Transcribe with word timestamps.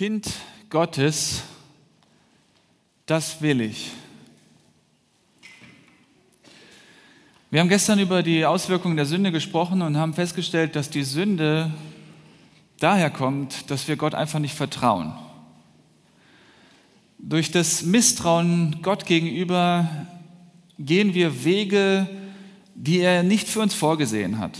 Kind 0.00 0.32
Gottes, 0.70 1.42
das 3.04 3.42
will 3.42 3.60
ich. 3.60 3.90
Wir 7.50 7.60
haben 7.60 7.68
gestern 7.68 7.98
über 7.98 8.22
die 8.22 8.46
Auswirkungen 8.46 8.96
der 8.96 9.04
Sünde 9.04 9.30
gesprochen 9.30 9.82
und 9.82 9.98
haben 9.98 10.14
festgestellt, 10.14 10.74
dass 10.74 10.88
die 10.88 11.02
Sünde 11.02 11.70
daher 12.78 13.10
kommt, 13.10 13.70
dass 13.70 13.88
wir 13.88 13.96
Gott 13.96 14.14
einfach 14.14 14.38
nicht 14.38 14.54
vertrauen. 14.54 15.12
Durch 17.18 17.50
das 17.50 17.82
Misstrauen 17.82 18.80
Gott 18.80 19.04
gegenüber 19.04 19.86
gehen 20.78 21.12
wir 21.12 21.44
Wege, 21.44 22.08
die 22.74 23.00
er 23.00 23.22
nicht 23.22 23.48
für 23.48 23.60
uns 23.60 23.74
vorgesehen 23.74 24.38
hat. 24.38 24.56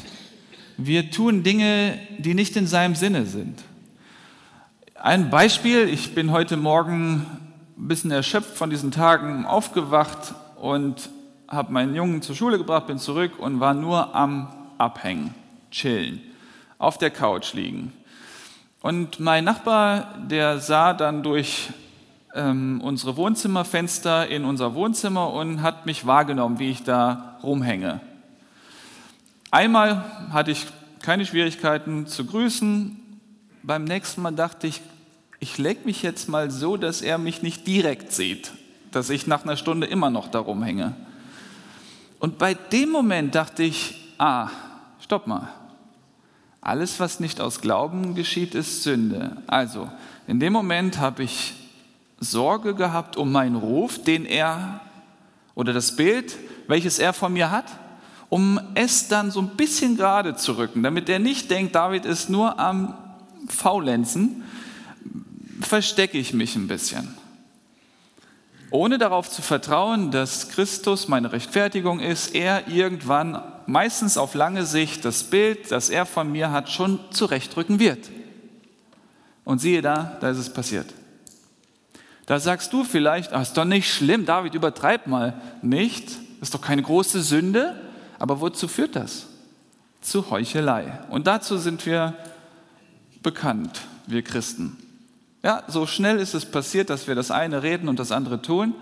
Wir 0.77 1.11
tun 1.11 1.43
Dinge, 1.43 1.98
die 2.18 2.34
nicht 2.34 2.57
in 2.57 2.66
seinem 2.66 2.95
Sinne 2.95 3.25
sind. 3.25 3.64
Ein 5.02 5.30
Beispiel, 5.30 5.88
ich 5.88 6.14
bin 6.14 6.30
heute 6.30 6.59
Morgen 6.59 7.24
ein 7.78 7.88
bisschen 7.88 8.10
erschöpft 8.10 8.54
von 8.54 8.68
diesen 8.68 8.91
Tagen 8.91 9.46
aufgewacht 9.46 10.34
und 10.60 11.08
habe 11.48 11.72
meinen 11.72 11.95
Jungen 11.95 12.20
zur 12.20 12.36
Schule 12.36 12.58
gebracht, 12.58 12.86
bin 12.86 12.98
zurück 12.98 13.38
und 13.38 13.60
war 13.60 13.72
nur 13.72 14.14
am 14.14 14.48
Abhängen, 14.77 15.34
chillen, 15.70 16.20
auf 16.77 16.98
der 16.98 17.08
Couch 17.08 17.55
liegen. 17.55 17.94
Und 18.82 19.20
mein 19.20 19.44
Nachbar, 19.44 20.18
der 20.28 20.58
sah 20.58 20.92
dann 20.92 21.22
durch 21.22 21.70
ähm, 22.34 22.82
unsere 22.82 23.16
Wohnzimmerfenster 23.16 24.28
in 24.28 24.44
unser 24.44 24.74
Wohnzimmer 24.74 25.32
und 25.32 25.62
hat 25.62 25.86
mich 25.86 26.05
wahrgenommen, 26.05 26.58
wie 26.58 26.72
ich 26.72 26.82
da 26.82 27.38
rumhänge. 27.42 28.02
Einmal 29.50 30.05
hatte 30.30 30.50
ich 30.50 30.66
keine 31.00 31.24
Schwierigkeiten 31.24 32.06
zu 32.06 32.27
grüßen. 32.27 32.99
Beim 33.62 33.84
nächsten 33.84 34.23
Mal 34.23 34.32
dachte 34.32 34.66
ich, 34.66 34.80
ich 35.38 35.59
leg 35.59 35.87
mich 35.87 36.02
jetzt 36.02 36.28
mal 36.28 36.50
so, 36.50 36.77
dass 36.77 37.02
er 37.02 37.19
mich 37.19 37.42
nicht 37.42 37.66
direkt 37.66 38.12
sieht, 38.12 38.53
dass 38.91 39.11
ich 39.11 39.27
nach 39.27 39.44
einer 39.44 39.56
Stunde 39.56 39.86
immer 39.86 40.11
noch 40.11 40.28
da 40.28 40.39
rumhänge. 40.39 40.94
Und 42.19 42.38
bei 42.38 42.55
dem 42.55 42.91
Moment 42.91 43.34
dachte 43.34 43.62
ich, 43.62 44.14
ah, 44.19 44.50
stopp 45.00 45.27
mal. 45.27 45.48
Alles, 46.61 47.00
was 47.00 47.20
nicht 47.20 47.41
aus 47.41 47.62
Glauben 47.62 48.14
geschieht, 48.14 48.55
ist 48.55 48.83
Sünde. 48.83 49.38
Also, 49.47 49.91
in 50.27 50.41
dem 50.41 50.53
Moment 50.53 50.98
habe 50.98 51.22
ich 51.22 51.55
Sorge 52.19 52.75
gehabt 52.75 53.16
um 53.16 53.33
meinen 53.33 53.56
Ruf, 53.56 54.03
den 54.03 54.27
er 54.27 54.81
oder 55.55 55.72
das 55.72 55.97
Bild, 55.97 56.36
welches 56.69 56.98
er 56.98 57.14
von 57.14 57.33
mir 57.33 57.50
hat, 57.50 57.64
um 58.28 58.61
es 58.75 59.08
dann 59.08 59.31
so 59.31 59.41
ein 59.41 59.56
bisschen 59.56 59.97
gerade 59.97 60.36
zu 60.36 60.53
rücken, 60.53 60.83
damit 60.83 61.08
er 61.08 61.19
nicht 61.19 61.50
denkt, 61.50 61.75
David 61.75 62.05
ist 62.05 62.28
nur 62.28 62.58
am 62.58 62.94
Faulenzen, 63.48 64.44
verstecke 65.60 66.19
ich 66.19 66.34
mich 66.34 66.56
ein 66.56 66.69
bisschen. 66.69 67.14
Ohne 68.70 68.98
darauf 68.98 69.28
zu 69.28 69.42
vertrauen, 69.42 70.12
dass 70.12 70.48
Christus 70.48 71.08
meine 71.08 71.32
Rechtfertigung 71.32 71.98
ist, 71.98 72.34
er 72.34 72.69
irgendwann, 72.69 73.42
meistens 73.66 74.16
auf 74.16 74.34
lange 74.34 74.64
Sicht, 74.64 75.05
das 75.05 75.24
Bild, 75.24 75.72
das 75.72 75.91
er 75.91 76.06
von 76.06 76.30
mir 76.30 76.52
hat, 76.52 76.70
schon 76.70 77.00
zurechtrücken 77.10 77.80
wird. 77.80 78.10
Und 79.44 79.60
siehe 79.60 79.82
da, 79.82 80.16
da 80.20 80.30
ist 80.30 80.38
es 80.38 80.52
passiert. 80.52 80.86
Da 82.27 82.38
sagst 82.38 82.72
du 82.72 82.84
vielleicht, 82.84 83.32
ach, 83.32 83.42
ist 83.42 83.56
doch 83.56 83.64
nicht 83.64 83.92
schlimm, 83.92 84.25
David, 84.25 84.54
übertreib 84.54 85.08
mal. 85.08 85.41
Nicht, 85.62 86.12
ist 86.41 86.54
doch 86.54 86.60
keine 86.60 86.82
große 86.82 87.22
Sünde, 87.22 87.75
aber 88.20 88.41
wozu 88.41 88.69
führt 88.69 88.94
das? 88.94 89.27
Zu 90.00 90.30
Heuchelei. 90.30 91.00
Und 91.10 91.27
dazu 91.27 91.58
sind 91.58 91.84
wir 91.86 92.14
bekannt, 93.22 93.80
wir 94.06 94.22
Christen. 94.22 94.76
Ja, 95.42 95.62
so 95.68 95.86
schnell 95.86 96.18
ist 96.18 96.34
es 96.34 96.44
passiert, 96.44 96.90
dass 96.90 97.08
wir 97.08 97.14
das 97.14 97.30
eine 97.30 97.62
reden 97.62 97.88
und 97.88 97.98
das 97.98 98.12
andere 98.12 98.42
tun. 98.42 98.74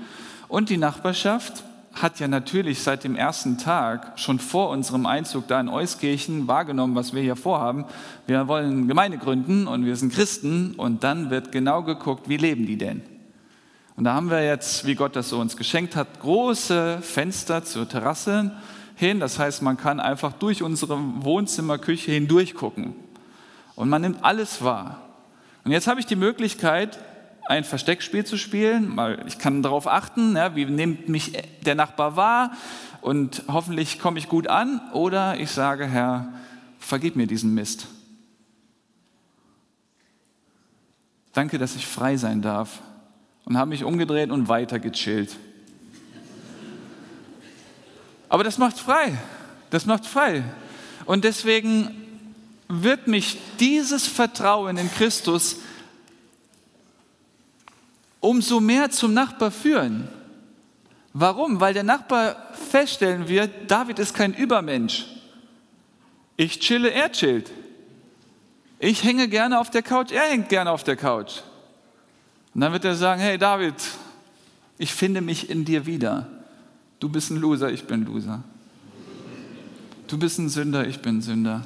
Und 0.49 0.71
die 0.71 0.77
Nachbarschaft 0.77 1.63
hat 1.93 2.21
ja 2.21 2.29
natürlich 2.29 2.81
seit 2.81 3.05
dem 3.05 3.17
ersten 3.17 3.59
Tag, 3.59 4.19
schon 4.19 4.39
vor 4.39 4.71
unserem 4.71 5.07
Einzug 5.07 5.49
da 5.49 5.61
in 5.61 5.69
Euskirchen, 5.69 6.47
wahrgenommen, 6.47 6.95
was 6.95 7.13
wir 7.13 7.23
hier 7.23 7.37
vorhaben. 7.37 7.85
Wir 8.27 8.49
wollen 8.49 8.89
Gemeinde 8.89 9.19
gründen 9.19 9.67
und 9.67 9.85
wir 9.85 9.97
sind 9.97 10.13
Christen 10.13 10.75
und 10.75 11.05
dann 11.05 11.31
wird 11.31 11.53
genau 11.53 11.83
geguckt, 11.83 12.29
wie 12.29 12.37
leben 12.37 12.67
die 12.67 12.77
denn? 12.77 13.03
Und 13.97 14.05
da 14.05 14.15
haben 14.15 14.31
wir 14.31 14.45
jetzt, 14.45 14.87
wie 14.87 14.95
Gott 14.95 15.17
das 15.17 15.29
so 15.29 15.41
uns 15.41 15.57
geschenkt 15.57 15.97
hat, 15.97 16.21
große 16.21 16.99
Fenster 17.03 17.65
zur 17.65 17.89
Terrasse 17.89 18.53
hin. 18.95 19.19
Das 19.19 19.41
heißt, 19.41 19.63
man 19.63 19.77
kann 19.77 19.99
einfach 19.99 20.33
durch 20.33 20.63
unsere 20.63 20.99
Wohnzimmerküche 21.25 22.13
hindurch 22.13 22.55
gucken. 22.55 22.95
Und 23.79 23.91
man 23.91 24.03
nimmt 24.03 24.25
alles 24.25 24.65
wahr. 24.65 25.01
Und 25.63 25.71
jetzt 25.71 25.87
habe 25.87 26.01
ich 26.01 26.07
die 26.07 26.17
Möglichkeit, 26.17 26.99
ein 27.47 27.63
Versteckspiel 27.63 28.27
zu 28.27 28.37
spielen. 28.37 28.99
Ich 29.29 29.39
kann 29.39 29.63
darauf 29.63 29.87
achten, 29.87 30.35
ja, 30.35 30.57
wie 30.57 30.65
nimmt 30.65 31.09
mich 31.09 31.41
der 31.65 31.77
Nachbar 31.77 32.17
wahr 32.17 32.51
und 33.03 33.45
hoffentlich 33.47 34.01
komme 34.01 34.19
ich 34.19 34.29
gut 34.29 34.49
an. 34.49 34.81
Oder 34.95 35.39
ich 35.39 35.53
sage, 35.53 35.87
Herr, 35.87 36.27
vergib 36.81 37.15
mir 37.15 37.29
diesen 37.29 37.55
Mist. 37.55 37.87
Danke, 41.33 41.57
dass 41.59 41.77
ich 41.77 41.87
frei 41.87 42.17
sein 42.17 42.43
darf. 42.43 42.81
Und 43.45 43.57
habe 43.57 43.69
mich 43.69 43.85
umgedreht 43.85 44.33
und 44.33 44.49
weiter 44.49 44.81
gechillt. 44.81 45.37
Aber 48.29 48.43
das 48.43 48.59
macht 48.59 48.77
frei. 48.77 49.17
Das 49.71 49.87
macht 49.87 50.05
frei. 50.05 50.43
Und 51.05 51.23
deswegen 51.23 52.08
wird 52.69 53.07
mich 53.07 53.39
dieses 53.59 54.07
Vertrauen 54.07 54.77
in 54.77 54.91
Christus 54.91 55.57
umso 58.21 58.61
mehr 58.61 58.91
zum 58.91 59.15
Nachbar 59.15 59.51
führen. 59.51 60.09
Warum? 61.13 61.61
Weil 61.61 61.75
der 61.75 61.85
Nachbar 61.85 62.53
feststellen 62.71 63.29
wird, 63.29 63.71
David 63.71 63.99
ist 63.99 64.15
kein 64.15 64.35
Übermensch. 64.35 65.07
Ich 66.37 66.61
chille, 66.61 66.91
er 66.91 67.11
chillt. 67.11 67.51
Ich 68.79 69.03
hänge 69.03 69.29
gerne 69.29 69.59
auf 69.59 69.71
der 69.71 69.83
Couch, 69.83 70.13
er 70.13 70.31
hängt 70.31 70.49
gerne 70.49 70.71
auf 70.71 70.85
der 70.85 70.97
Couch. 70.97 71.41
Und 72.55 72.61
dann 72.61 72.73
wird 72.73 72.85
er 72.85 72.95
sagen, 72.95 73.21
hey 73.21 73.39
David, 73.39 73.75
ich 74.79 74.95
finde 74.95 75.21
mich 75.21 75.51
in 75.51 75.65
dir 75.65 75.87
wieder. 75.87 76.27
Du 77.01 77.09
bist 77.09 77.31
ein 77.31 77.37
Loser, 77.39 77.71
ich 77.71 77.85
bin 77.85 78.05
Loser. 78.05 78.43
Du 80.07 80.19
bist 80.19 80.39
ein 80.39 80.49
Sünder, 80.49 80.87
ich 80.87 81.01
bin 81.01 81.21
Sünder. 81.21 81.65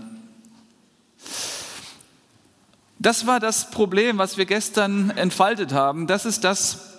Das 3.02 3.26
war 3.26 3.40
das 3.40 3.68
Problem, 3.72 4.18
was 4.18 4.36
wir 4.36 4.46
gestern 4.46 5.10
entfaltet 5.10 5.72
haben. 5.72 6.06
Das 6.06 6.24
ist 6.24 6.44
das, 6.44 6.92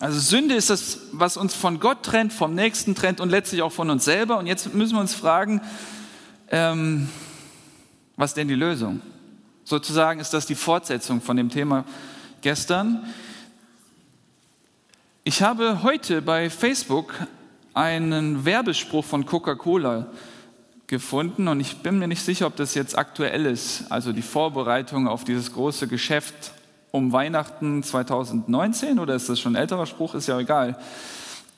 also 0.00 0.18
Sünde 0.18 0.56
ist 0.56 0.70
das, 0.70 0.98
was 1.12 1.36
uns 1.36 1.54
von 1.54 1.78
Gott 1.78 2.02
trennt, 2.02 2.32
vom 2.32 2.56
Nächsten 2.56 2.96
trennt 2.96 3.20
und 3.20 3.30
letztlich 3.30 3.62
auch 3.62 3.70
von 3.70 3.88
uns 3.88 4.04
selber. 4.04 4.38
Und 4.38 4.48
jetzt 4.48 4.74
müssen 4.74 4.96
wir 4.96 5.00
uns 5.00 5.14
fragen, 5.14 5.60
ähm, 6.50 7.08
was 8.16 8.34
denn 8.34 8.48
die 8.48 8.56
Lösung? 8.56 9.00
Sozusagen 9.62 10.18
ist 10.18 10.34
das 10.34 10.46
die 10.46 10.56
Fortsetzung 10.56 11.20
von 11.20 11.36
dem 11.36 11.48
Thema 11.48 11.84
gestern. 12.40 13.06
Ich 15.22 15.42
habe 15.42 15.84
heute 15.84 16.22
bei 16.22 16.50
Facebook 16.50 17.14
einen 17.72 18.44
Werbespruch 18.44 19.04
von 19.04 19.26
Coca-Cola 19.26 20.08
gefunden 20.86 21.48
und 21.48 21.60
ich 21.60 21.78
bin 21.78 21.98
mir 21.98 22.08
nicht 22.08 22.22
sicher, 22.22 22.46
ob 22.46 22.56
das 22.56 22.74
jetzt 22.74 22.96
aktuell 22.96 23.46
ist, 23.46 23.84
also 23.90 24.12
die 24.12 24.22
Vorbereitung 24.22 25.08
auf 25.08 25.24
dieses 25.24 25.52
große 25.52 25.88
Geschäft 25.88 26.52
um 26.92 27.12
Weihnachten 27.12 27.82
2019 27.82 28.98
oder 28.98 29.14
ist 29.14 29.28
das 29.28 29.40
schon 29.40 29.54
ein 29.56 29.60
älterer 29.60 29.86
Spruch, 29.86 30.14
ist 30.14 30.28
ja 30.28 30.38
egal. 30.38 30.78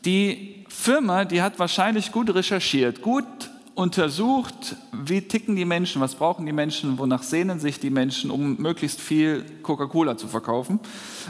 Die 0.05 0.65
Firma, 0.69 1.25
die 1.25 1.43
hat 1.43 1.59
wahrscheinlich 1.59 2.13
gut 2.13 2.35
recherchiert, 2.35 3.03
gut 3.03 3.27
untersucht, 3.75 4.77
wie 4.93 5.21
ticken 5.21 5.55
die 5.55 5.65
Menschen, 5.65 6.01
was 6.01 6.17
brauchen 6.17 6.47
die 6.47 6.53
Menschen, 6.53 6.99
wonach 6.99 7.23
sehnen 7.23 7.61
sich 7.61 7.79
die 7.79 7.91
Menschen, 7.91 8.31
um 8.31 8.57
möglichst 8.57 9.01
viel 9.01 9.45
Coca-Cola 9.63 10.17
zu 10.17 10.27
verkaufen. 10.27 10.81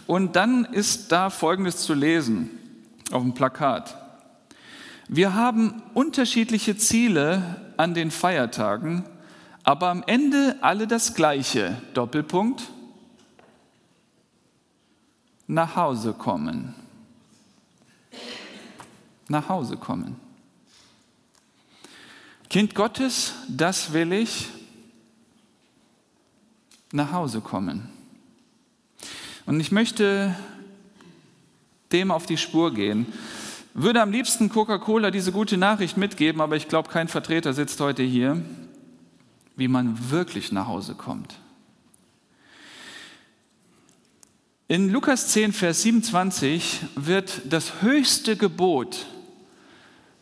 Und 0.06 0.36
dann 0.36 0.64
ist 0.64 1.12
da 1.12 1.28
Folgendes 1.28 1.78
zu 1.78 1.92
lesen 1.92 2.48
auf 3.10 3.22
dem 3.22 3.34
Plakat. 3.34 3.96
Wir 5.08 5.34
haben 5.34 5.82
unterschiedliche 5.92 6.76
Ziele 6.76 7.67
an 7.78 7.94
den 7.94 8.10
Feiertagen, 8.10 9.04
aber 9.62 9.88
am 9.88 10.02
Ende 10.06 10.56
alle 10.60 10.86
das 10.86 11.14
Gleiche. 11.14 11.80
Doppelpunkt. 11.94 12.62
Nach 15.46 15.76
Hause 15.76 16.12
kommen. 16.12 16.74
Nach 19.28 19.48
Hause 19.48 19.76
kommen. 19.76 20.16
Kind 22.50 22.74
Gottes, 22.74 23.34
das 23.48 23.92
will 23.92 24.12
ich. 24.12 24.48
Nach 26.92 27.12
Hause 27.12 27.40
kommen. 27.40 27.88
Und 29.46 29.60
ich 29.60 29.70
möchte 29.70 30.34
dem 31.92 32.10
auf 32.10 32.26
die 32.26 32.38
Spur 32.38 32.74
gehen 32.74 33.06
würde 33.82 34.02
am 34.02 34.10
liebsten 34.10 34.48
Coca-Cola 34.48 35.10
diese 35.10 35.32
gute 35.32 35.56
Nachricht 35.56 35.96
mitgeben, 35.96 36.40
aber 36.40 36.56
ich 36.56 36.68
glaube, 36.68 36.88
kein 36.88 37.08
Vertreter 37.08 37.52
sitzt 37.52 37.80
heute 37.80 38.02
hier, 38.02 38.42
wie 39.56 39.68
man 39.68 40.10
wirklich 40.10 40.52
nach 40.52 40.66
Hause 40.66 40.94
kommt. 40.94 41.36
In 44.66 44.90
Lukas 44.90 45.28
10, 45.28 45.52
Vers 45.52 45.82
27 45.82 46.80
wird 46.96 47.40
das 47.48 47.80
höchste 47.80 48.36
Gebot 48.36 49.06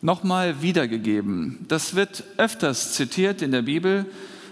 nochmal 0.01 0.61
wiedergegeben. 0.61 1.65
Das 1.67 1.95
wird 1.95 2.23
öfters 2.37 2.93
zitiert 2.93 3.41
in 3.41 3.51
der 3.51 3.63
Bibel. 3.63 4.05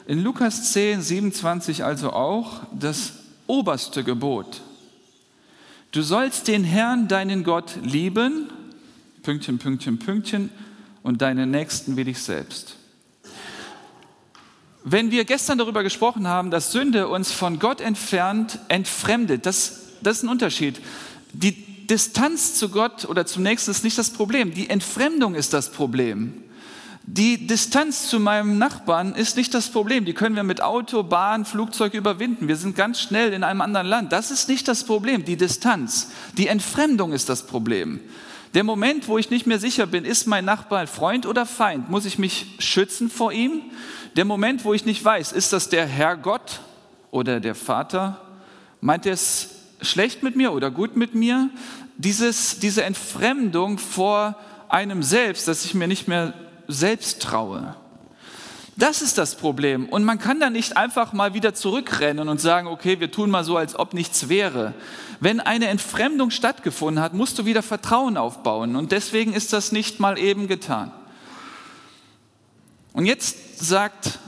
In 0.07 0.21
Lukas 0.21 0.73
10, 0.73 1.01
27 1.01 1.83
also 1.83 2.11
auch 2.11 2.61
das 2.77 3.13
oberste 3.47 4.03
Gebot. 4.03 4.61
Du 5.91 6.01
sollst 6.01 6.47
den 6.49 6.63
Herrn, 6.63 7.07
deinen 7.07 7.43
Gott, 7.43 7.77
lieben, 7.83 8.49
Pünktchen, 9.25 9.57
Pünktchen, 9.57 9.97
Pünktchen, 9.97 10.49
und 11.01 11.21
deinen 11.21 11.51
Nächsten 11.51 11.97
wie 11.97 12.03
dich 12.03 12.19
selbst. 12.19 12.77
Wenn 14.83 15.11
wir 15.11 15.25
gestern 15.25 15.57
darüber 15.57 15.83
gesprochen 15.83 16.27
haben, 16.27 16.51
dass 16.51 16.71
Sünde 16.71 17.07
uns 17.07 17.31
von 17.31 17.59
Gott 17.59 17.81
entfernt, 17.81 18.59
entfremdet, 18.69 19.45
das, 19.45 19.97
das 20.01 20.17
ist 20.17 20.23
ein 20.23 20.29
Unterschied. 20.29 20.79
Die 21.33 21.85
Distanz 21.87 22.55
zu 22.55 22.69
Gott 22.69 23.05
oder 23.05 23.25
zum 23.25 23.43
Nächsten 23.43 23.69
ist 23.71 23.83
nicht 23.83 23.97
das 23.97 24.11
Problem, 24.11 24.53
die 24.53 24.69
Entfremdung 24.69 25.35
ist 25.35 25.53
das 25.53 25.71
Problem. 25.71 26.43
Die 27.07 27.45
Distanz 27.45 28.09
zu 28.09 28.19
meinem 28.19 28.57
Nachbarn 28.57 29.13
ist 29.13 29.37
nicht 29.37 29.53
das 29.53 29.69
Problem. 29.69 30.05
Die 30.05 30.13
können 30.13 30.35
wir 30.35 30.41
mit 30.41 30.61
Auto, 30.61 31.03
Bahn, 31.03 31.45
Flugzeug 31.45 31.93
überwinden. 31.93 32.47
Wir 32.47 32.55
sind 32.55 32.75
ganz 32.75 32.99
schnell 32.99 33.31
in 33.31 33.43
einem 33.43 33.61
anderen 33.61 33.85
Land. 33.85 34.11
Das 34.11 34.31
ist 34.31 34.49
nicht 34.49 34.67
das 34.67 34.83
Problem. 34.85 35.23
Die 35.23 35.37
Distanz, 35.37 36.09
die 36.35 36.47
Entfremdung 36.47 37.13
ist 37.13 37.29
das 37.29 37.45
Problem. 37.45 37.99
Der 38.55 38.63
Moment, 38.63 39.09
wo 39.09 39.17
ich 39.17 39.29
nicht 39.29 39.45
mehr 39.47 39.59
sicher 39.59 39.85
bin, 39.85 40.05
ist 40.05 40.27
mein 40.27 40.45
Nachbar 40.45 40.87
Freund 40.87 41.25
oder 41.25 41.45
Feind, 41.45 41.89
muss 41.89 42.05
ich 42.05 42.17
mich 42.17 42.55
schützen 42.57 43.09
vor 43.09 43.33
ihm. 43.33 43.61
Der 44.15 44.23
Moment, 44.23 44.63
wo 44.63 44.73
ich 44.73 44.85
nicht 44.85 45.03
weiß, 45.03 45.33
ist 45.33 45.51
das 45.51 45.67
der 45.67 45.85
Herr 45.85 46.15
Gott 46.15 46.61
oder 47.11 47.41
der 47.41 47.53
Vater, 47.53 48.21
meint 48.79 49.05
er 49.05 49.11
es 49.11 49.49
schlecht 49.81 50.23
mit 50.23 50.37
mir 50.37 50.53
oder 50.53 50.71
gut 50.71 50.95
mit 50.95 51.15
mir? 51.15 51.49
Dieses, 51.97 52.59
diese 52.59 52.83
Entfremdung 52.83 53.77
vor 53.77 54.39
einem 54.69 55.03
selbst, 55.03 55.49
dass 55.49 55.65
ich 55.65 55.73
mir 55.73 55.89
nicht 55.89 56.07
mehr 56.07 56.33
selbst 56.69 57.21
traue. 57.21 57.75
Das 58.77 59.01
ist 59.01 59.17
das 59.17 59.35
Problem. 59.35 59.87
Und 59.87 60.03
man 60.03 60.19
kann 60.19 60.39
da 60.39 60.49
nicht 60.49 60.75
einfach 60.75 61.13
mal 61.13 61.33
wieder 61.33 61.53
zurückrennen 61.53 62.27
und 62.27 62.41
sagen, 62.41 62.67
okay, 62.67 62.99
wir 62.99 63.09
tun 63.09 63.29
mal 63.29 63.45
so, 63.45 63.55
als 63.55 63.77
ob 63.77 63.93
nichts 63.93 64.27
wäre. 64.27 64.73
Wenn 65.21 65.39
eine 65.39 65.67
Entfremdung 65.67 66.29
stattgefunden 66.29 67.01
hat, 67.01 67.13
musst 67.13 67.39
du 67.39 67.45
wieder 67.45 67.63
Vertrauen 67.63 68.17
aufbauen. 68.17 68.75
Und 68.75 68.91
deswegen 68.91 69.33
ist 69.33 69.53
das 69.53 69.71
nicht 69.71 70.01
mal 70.01 70.19
eben 70.19 70.47
getan. 70.47 70.91
Und 72.91 73.05
jetzt 73.05 73.59
sagt 73.59 74.19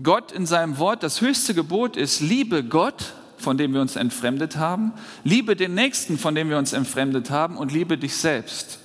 Gott 0.00 0.30
in 0.30 0.46
seinem 0.46 0.78
Wort, 0.78 1.02
das 1.02 1.20
höchste 1.20 1.52
Gebot 1.52 1.96
ist, 1.96 2.20
liebe 2.20 2.62
Gott, 2.62 3.14
von 3.36 3.58
dem 3.58 3.74
wir 3.74 3.80
uns 3.80 3.96
entfremdet 3.96 4.56
haben, 4.56 4.92
liebe 5.24 5.56
den 5.56 5.74
Nächsten, 5.74 6.18
von 6.18 6.36
dem 6.36 6.48
wir 6.48 6.58
uns 6.58 6.72
entfremdet 6.72 7.30
haben, 7.30 7.56
und 7.56 7.72
liebe 7.72 7.98
dich 7.98 8.16
selbst, 8.16 8.78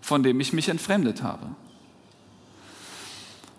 von 0.00 0.24
dem 0.24 0.40
ich 0.40 0.52
mich 0.52 0.68
entfremdet 0.68 1.22
habe. 1.22 1.46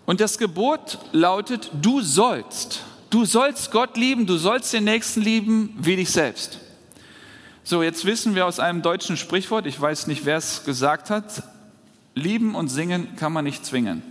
Und 0.08 0.22
das 0.22 0.38
Gebot 0.38 0.98
lautet, 1.12 1.70
du 1.82 2.00
sollst. 2.00 2.82
Du 3.10 3.26
sollst 3.26 3.70
Gott 3.70 3.98
lieben, 3.98 4.24
du 4.24 4.38
sollst 4.38 4.72
den 4.72 4.84
Nächsten 4.84 5.20
lieben 5.20 5.76
wie 5.78 5.96
dich 5.96 6.10
selbst. 6.10 6.60
So, 7.62 7.82
jetzt 7.82 8.06
wissen 8.06 8.34
wir 8.34 8.46
aus 8.46 8.58
einem 8.58 8.80
deutschen 8.80 9.18
Sprichwort, 9.18 9.66
ich 9.66 9.78
weiß 9.78 10.06
nicht, 10.06 10.24
wer 10.24 10.38
es 10.38 10.64
gesagt 10.64 11.10
hat, 11.10 11.42
lieben 12.14 12.54
und 12.54 12.68
singen 12.68 13.16
kann 13.16 13.34
man 13.34 13.44
nicht 13.44 13.66
zwingen. 13.66 14.02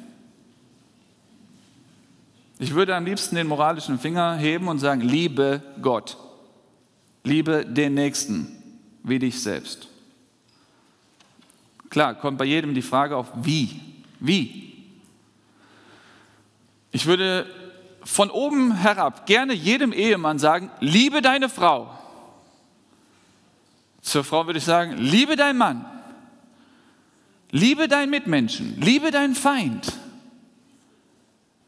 Ich 2.60 2.76
würde 2.76 2.96
am 2.96 3.06
liebsten 3.06 3.36
den 3.36 3.48
moralischen 3.48 3.98
Finger 3.98 4.36
heben 4.36 4.68
und 4.68 4.78
sagen, 4.78 5.02
liebe 5.02 5.64
Gott, 5.82 6.16
liebe 7.24 7.66
den 7.66 7.96
Nächsten 7.96 8.56
wie 9.02 9.18
dich 9.18 9.42
selbst. 9.42 9.88
Klar, 11.90 12.14
kommt 12.14 12.38
bei 12.38 12.46
jedem 12.46 12.76
die 12.76 12.84
Frage 12.84 13.18
auf, 13.18 13.32
wie? 13.42 13.82
Wie? 14.20 14.67
Ich 16.98 17.06
würde 17.06 17.46
von 18.04 18.32
oben 18.32 18.76
herab 18.76 19.28
gerne 19.28 19.54
jedem 19.54 19.94
Ehemann 19.94 20.40
sagen, 20.40 20.72
liebe 20.80 21.22
deine 21.22 21.48
Frau. 21.48 21.96
Zur 24.02 24.24
Frau 24.24 24.48
würde 24.48 24.58
ich 24.58 24.66
sagen, 24.66 24.98
liebe 24.98 25.36
deinen 25.36 25.60
Mann. 25.60 25.86
Liebe 27.52 27.88
deinen 27.88 28.10
Mitmenschen. 28.10 28.82
Liebe 28.82 29.12
deinen 29.12 29.36
Feind. 29.36 29.94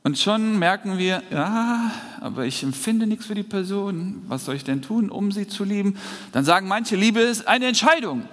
Und 0.01 0.17
schon 0.17 0.57
merken 0.57 0.97
wir, 0.97 1.21
ja, 1.29 1.91
aber 2.21 2.45
ich 2.47 2.63
empfinde 2.63 3.05
nichts 3.05 3.27
für 3.27 3.35
die 3.35 3.43
Person. 3.43 4.23
Was 4.27 4.45
soll 4.45 4.55
ich 4.55 4.63
denn 4.63 4.81
tun, 4.81 5.11
um 5.11 5.31
sie 5.31 5.47
zu 5.47 5.63
lieben? 5.63 5.99
Dann 6.31 6.43
sagen 6.43 6.67
manche, 6.67 6.95
Liebe 6.95 7.19
ist 7.19 7.47
eine 7.47 7.67
Entscheidung. 7.67 8.27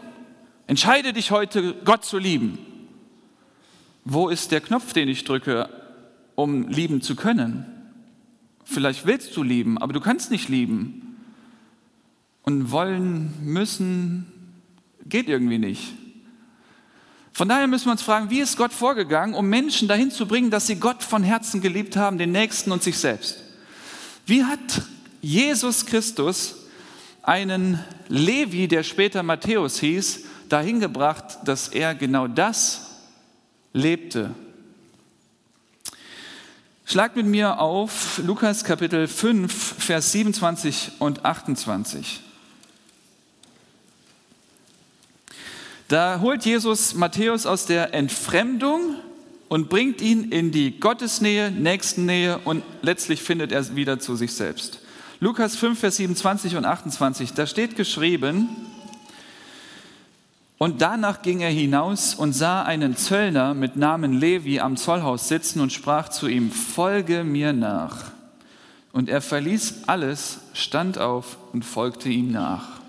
Entscheide 0.67 1.13
dich 1.13 1.31
heute, 1.31 1.75
Gott 1.85 2.07
zu 2.07 2.17
lieben. 2.17 2.57
Wo 4.07 4.31
ist 4.31 4.51
der 4.51 4.63
Knopf, 4.63 4.95
den 4.95 5.11
ich 5.11 5.25
drücke? 5.25 5.69
Um 6.37 6.69
lieben 6.69 7.03
zu 7.03 7.17
können. 7.17 7.67
Vielleicht 8.65 9.07
willst 9.07 9.37
du 9.37 9.43
lieben, 9.43 9.79
aber 9.79 9.93
du 9.93 10.01
kannst 10.01 10.31
nicht 10.31 10.49
lieben. 10.49 11.03
Und 12.43 12.71
wollen, 12.71 13.35
müssen, 13.43 14.27
geht 15.05 15.29
irgendwie 15.29 15.59
nicht. 15.59 15.95
Von 17.33 17.49
daher 17.49 17.67
müssen 17.67 17.87
wir 17.87 17.93
uns 17.93 18.03
fragen, 18.03 18.31
wie 18.31 18.41
ist 18.41 18.57
Gott 18.57 18.73
vorgegangen, 18.73 19.35
um 19.35 19.49
Menschen 19.49 19.89
dahin 19.89 20.11
zu 20.11 20.27
bringen, 20.27 20.51
dass 20.51 20.69
sie 20.69 20.77
Gott 20.77 21.03
von 21.03 21.25
Herzen 21.25 21.61
geliebt 21.61 21.97
haben, 21.97 22.19
den 22.19 22.33
Nächsten 22.33 22.71
und 22.71 22.83
sich 22.83 22.99
selbst? 22.99 23.43
Wie 24.27 24.45
hat 24.45 24.83
Jesus 25.21 25.85
Christus 25.85 26.67
einen 27.23 27.83
Levi, 28.09 28.69
der 28.69 28.85
später 28.85 29.23
Matthäus 29.23 29.81
hieß, 29.81 30.25
dahin 30.49 30.79
gebracht, 30.81 31.39
dass 31.45 31.69
er 31.69 31.95
genau 31.95 32.29
das 32.29 33.03
lebte 33.73 34.35
Schlag 36.89 37.17
mit 37.17 37.27
mir 37.27 37.59
auf 37.59 38.21
Lukas 38.25 38.63
Kapitel 38.63 39.09
5, 39.09 39.53
Vers 39.53 40.13
27 40.13 40.93
und 41.01 41.25
28. 41.25 42.21
Da 45.89 46.21
holt 46.21 46.45
Jesus 46.45 46.95
Matthäus 46.95 47.45
aus 47.45 47.67
der 47.67 47.93
Entfremdung 47.93 48.95
und 49.49 49.69
bringt 49.69 50.01
ihn 50.01 50.31
in 50.31 50.53
die 50.53 50.79
Gottesnähe, 50.79 51.51
Nächstennähe 51.51 52.39
und 52.39 52.63
letztlich 52.83 53.21
findet 53.21 53.51
er 53.51 53.75
wieder 53.75 53.99
zu 53.99 54.15
sich 54.15 54.33
selbst. 54.35 54.79
Lukas 55.19 55.57
5, 55.57 55.81
Vers 55.81 55.97
27 55.97 56.55
und 56.55 56.67
28, 56.67 57.33
da 57.33 57.49
steht 57.49 57.75
geschrieben, 57.75 58.49
und 60.59 60.81
danach 60.81 61.21
ging 61.21 61.41
er 61.41 61.51
hinaus 61.51 62.15
und 62.15 62.33
sah 62.33 62.63
einen 62.63 62.97
Zöllner 62.97 63.53
mit 63.53 63.77
Namen 63.77 64.15
Levi 64.15 64.61
am 64.61 64.77
Zollhaus 64.77 65.29
sitzen 65.29 65.61
und 65.61 65.73
sprach 65.73 66.09
zu 66.09 66.29
ihm, 66.29 66.51
folge 66.51 67.25
mir 67.25 67.53
nach. 67.53 68.13
Und 68.93 69.11
er 69.11 69.21
verließ 69.21 69.83
alles, 69.87 70.39
stand 70.55 70.99
auf 70.99 71.37
und 71.53 71.65
folgte 71.67 72.09
ihm 72.09 72.33
nach. 72.33 72.81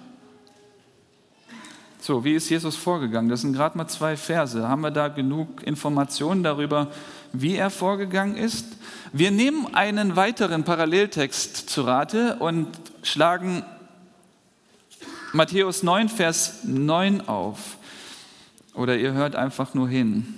So, 1.99 2.23
wie 2.23 2.35
ist 2.35 2.49
Jesus 2.49 2.77
vorgegangen? 2.77 3.27
Das 3.27 3.41
sind 3.41 3.51
gerade 3.51 3.77
mal 3.77 3.89
zwei 3.89 4.15
Verse. 4.15 4.65
Haben 4.65 4.79
wir 4.79 4.91
da 4.91 5.09
genug 5.09 5.61
Informationen 5.63 6.43
darüber, 6.43 6.87
wie 7.33 7.57
er 7.57 7.69
vorgegangen 7.69 8.37
ist? 8.37 8.65
Wir 9.11 9.31
nehmen 9.31 9.75
einen 9.75 10.15
weiteren 10.15 10.63
Paralleltext 10.63 11.69
zu 11.69 11.81
Rate 11.81 12.37
und 12.39 12.67
schlagen 13.03 13.63
Matthäus 15.37 15.83
9, 15.83 16.09
Vers 16.09 16.63
9 16.63 17.27
auf. 17.27 17.77
Oder 18.73 18.97
ihr 18.97 19.13
hört 19.13 19.35
einfach 19.35 19.75
nur 19.75 19.87
hin. 19.87 20.33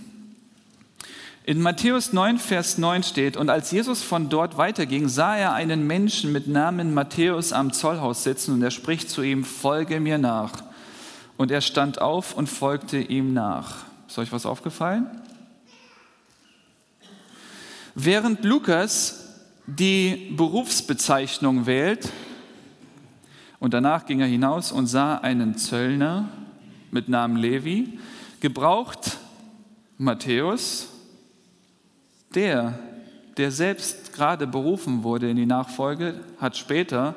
In 1.45 1.61
Matthäus 1.61 2.11
9, 2.11 2.37
Vers 2.37 2.77
9 2.77 3.03
steht, 3.03 3.37
und 3.37 3.49
als 3.49 3.71
Jesus 3.71 4.03
von 4.03 4.27
dort 4.27 4.57
weiterging, 4.57 5.07
sah 5.07 5.37
er 5.37 5.53
einen 5.53 5.87
Menschen 5.87 6.33
mit 6.33 6.47
Namen 6.47 6.93
Matthäus 6.93 7.53
am 7.53 7.71
Zollhaus 7.71 8.25
sitzen 8.25 8.55
und 8.55 8.61
er 8.61 8.71
spricht 8.71 9.09
zu 9.09 9.21
ihm, 9.21 9.45
folge 9.45 10.01
mir 10.01 10.17
nach. 10.17 10.63
Und 11.37 11.49
er 11.49 11.61
stand 11.61 12.01
auf 12.01 12.35
und 12.35 12.47
folgte 12.47 12.97
ihm 12.97 13.33
nach. 13.33 13.85
Ist 14.09 14.19
euch 14.19 14.33
was 14.33 14.45
aufgefallen? 14.45 15.09
Während 17.95 18.43
Lukas 18.43 19.29
die 19.65 20.33
Berufsbezeichnung 20.35 21.65
wählt, 21.67 22.11
und 23.59 23.73
danach 23.73 24.05
ging 24.05 24.21
er 24.21 24.27
hinaus 24.27 24.71
und 24.71 24.87
sah 24.87 25.15
einen 25.15 25.57
Zöllner 25.57 26.29
mit 26.91 27.09
Namen 27.09 27.35
Levi, 27.35 27.99
gebraucht 28.39 29.17
Matthäus, 29.97 30.87
der, 32.33 32.79
der 33.37 33.51
selbst 33.51 34.13
gerade 34.13 34.47
berufen 34.47 35.03
wurde 35.03 35.29
in 35.29 35.35
die 35.35 35.45
Nachfolge, 35.45 36.15
hat 36.39 36.55
später 36.55 37.15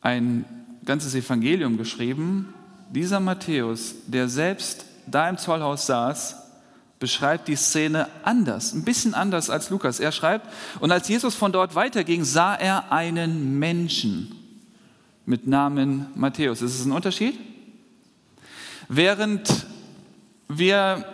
ein 0.00 0.44
ganzes 0.84 1.14
Evangelium 1.14 1.76
geschrieben. 1.76 2.52
Dieser 2.90 3.20
Matthäus, 3.20 3.94
der 4.06 4.28
selbst 4.28 4.84
da 5.06 5.28
im 5.28 5.38
Zollhaus 5.38 5.86
saß, 5.86 6.36
beschreibt 6.98 7.46
die 7.46 7.56
Szene 7.56 8.08
anders, 8.24 8.72
ein 8.72 8.84
bisschen 8.84 9.14
anders 9.14 9.50
als 9.50 9.70
Lukas. 9.70 10.00
Er 10.00 10.12
schreibt, 10.12 10.48
und 10.80 10.90
als 10.90 11.08
Jesus 11.08 11.34
von 11.34 11.52
dort 11.52 11.74
weiterging, 11.74 12.24
sah 12.24 12.54
er 12.54 12.90
einen 12.90 13.58
Menschen 13.58 14.45
mit 15.26 15.48
Namen 15.48 16.06
Matthäus. 16.14 16.62
Ist 16.62 16.78
es 16.78 16.86
ein 16.86 16.92
Unterschied? 16.92 17.38
Während 18.88 19.66
wir 20.48 21.04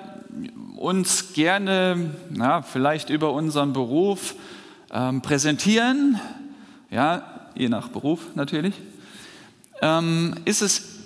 uns 0.77 1.33
gerne, 1.33 2.11
na, 2.31 2.61
vielleicht 2.61 3.09
über 3.09 3.33
unseren 3.33 3.73
Beruf 3.73 4.35
ähm, 4.93 5.23
präsentieren, 5.23 6.21
ja, 6.91 7.51
je 7.55 7.71
nach 7.71 7.89
Beruf 7.89 8.35
natürlich, 8.35 8.75
ähm, 9.81 10.35
ist 10.45 10.61
es 10.61 10.99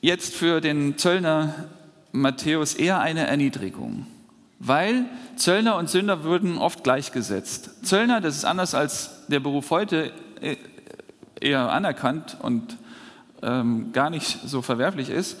jetzt 0.00 0.34
für 0.34 0.60
den 0.60 0.96
Zöllner 0.96 1.66
Matthäus 2.12 2.74
eher 2.74 3.00
eine 3.00 3.26
Erniedrigung, 3.26 4.06
weil 4.60 5.06
Zöllner 5.34 5.76
und 5.76 5.90
Sünder 5.90 6.22
würden 6.22 6.58
oft 6.58 6.84
gleichgesetzt. 6.84 7.84
Zöllner, 7.84 8.20
das 8.20 8.36
ist 8.36 8.44
anders 8.44 8.74
als 8.74 9.26
der 9.26 9.40
Beruf 9.40 9.70
heute, 9.70 10.12
äh, 10.40 10.54
eher 11.40 11.72
anerkannt 11.72 12.36
und 12.40 12.76
ähm, 13.42 13.92
gar 13.92 14.10
nicht 14.10 14.40
so 14.46 14.62
verwerflich 14.62 15.10
ist, 15.10 15.40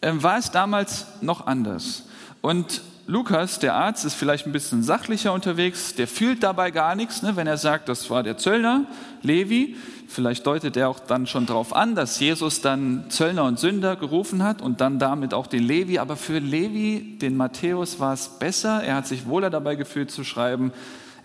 äh, 0.00 0.12
war 0.14 0.38
es 0.38 0.50
damals 0.50 1.06
noch 1.20 1.46
anders. 1.46 2.04
Und 2.40 2.82
Lukas, 3.06 3.58
der 3.58 3.74
Arzt, 3.74 4.04
ist 4.04 4.14
vielleicht 4.14 4.46
ein 4.46 4.52
bisschen 4.52 4.82
sachlicher 4.84 5.32
unterwegs, 5.32 5.94
der 5.96 6.06
fühlt 6.06 6.42
dabei 6.42 6.70
gar 6.70 6.94
nichts, 6.94 7.22
ne, 7.22 7.34
wenn 7.34 7.48
er 7.48 7.56
sagt, 7.56 7.88
das 7.88 8.08
war 8.10 8.22
der 8.22 8.38
Zöllner, 8.38 8.86
Levi. 9.22 9.76
Vielleicht 10.06 10.46
deutet 10.46 10.76
er 10.76 10.88
auch 10.88 11.00
dann 11.00 11.26
schon 11.26 11.46
darauf 11.46 11.74
an, 11.74 11.94
dass 11.94 12.20
Jesus 12.20 12.60
dann 12.60 13.06
Zöllner 13.08 13.44
und 13.44 13.58
Sünder 13.58 13.96
gerufen 13.96 14.42
hat 14.42 14.60
und 14.60 14.80
dann 14.80 14.98
damit 14.98 15.34
auch 15.34 15.46
den 15.46 15.62
Levi. 15.62 15.98
Aber 15.98 16.16
für 16.16 16.38
Levi, 16.38 17.18
den 17.20 17.36
Matthäus, 17.36 17.98
war 17.98 18.12
es 18.12 18.28
besser. 18.28 18.84
Er 18.84 18.96
hat 18.96 19.06
sich 19.06 19.26
wohler 19.26 19.50
dabei 19.50 19.74
gefühlt 19.74 20.10
zu 20.10 20.22
schreiben, 20.22 20.72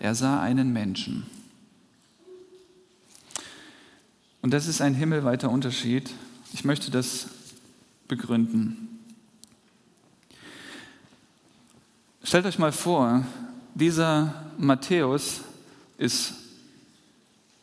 er 0.00 0.14
sah 0.14 0.40
einen 0.40 0.72
Menschen. 0.72 1.26
Und 4.48 4.54
das 4.54 4.66
ist 4.66 4.80
ein 4.80 4.94
himmelweiter 4.94 5.50
Unterschied. 5.50 6.10
Ich 6.54 6.64
möchte 6.64 6.90
das 6.90 7.26
begründen. 8.08 8.98
Stellt 12.24 12.46
euch 12.46 12.58
mal 12.58 12.72
vor, 12.72 13.26
dieser 13.74 14.46
Matthäus 14.56 15.42
ist 15.98 16.32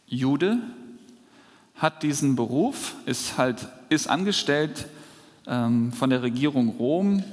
Jude, 0.05 0.59
hat 1.73 2.03
diesen 2.03 2.35
Beruf, 2.35 2.93
ist, 3.07 3.39
halt, 3.39 3.67
ist 3.89 4.07
angestellt 4.07 4.85
ähm, 5.47 5.91
von 5.91 6.11
der 6.11 6.21
Regierung 6.21 6.69
Rom 6.69 7.23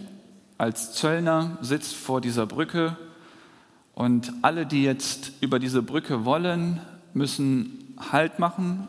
als 0.56 0.94
Zöllner, 0.94 1.58
sitzt 1.60 1.94
vor 1.94 2.22
dieser 2.22 2.46
Brücke 2.46 2.96
und 3.92 4.32
alle, 4.40 4.64
die 4.64 4.82
jetzt 4.82 5.32
über 5.42 5.58
diese 5.58 5.82
Brücke 5.82 6.24
wollen, 6.24 6.80
müssen 7.12 7.94
Halt 8.10 8.38
machen, 8.38 8.88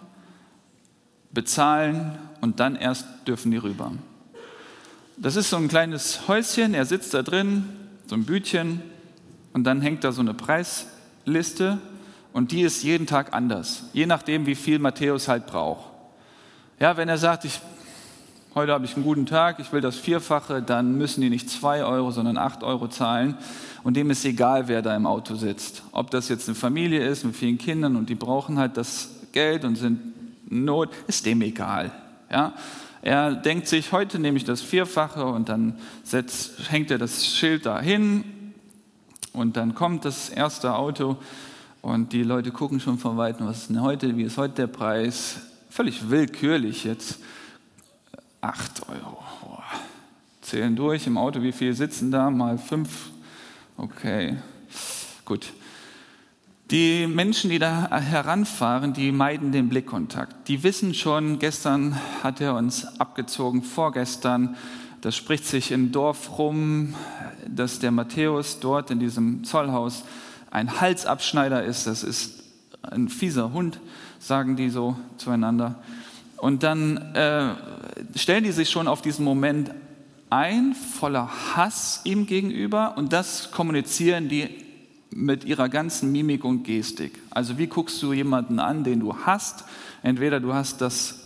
bezahlen 1.34 2.18
und 2.42 2.60
dann 2.60 2.76
erst 2.76 3.06
dürfen 3.28 3.52
die 3.52 3.58
rüber. 3.58 3.92
Das 5.18 5.36
ist 5.36 5.50
so 5.50 5.58
ein 5.58 5.68
kleines 5.68 6.28
Häuschen, 6.28 6.74
er 6.74 6.86
sitzt 6.86 7.14
da 7.14 7.22
drin, 7.22 7.70
so 8.08 8.16
ein 8.16 8.26
Bütchen 8.26 8.82
und 9.54 9.64
dann 9.64 9.82
hängt 9.82 10.04
da 10.04 10.12
so 10.12 10.22
eine 10.22 10.34
Preisliste 10.34 11.80
und 12.34 12.52
die 12.52 12.62
ist 12.62 12.84
jeden 12.84 13.08
Tag 13.08 13.34
anders, 13.34 13.84
je 13.94 14.06
nachdem, 14.06 14.46
wie 14.46 14.56
viel 14.56 14.80
Matthäus 14.80 15.28
halt 15.28 15.46
braucht. 15.46 15.92
Ja, 16.80 16.98
wenn 16.98 17.10
er 17.10 17.18
sagt, 17.18 17.46
ich, 17.46 17.62
heute 18.56 18.72
habe 18.74 18.86
ich 18.86 18.96
einen 18.96 19.06
guten 19.06 19.26
Tag, 19.26 19.60
ich 19.60 19.72
will 19.72 19.82
das 19.82 19.96
Vierfache, 19.96 20.62
dann 20.62 20.98
müssen 20.98 21.22
die 21.22 21.30
nicht 21.30 21.50
zwei 21.50 21.84
Euro, 21.84 22.12
sondern 22.12 22.38
acht 22.38 22.64
Euro 22.64 22.88
zahlen 22.88 23.38
und 23.84 23.96
dem 23.96 24.10
ist 24.10 24.26
egal, 24.26 24.68
wer 24.68 24.82
da 24.82 24.96
im 24.96 25.06
Auto 25.06 25.36
sitzt. 25.36 25.84
Ob 25.92 26.10
das 26.10 26.28
jetzt 26.30 26.50
eine 26.50 26.56
Familie 26.56 27.08
ist 27.08 27.24
mit 27.24 27.36
vielen 27.36 27.60
Kindern 27.60 27.96
und 27.96 28.10
die 28.10 28.16
brauchen 28.16 28.58
halt 28.58 28.78
das 28.78 29.10
Geld 29.32 29.64
und 29.64 29.76
sind 29.76 30.00
Not, 30.54 30.90
ist 31.08 31.26
dem 31.26 31.42
egal. 31.42 31.92
Ja? 32.30 32.54
Er 33.02 33.34
denkt 33.34 33.68
sich, 33.68 33.92
heute 33.92 34.18
nehme 34.18 34.38
ich 34.38 34.46
das 34.46 34.62
Vierfache 34.62 35.26
und 35.26 35.50
dann 35.50 35.78
setzt, 36.04 36.72
hängt 36.72 36.90
er 36.90 36.98
das 36.98 37.26
Schild 37.28 37.66
dahin 37.66 38.24
und 39.34 39.58
dann 39.58 39.76
kommt 39.76 40.06
das 40.06 40.30
erste 40.30 40.76
Auto 40.76 41.18
und 41.82 42.14
die 42.14 42.24
Leute 42.24 42.52
gucken 42.52 42.80
schon 42.80 42.98
von 42.98 43.18
weitem, 43.18 43.46
was 43.46 43.64
ist 43.64 43.70
denn 43.70 43.82
heute, 43.82 44.16
wie 44.16 44.24
ist 44.24 44.38
heute 44.38 44.54
der 44.54 44.68
Preis? 44.68 45.42
Völlig 45.70 46.10
willkürlich 46.10 46.86
jetzt. 46.86 47.20
Acht 48.40 48.88
Euro. 48.88 49.22
Boah. 49.42 49.64
Zählen 50.42 50.76
durch 50.76 51.08
im 51.08 51.18
Auto, 51.18 51.42
wie 51.42 51.52
viele 51.52 51.74
sitzen 51.74 52.12
da? 52.12 52.30
Mal 52.30 52.58
fünf. 52.58 53.10
Okay, 53.76 54.38
gut. 55.26 55.52
Die 56.74 57.06
Menschen, 57.06 57.52
die 57.52 57.60
da 57.60 57.88
heranfahren, 57.92 58.94
die 58.94 59.12
meiden 59.12 59.52
den 59.52 59.70
Blickkontakt. 59.70 60.48
Die 60.48 60.64
wissen 60.64 60.96
schon, 60.96 61.38
gestern 61.38 62.00
hat 62.24 62.42
er 62.42 62.56
uns 62.56 63.00
abgezogen, 63.00 63.62
vorgestern. 63.62 64.56
Das 65.02 65.16
spricht 65.16 65.46
sich 65.46 65.72
im 65.72 65.92
Dorf 65.92 66.40
rum, 66.40 66.96
dass 67.48 67.78
der 67.78 67.92
Matthäus 67.92 68.60
dort 68.60 68.90
in 68.90 68.98
diesem 68.98 69.44
Zollhaus 69.44 70.04
ein 70.50 70.82
Halsabschneider 70.82 71.64
ist. 71.64 71.86
Das 71.86 72.02
ist 72.02 72.42
ein 72.82 73.08
fieser 73.08 73.54
Hund, 73.54 73.80
sagen 74.18 74.56
die 74.56 74.72
so 74.72 74.98
zueinander. 75.18 75.76
Und 76.38 76.64
dann 76.64 76.98
äh, 77.14 77.54
stellen 78.16 78.46
die 78.46 78.52
sich 78.52 78.72
schon 78.72 78.88
auf 78.88 79.04
diesen 79.04 79.26
Moment 79.26 79.70
ein, 80.32 80.74
voller 80.74 81.30
Hass 81.56 82.02
ihm 82.04 82.26
gegenüber. 82.26 82.98
Und 82.98 83.14
das 83.14 83.52
kommunizieren 83.52 84.28
die 84.28 84.63
mit 85.16 85.46
ihrer 85.46 85.70
ganzen 85.70 86.12
Mimik 86.12 86.44
und 86.44 86.64
Gestik. 86.64 87.20
Also 87.30 87.58
wie 87.58 87.68
guckst 87.68 88.02
du 88.02 88.14
jemanden 88.14 88.60
an, 88.60 88.84
den 88.84 89.00
du 89.00 89.16
hast? 89.26 89.66
Entweder 90.02 90.40
du 90.40 90.54
hast 90.54 90.82
das 90.82 91.24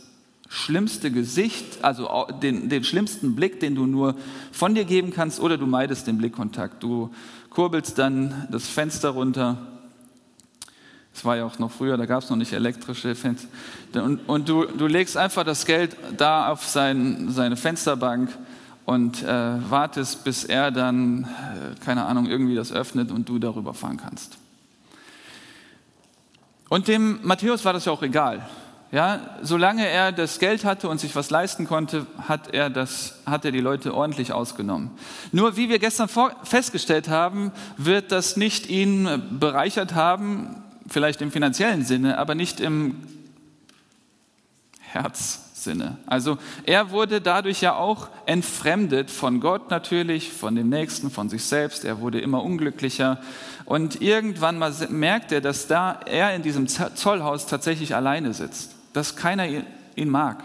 schlimmste 0.50 1.12
Gesicht, 1.12 1.84
also 1.84 2.28
den, 2.42 2.70
den 2.70 2.84
schlimmsten 2.84 3.36
Blick, 3.36 3.60
den 3.60 3.76
du 3.76 3.86
nur 3.86 4.16
von 4.52 4.76
dir 4.76 4.86
geben 4.86 5.12
kannst, 5.12 5.40
oder 5.40 5.58
du 5.58 5.66
meidest 5.66 6.08
den 6.08 6.18
Blickkontakt. 6.18 6.82
Du 6.84 7.12
kurbelst 7.50 7.98
dann 7.98 8.48
das 8.52 8.68
Fenster 8.68 9.10
runter. 9.10 9.58
Das 11.14 11.26
war 11.26 11.36
ja 11.36 11.46
auch 11.46 11.58
noch 11.58 11.72
früher, 11.72 11.98
da 11.98 12.06
gab 12.06 12.24
es 12.24 12.30
noch 12.30 12.38
nicht 12.38 12.54
elektrische 12.54 13.16
Fenster. 13.16 13.48
Und, 13.94 14.20
und 14.28 14.48
du, 14.48 14.66
du 14.66 14.86
legst 14.86 15.18
einfach 15.18 15.44
das 15.44 15.66
Geld 15.66 15.98
da 16.16 16.50
auf 16.50 16.64
sein, 16.64 17.32
seine 17.32 17.58
Fensterbank 17.58 18.30
und 18.88 19.22
äh, 19.22 19.28
wartest, 19.70 20.24
bis 20.24 20.46
er 20.46 20.72
dann, 20.72 21.26
äh, 21.26 21.84
keine 21.84 22.06
Ahnung, 22.06 22.26
irgendwie 22.26 22.56
das 22.56 22.72
öffnet 22.72 23.12
und 23.12 23.28
du 23.28 23.38
darüber 23.38 23.74
fahren 23.74 23.98
kannst. 23.98 24.38
Und 26.70 26.88
dem 26.88 27.20
Matthäus 27.22 27.66
war 27.66 27.74
das 27.74 27.84
ja 27.84 27.92
auch 27.92 28.02
egal. 28.02 28.48
Ja, 28.94 29.20
solange 29.42 29.86
er 29.86 30.14
das 30.14 30.40
Geld 30.40 30.64
hatte 30.64 30.88
und 30.88 31.02
sich 31.02 31.18
was 31.18 31.30
leisten 31.30 31.68
konnte, 31.68 32.08
hat 32.30 32.54
er, 32.54 32.70
das, 32.70 33.20
hat 33.26 33.44
er 33.44 33.52
die 33.52 33.60
Leute 33.60 33.94
ordentlich 33.94 34.32
ausgenommen. 34.32 34.92
Nur 35.34 35.58
wie 35.58 35.68
wir 35.68 35.80
gestern 35.80 36.08
vor, 36.08 36.32
festgestellt 36.44 37.10
haben, 37.10 37.52
wird 37.76 38.14
das 38.14 38.38
nicht 38.38 38.70
ihn 38.70 39.22
bereichert 39.32 39.96
haben, 39.96 40.64
vielleicht 40.88 41.22
im 41.22 41.34
finanziellen 41.34 41.84
Sinne, 41.84 42.18
aber 42.18 42.36
nicht 42.36 42.62
im 42.62 43.04
Herz 44.80 45.47
Sinne. 45.68 45.98
Also 46.06 46.38
er 46.66 46.92
wurde 46.92 47.20
dadurch 47.20 47.60
ja 47.60 47.76
auch 47.76 48.08
entfremdet 48.26 49.12
von 49.12 49.42
Gott 49.42 49.70
natürlich, 49.70 50.32
von 50.32 50.56
dem 50.56 50.70
Nächsten, 50.70 51.12
von 51.12 51.28
sich 51.28 51.44
selbst. 51.44 51.84
Er 51.84 52.00
wurde 52.00 52.22
immer 52.22 52.42
unglücklicher. 52.42 53.20
Und 53.66 54.02
irgendwann 54.02 54.58
mal 54.58 54.74
merkt 54.90 55.34
er, 55.34 55.42
dass 55.42 55.68
da 55.68 56.00
er 56.06 56.34
in 56.34 56.42
diesem 56.42 56.68
Zollhaus 56.68 57.48
tatsächlich 57.48 57.94
alleine 57.96 58.34
sitzt, 58.34 58.76
dass 58.94 59.18
keiner 59.18 59.46
ihn 59.96 60.10
mag. 60.10 60.42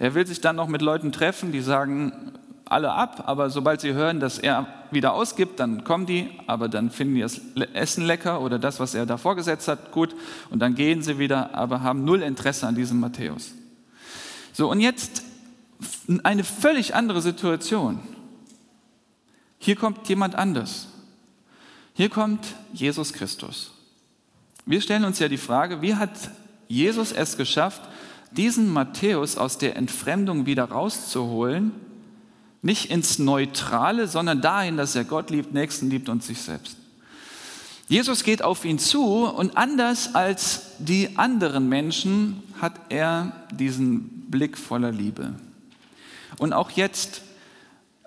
Er 0.00 0.14
will 0.14 0.26
sich 0.26 0.40
dann 0.40 0.56
noch 0.56 0.66
mit 0.66 0.82
Leuten 0.82 1.12
treffen, 1.12 1.52
die 1.52 1.60
sagen 1.60 2.32
alle 2.64 2.92
ab, 2.92 3.22
aber 3.26 3.48
sobald 3.48 3.80
sie 3.80 3.94
hören, 3.94 4.18
dass 4.18 4.38
er 4.38 4.66
wieder 4.90 5.12
ausgibt, 5.12 5.60
dann 5.60 5.84
kommen 5.84 6.06
die, 6.06 6.28
aber 6.48 6.68
dann 6.68 6.90
finden 6.90 7.14
die 7.14 7.20
das 7.20 7.40
Essen 7.72 8.04
lecker 8.04 8.40
oder 8.40 8.58
das, 8.58 8.80
was 8.80 8.96
er 8.96 9.06
da 9.06 9.16
vorgesetzt 9.16 9.68
hat, 9.68 9.92
gut 9.92 10.16
und 10.50 10.58
dann 10.58 10.74
gehen 10.74 11.02
sie 11.02 11.20
wieder, 11.20 11.54
aber 11.54 11.82
haben 11.82 12.04
null 12.04 12.22
Interesse 12.22 12.66
an 12.66 12.74
diesem 12.74 12.98
Matthäus. 12.98 13.54
So, 14.56 14.70
und 14.70 14.80
jetzt 14.80 15.22
eine 16.22 16.42
völlig 16.42 16.94
andere 16.94 17.20
Situation. 17.20 18.00
Hier 19.58 19.76
kommt 19.76 20.08
jemand 20.08 20.34
anders. 20.34 20.88
Hier 21.92 22.08
kommt 22.08 22.46
Jesus 22.72 23.12
Christus. 23.12 23.72
Wir 24.64 24.80
stellen 24.80 25.04
uns 25.04 25.18
ja 25.18 25.28
die 25.28 25.36
Frage, 25.36 25.82
wie 25.82 25.96
hat 25.96 26.30
Jesus 26.68 27.12
es 27.12 27.36
geschafft, 27.36 27.82
diesen 28.30 28.72
Matthäus 28.72 29.36
aus 29.36 29.58
der 29.58 29.76
Entfremdung 29.76 30.46
wieder 30.46 30.64
rauszuholen, 30.64 31.72
nicht 32.62 32.90
ins 32.90 33.18
Neutrale, 33.18 34.08
sondern 34.08 34.40
dahin, 34.40 34.78
dass 34.78 34.96
er 34.96 35.04
Gott 35.04 35.28
liebt, 35.28 35.52
Nächsten 35.52 35.90
liebt 35.90 36.08
und 36.08 36.22
sich 36.22 36.40
selbst. 36.40 36.78
Jesus 37.88 38.24
geht 38.24 38.40
auf 38.40 38.64
ihn 38.64 38.78
zu 38.78 39.26
und 39.26 39.58
anders 39.58 40.14
als 40.14 40.62
die 40.78 41.18
anderen 41.18 41.68
Menschen 41.68 42.42
hat 42.60 42.80
er 42.88 43.32
diesen 43.52 44.30
Blick 44.30 44.58
voller 44.58 44.92
Liebe. 44.92 45.34
Und 46.38 46.52
auch 46.52 46.70
jetzt, 46.70 47.22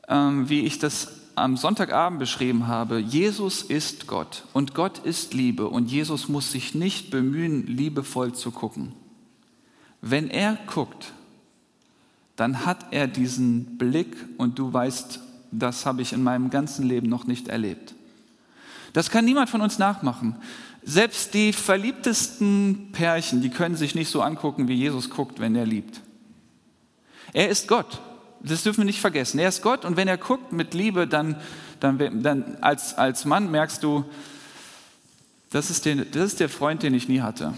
ähm, 0.08 0.50
wie 0.50 0.62
ich 0.62 0.80
das 0.80 1.20
am 1.36 1.56
Sonntagabend 1.58 2.20
beschrieben 2.20 2.68
habe, 2.68 3.00
Jesus 3.00 3.62
ist 3.62 4.08
Gott 4.08 4.44
und 4.54 4.76
Gott 4.76 5.00
ist 5.00 5.34
Liebe 5.34 5.68
und 5.68 5.90
Jesus 5.90 6.28
muss 6.28 6.52
sich 6.52 6.76
nicht 6.76 7.12
bemühen, 7.12 7.66
liebevoll 7.66 8.34
zu 8.34 8.52
gucken. 8.52 8.94
Wenn 10.02 10.30
er 10.30 10.58
guckt, 10.68 11.14
dann 12.36 12.66
hat 12.66 12.88
er 12.92 13.08
diesen 13.08 13.78
Blick 13.78 14.16
und 14.38 14.60
du 14.60 14.72
weißt, 14.72 15.20
das 15.52 15.86
habe 15.86 16.02
ich 16.02 16.14
in 16.14 16.24
meinem 16.24 16.50
ganzen 16.50 16.86
Leben 16.86 17.10
noch 17.10 17.26
nicht 17.26 17.48
erlebt. 17.48 17.96
Das 18.94 19.10
kann 19.10 19.26
niemand 19.26 19.50
von 19.50 19.62
uns 19.62 19.78
nachmachen. 19.78 20.36
Selbst 20.84 21.34
die 21.34 21.54
verliebtesten 21.54 22.90
Pärchen, 22.92 23.42
die 23.42 23.50
können 23.50 23.76
sich 23.76 23.96
nicht 23.96 24.10
so 24.10 24.22
angucken, 24.22 24.68
wie 24.68 24.76
Jesus 24.76 25.10
guckt, 25.10 25.40
wenn 25.40 25.56
er 25.56 25.66
liebt. 25.66 26.02
Er 27.34 27.50
ist 27.50 27.68
Gott. 27.68 28.02
Das 28.42 28.64
dürfen 28.64 28.80
wir 28.80 28.86
nicht 28.86 29.02
vergessen. 29.02 29.40
Er 29.40 29.50
ist 29.50 29.62
Gott 29.62 29.84
und 29.84 29.98
wenn 29.98 30.08
er 30.08 30.18
guckt 30.18 30.54
mit 30.54 30.74
Liebe, 30.74 31.08
dann, 31.08 31.36
dann, 31.80 32.24
dann 32.24 32.58
als, 32.62 32.98
als 32.98 33.26
Mann 33.26 33.52
merkst 33.52 33.84
du, 33.84 34.06
das 35.50 35.70
ist, 35.70 35.86
der, 35.86 35.96
das 36.06 36.34
ist 36.34 36.40
der 36.40 36.50
Freund, 36.50 36.84
den 36.84 36.94
ich 36.94 37.10
nie 37.10 37.22
hatte. 37.22 37.54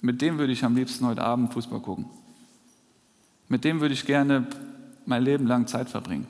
Mit 0.00 0.20
dem 0.20 0.38
würde 0.38 0.52
ich 0.52 0.64
am 0.64 0.74
liebsten 0.74 1.06
heute 1.06 1.22
Abend 1.22 1.52
Fußball 1.52 1.80
gucken. 1.80 2.06
Mit 3.48 3.64
dem 3.64 3.80
würde 3.80 3.94
ich 3.94 4.06
gerne 4.06 4.46
mein 5.06 5.22
Leben 5.22 5.46
lang 5.46 5.66
Zeit 5.66 5.88
verbringen. 5.88 6.26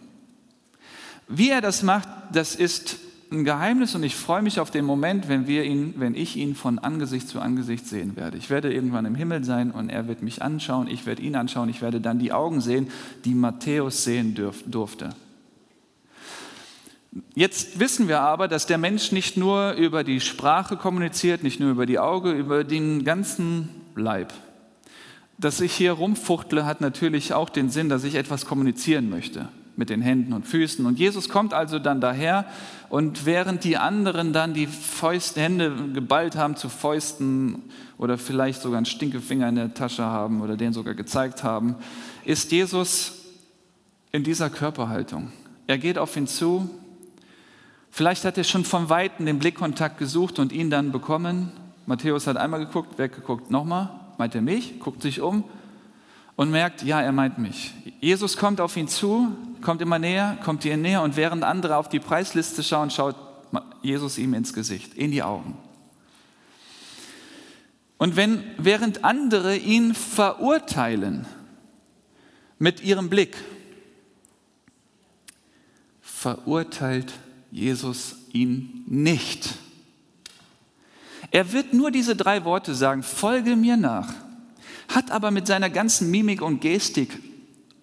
Wie 1.28 1.50
er 1.50 1.60
das 1.60 1.82
macht, 1.82 2.08
das 2.32 2.54
ist 2.54 2.98
ein 3.34 3.44
Geheimnis 3.44 3.94
und 3.94 4.02
ich 4.02 4.16
freue 4.16 4.42
mich 4.42 4.60
auf 4.60 4.70
den 4.70 4.84
Moment, 4.84 5.28
wenn, 5.28 5.46
wir 5.46 5.64
ihn, 5.64 5.94
wenn 5.96 6.14
ich 6.14 6.36
ihn 6.36 6.54
von 6.54 6.78
Angesicht 6.78 7.28
zu 7.28 7.40
Angesicht 7.40 7.86
sehen 7.86 8.16
werde. 8.16 8.38
Ich 8.38 8.50
werde 8.50 8.72
irgendwann 8.72 9.04
im 9.04 9.14
Himmel 9.14 9.44
sein 9.44 9.70
und 9.70 9.90
er 9.90 10.08
wird 10.08 10.22
mich 10.22 10.42
anschauen, 10.42 10.88
ich 10.88 11.06
werde 11.06 11.22
ihn 11.22 11.36
anschauen, 11.36 11.68
ich 11.68 11.82
werde 11.82 12.00
dann 12.00 12.18
die 12.18 12.32
Augen 12.32 12.60
sehen, 12.60 12.88
die 13.24 13.34
Matthäus 13.34 14.04
sehen 14.04 14.34
durfte. 14.66 15.10
Jetzt 17.34 17.78
wissen 17.78 18.08
wir 18.08 18.20
aber, 18.20 18.48
dass 18.48 18.66
der 18.66 18.78
Mensch 18.78 19.12
nicht 19.12 19.36
nur 19.36 19.72
über 19.72 20.02
die 20.02 20.20
Sprache 20.20 20.76
kommuniziert, 20.76 21.42
nicht 21.42 21.60
nur 21.60 21.70
über 21.70 21.86
die 21.86 21.98
Augen, 21.98 22.36
über 22.36 22.64
den 22.64 23.04
ganzen 23.04 23.68
Leib. 23.94 24.32
Dass 25.38 25.60
ich 25.60 25.72
hier 25.72 25.92
rumfuchtle, 25.92 26.64
hat 26.64 26.80
natürlich 26.80 27.34
auch 27.34 27.50
den 27.50 27.70
Sinn, 27.70 27.88
dass 27.88 28.04
ich 28.04 28.14
etwas 28.14 28.46
kommunizieren 28.46 29.10
möchte 29.10 29.48
mit 29.76 29.90
den 29.90 30.02
Händen 30.02 30.32
und 30.32 30.46
Füßen. 30.46 30.86
Und 30.86 30.98
Jesus 30.98 31.28
kommt 31.28 31.52
also 31.52 31.78
dann 31.78 32.00
daher 32.00 32.46
und 32.88 33.26
während 33.26 33.64
die 33.64 33.76
anderen 33.76 34.32
dann 34.32 34.54
die 34.54 34.66
Fäuste, 34.66 35.40
Hände 35.40 35.74
geballt 35.92 36.36
haben 36.36 36.56
zu 36.56 36.68
Fäusten 36.68 37.62
oder 37.98 38.18
vielleicht 38.18 38.62
sogar 38.62 38.78
einen 38.78 38.86
Stinkefinger 38.86 39.48
in 39.48 39.56
der 39.56 39.74
Tasche 39.74 40.04
haben 40.04 40.42
oder 40.42 40.56
den 40.56 40.72
sogar 40.72 40.94
gezeigt 40.94 41.42
haben, 41.42 41.76
ist 42.24 42.52
Jesus 42.52 43.24
in 44.12 44.22
dieser 44.22 44.50
Körperhaltung. 44.50 45.32
Er 45.66 45.78
geht 45.78 45.98
auf 45.98 46.16
ihn 46.16 46.26
zu. 46.26 46.68
Vielleicht 47.90 48.24
hat 48.24 48.38
er 48.38 48.44
schon 48.44 48.64
von 48.64 48.88
Weitem 48.88 49.26
den 49.26 49.38
Blickkontakt 49.38 49.98
gesucht 49.98 50.38
und 50.38 50.52
ihn 50.52 50.70
dann 50.70 50.92
bekommen. 50.92 51.52
Matthäus 51.86 52.26
hat 52.26 52.36
einmal 52.36 52.60
geguckt, 52.60 52.98
weggeguckt, 52.98 53.50
nochmal, 53.50 53.90
meint 54.18 54.34
er 54.34 54.42
mich, 54.42 54.80
guckt 54.80 55.02
sich 55.02 55.20
um 55.20 55.44
und 56.36 56.50
merkt, 56.50 56.82
ja, 56.82 57.00
er 57.00 57.12
meint 57.12 57.38
mich. 57.38 57.72
Jesus 58.00 58.36
kommt 58.36 58.60
auf 58.60 58.76
ihn 58.76 58.88
zu, 58.88 59.34
kommt 59.60 59.80
immer 59.80 59.98
näher, 59.98 60.38
kommt 60.44 60.64
ihr 60.64 60.76
näher 60.76 61.02
und 61.02 61.16
während 61.16 61.44
andere 61.44 61.76
auf 61.76 61.88
die 61.88 62.00
Preisliste 62.00 62.62
schauen, 62.62 62.90
schaut 62.90 63.16
Jesus 63.82 64.18
ihm 64.18 64.34
ins 64.34 64.52
Gesicht, 64.52 64.94
in 64.94 65.10
die 65.10 65.22
Augen. 65.22 65.56
Und 67.98 68.16
wenn 68.16 68.42
während 68.58 69.04
andere 69.04 69.56
ihn 69.56 69.94
verurteilen 69.94 71.26
mit 72.58 72.82
ihrem 72.82 73.08
Blick, 73.08 73.36
verurteilt 76.00 77.12
Jesus 77.50 78.16
ihn 78.32 78.84
nicht. 78.86 79.54
Er 81.30 81.52
wird 81.52 81.72
nur 81.72 81.90
diese 81.90 82.16
drei 82.16 82.44
Worte 82.44 82.74
sagen, 82.74 83.02
folge 83.02 83.56
mir 83.56 83.76
nach 83.76 84.12
hat 84.88 85.10
aber 85.10 85.30
mit 85.30 85.46
seiner 85.46 85.70
ganzen 85.70 86.10
Mimik 86.10 86.42
und 86.42 86.60
Gestik 86.60 87.18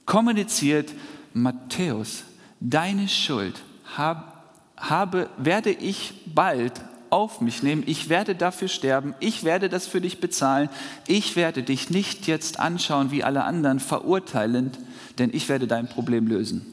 kommuniziert, 0.06 0.94
Matthäus, 1.34 2.24
deine 2.60 3.08
Schuld 3.08 3.62
habe, 3.96 5.30
werde 5.38 5.72
ich 5.72 6.14
bald 6.26 6.74
auf 7.10 7.42
mich 7.42 7.62
nehmen, 7.62 7.84
ich 7.86 8.10
werde 8.10 8.36
dafür 8.36 8.68
sterben, 8.68 9.14
ich 9.20 9.44
werde 9.44 9.70
das 9.70 9.86
für 9.86 10.02
dich 10.02 10.20
bezahlen, 10.20 10.70
ich 11.08 11.36
werde 11.36 11.62
dich 11.62 11.90
nicht 11.90 12.26
jetzt 12.28 12.60
anschauen 12.60 13.12
wie 13.12 13.24
alle 13.24 13.44
anderen 13.44 13.80
verurteilend, 13.80 14.80
denn 15.20 15.30
ich 15.34 15.50
werde 15.50 15.68
dein 15.68 15.88
Problem 15.90 16.28
lösen. 16.28 16.66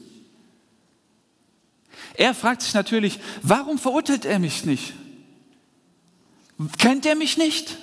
Er 2.13 2.33
fragt 2.33 2.61
sich 2.61 2.73
natürlich, 2.73 3.19
warum 3.43 3.77
verurteilt 3.77 4.25
er 4.25 4.39
mich 4.39 4.65
nicht? 4.65 4.93
Kennt 6.77 7.05
er 7.05 7.15
mich 7.15 7.37
nicht? 7.37 7.77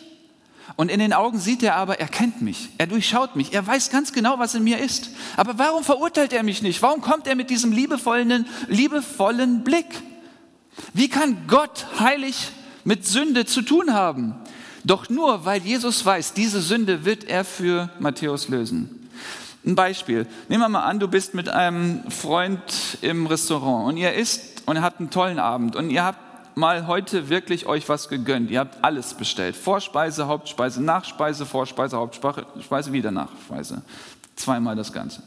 Und 0.74 0.90
in 0.90 0.98
den 0.98 1.12
Augen 1.12 1.38
sieht 1.38 1.62
er 1.62 1.76
aber, 1.76 2.00
er 2.00 2.08
kennt 2.08 2.42
mich, 2.42 2.70
er 2.76 2.88
durchschaut 2.88 3.36
mich, 3.36 3.54
er 3.54 3.64
weiß 3.64 3.90
ganz 3.90 4.12
genau, 4.12 4.38
was 4.38 4.54
in 4.54 4.64
mir 4.64 4.78
ist. 4.78 5.10
Aber 5.36 5.58
warum 5.58 5.84
verurteilt 5.84 6.32
er 6.32 6.42
mich 6.42 6.60
nicht? 6.60 6.82
Warum 6.82 7.00
kommt 7.00 7.28
er 7.28 7.36
mit 7.36 7.50
diesem 7.50 7.70
liebevollen, 7.70 8.46
liebevollen 8.66 9.62
Blick? 9.62 9.86
Wie 10.92 11.08
kann 11.08 11.46
Gott 11.46 11.86
heilig 12.00 12.50
mit 12.84 13.06
Sünde 13.06 13.46
zu 13.46 13.62
tun 13.62 13.94
haben? 13.94 14.34
Doch 14.84 15.08
nur, 15.08 15.44
weil 15.44 15.62
Jesus 15.62 16.04
weiß, 16.04 16.32
diese 16.32 16.60
Sünde 16.60 17.04
wird 17.04 17.24
er 17.24 17.44
für 17.44 17.90
Matthäus 17.98 18.48
lösen. 18.48 19.08
Ein 19.64 19.74
Beispiel. 19.74 20.26
Nehmen 20.48 20.62
wir 20.62 20.68
mal 20.68 20.84
an, 20.84 21.00
du 21.00 21.08
bist 21.08 21.34
mit 21.34 21.48
einem 21.48 22.08
Freund 22.10 22.98
im 23.02 23.26
Restaurant 23.26 23.88
und 23.88 23.96
ihr 23.96 24.12
isst 24.12 24.62
und 24.66 24.80
habt 24.80 25.00
einen 25.00 25.10
tollen 25.10 25.40
Abend 25.40 25.74
und 25.74 25.90
ihr 25.90 26.04
habt 26.04 26.25
mal 26.56 26.86
heute 26.86 27.28
wirklich 27.28 27.66
euch 27.66 27.88
was 27.88 28.08
gegönnt. 28.08 28.50
Ihr 28.50 28.60
habt 28.60 28.82
alles 28.82 29.14
bestellt. 29.14 29.54
Vorspeise, 29.54 30.26
Hauptspeise, 30.26 30.82
Nachspeise, 30.82 31.44
Vorspeise, 31.44 31.98
Hauptspeise, 31.98 32.92
wieder 32.92 33.10
Nachspeise. 33.10 33.82
Zweimal 34.36 34.74
das 34.74 34.92
Ganze. 34.92 35.22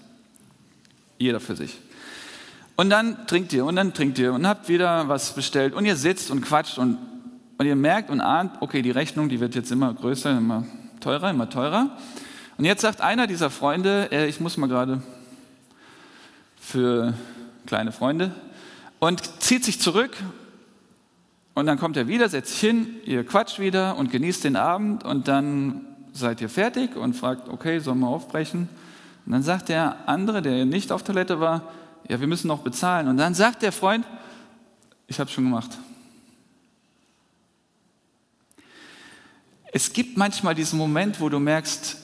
Jeder 1.20 1.40
für 1.40 1.56
sich. 1.56 1.80
Und 2.76 2.90
dann 2.90 3.28
trinkt 3.28 3.54
ihr 3.54 3.64
und 3.64 3.76
dann 3.76 3.94
trinkt 3.94 4.18
ihr 4.18 4.34
und 4.34 4.48
habt 4.48 4.70
wieder 4.70 5.08
was 5.08 5.34
bestellt 5.34 5.74
und 5.74 5.86
ihr 5.86 5.96
sitzt 5.96 6.32
und 6.32 6.42
quatscht 6.42 6.80
und, 6.80 6.98
und 7.58 7.66
ihr 7.66 7.76
merkt 7.76 8.10
und 8.10 8.22
ahnt, 8.22 8.54
okay, 8.62 8.82
die 8.82 8.92
Rechnung, 8.92 9.30
die 9.30 9.40
wird 9.40 9.54
jetzt 9.54 9.72
immer 9.72 9.94
größer, 9.94 10.36
immer 10.36 10.66
teurer, 11.00 11.30
immer 11.30 11.50
teurer. 11.50 11.96
Und 12.58 12.66
jetzt 12.66 12.82
sagt 12.82 13.02
einer 13.02 13.28
dieser 13.28 13.52
Freunde, 13.52 14.10
äh, 14.12 14.28
ich 14.28 14.40
muss 14.40 14.58
mal 14.58 14.68
gerade 14.68 15.04
für 16.60 17.14
kleine 17.68 17.92
Freunde 17.92 18.32
und 19.00 19.42
zieht 19.44 19.64
sich 19.64 19.80
zurück 19.80 20.18
und 21.54 21.66
dann 21.66 21.78
kommt 21.78 21.98
er 21.98 22.08
wieder, 22.08 22.30
setzt 22.30 22.52
sich 22.52 22.62
hin, 22.62 22.96
ihr 23.06 23.26
quatscht 23.26 23.60
wieder 23.60 23.98
und 23.98 24.12
genießt 24.12 24.44
den 24.44 24.56
Abend 24.56 25.04
und 25.04 25.28
dann 25.28 25.86
seid 26.14 26.42
ihr 26.42 26.50
fertig 26.50 26.96
und 26.96 27.16
fragt, 27.16 27.50
okay, 27.50 27.80
sollen 27.80 28.00
wir 28.00 28.08
aufbrechen? 28.08 28.70
Und 29.26 29.32
dann 29.32 29.44
sagt 29.44 29.70
der 29.70 30.08
andere, 30.08 30.42
der 30.42 30.66
nicht 30.66 30.92
auf 30.92 31.04
Toilette 31.04 31.40
war, 31.40 31.72
ja, 32.08 32.20
wir 32.20 32.28
müssen 32.28 32.48
noch 32.48 32.60
bezahlen. 32.60 33.08
Und 33.08 33.18
dann 33.18 33.34
sagt 33.34 33.62
der 33.62 33.72
Freund, 33.72 34.06
ich 35.08 35.20
habe 35.20 35.30
schon 35.30 35.44
gemacht. 35.44 35.78
Es 39.72 39.94
gibt 39.94 40.18
manchmal 40.18 40.56
diesen 40.56 40.80
Moment, 40.80 41.20
wo 41.20 41.30
du 41.30 41.40
merkst, 41.40 41.98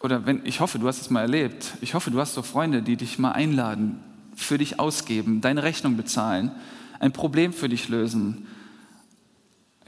oder 0.00 0.26
wenn, 0.26 0.46
ich 0.46 0.60
hoffe, 0.60 0.78
du 0.78 0.86
hast 0.86 1.00
es 1.00 1.10
mal 1.10 1.22
erlebt, 1.22 1.72
ich 1.80 1.94
hoffe, 1.94 2.12
du 2.12 2.20
hast 2.20 2.34
so 2.34 2.42
Freunde, 2.42 2.82
die 2.82 2.96
dich 2.96 3.18
mal 3.18 3.32
einladen, 3.32 4.00
für 4.36 4.58
dich 4.58 4.78
ausgeben, 4.78 5.40
deine 5.40 5.64
Rechnung 5.64 5.96
bezahlen 5.96 6.52
ein 7.00 7.12
Problem 7.12 7.52
für 7.52 7.68
dich 7.68 7.88
lösen. 7.88 8.46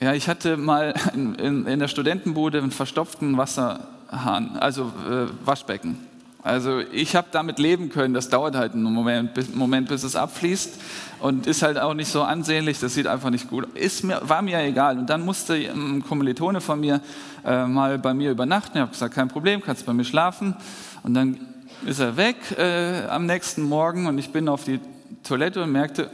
Ja, 0.01 0.14
ich 0.14 0.29
hatte 0.29 0.57
mal 0.57 0.94
in, 1.14 1.35
in, 1.35 1.66
in 1.66 1.79
der 1.79 1.88
Studentenbude 1.88 2.59
einen 2.59 2.70
verstopften 2.70 3.37
Wasserhahn, 3.37 4.57
also 4.59 4.92
äh, 5.09 5.27
Waschbecken. 5.44 5.99
Also 6.42 6.81
ich 6.81 7.16
habe 7.16 7.29
damit 7.33 7.59
leben 7.59 7.90
können, 7.90 8.14
das 8.14 8.31
dauert 8.31 8.57
halt 8.57 8.73
einen 8.73 8.85
Moment 8.85 9.35
bis, 9.35 9.55
Moment, 9.55 9.88
bis 9.88 10.05
es 10.05 10.16
abfließt 10.16 10.81
und 11.20 11.46
ist 11.46 11.61
halt 11.61 11.79
auch 11.79 11.92
nicht 11.92 12.11
so 12.11 12.23
ansehnlich, 12.23 12.81
das 12.81 12.94
sieht 12.94 13.07
einfach 13.07 13.29
nicht 13.29 13.51
gut 13.51 13.68
aus. 13.77 14.03
War 14.23 14.40
mir 14.40 14.59
egal. 14.61 14.99
Und 14.99 15.11
dann 15.11 15.23
musste 15.23 15.55
ein 15.55 16.03
Kommilitone 16.03 16.62
von 16.62 16.81
mir 16.81 17.03
äh, 17.44 17.66
mal 17.66 17.99
bei 17.99 18.14
mir 18.14 18.31
übernachten. 18.31 18.79
Ich 18.79 18.81
habe 18.81 18.92
gesagt, 18.92 19.14
kein 19.14 19.29
Problem, 19.29 19.61
kannst 19.61 19.85
bei 19.85 19.92
mir 19.92 20.05
schlafen. 20.05 20.57
Und 21.03 21.12
dann 21.12 21.38
ist 21.85 21.99
er 21.99 22.16
weg 22.16 22.37
äh, 22.57 23.07
am 23.09 23.27
nächsten 23.27 23.62
Morgen 23.62 24.07
und 24.07 24.16
ich 24.16 24.31
bin 24.31 24.49
auf 24.49 24.64
die 24.64 24.81
Toilette 25.23 25.62
und 25.62 25.73
merkte, 25.73 26.11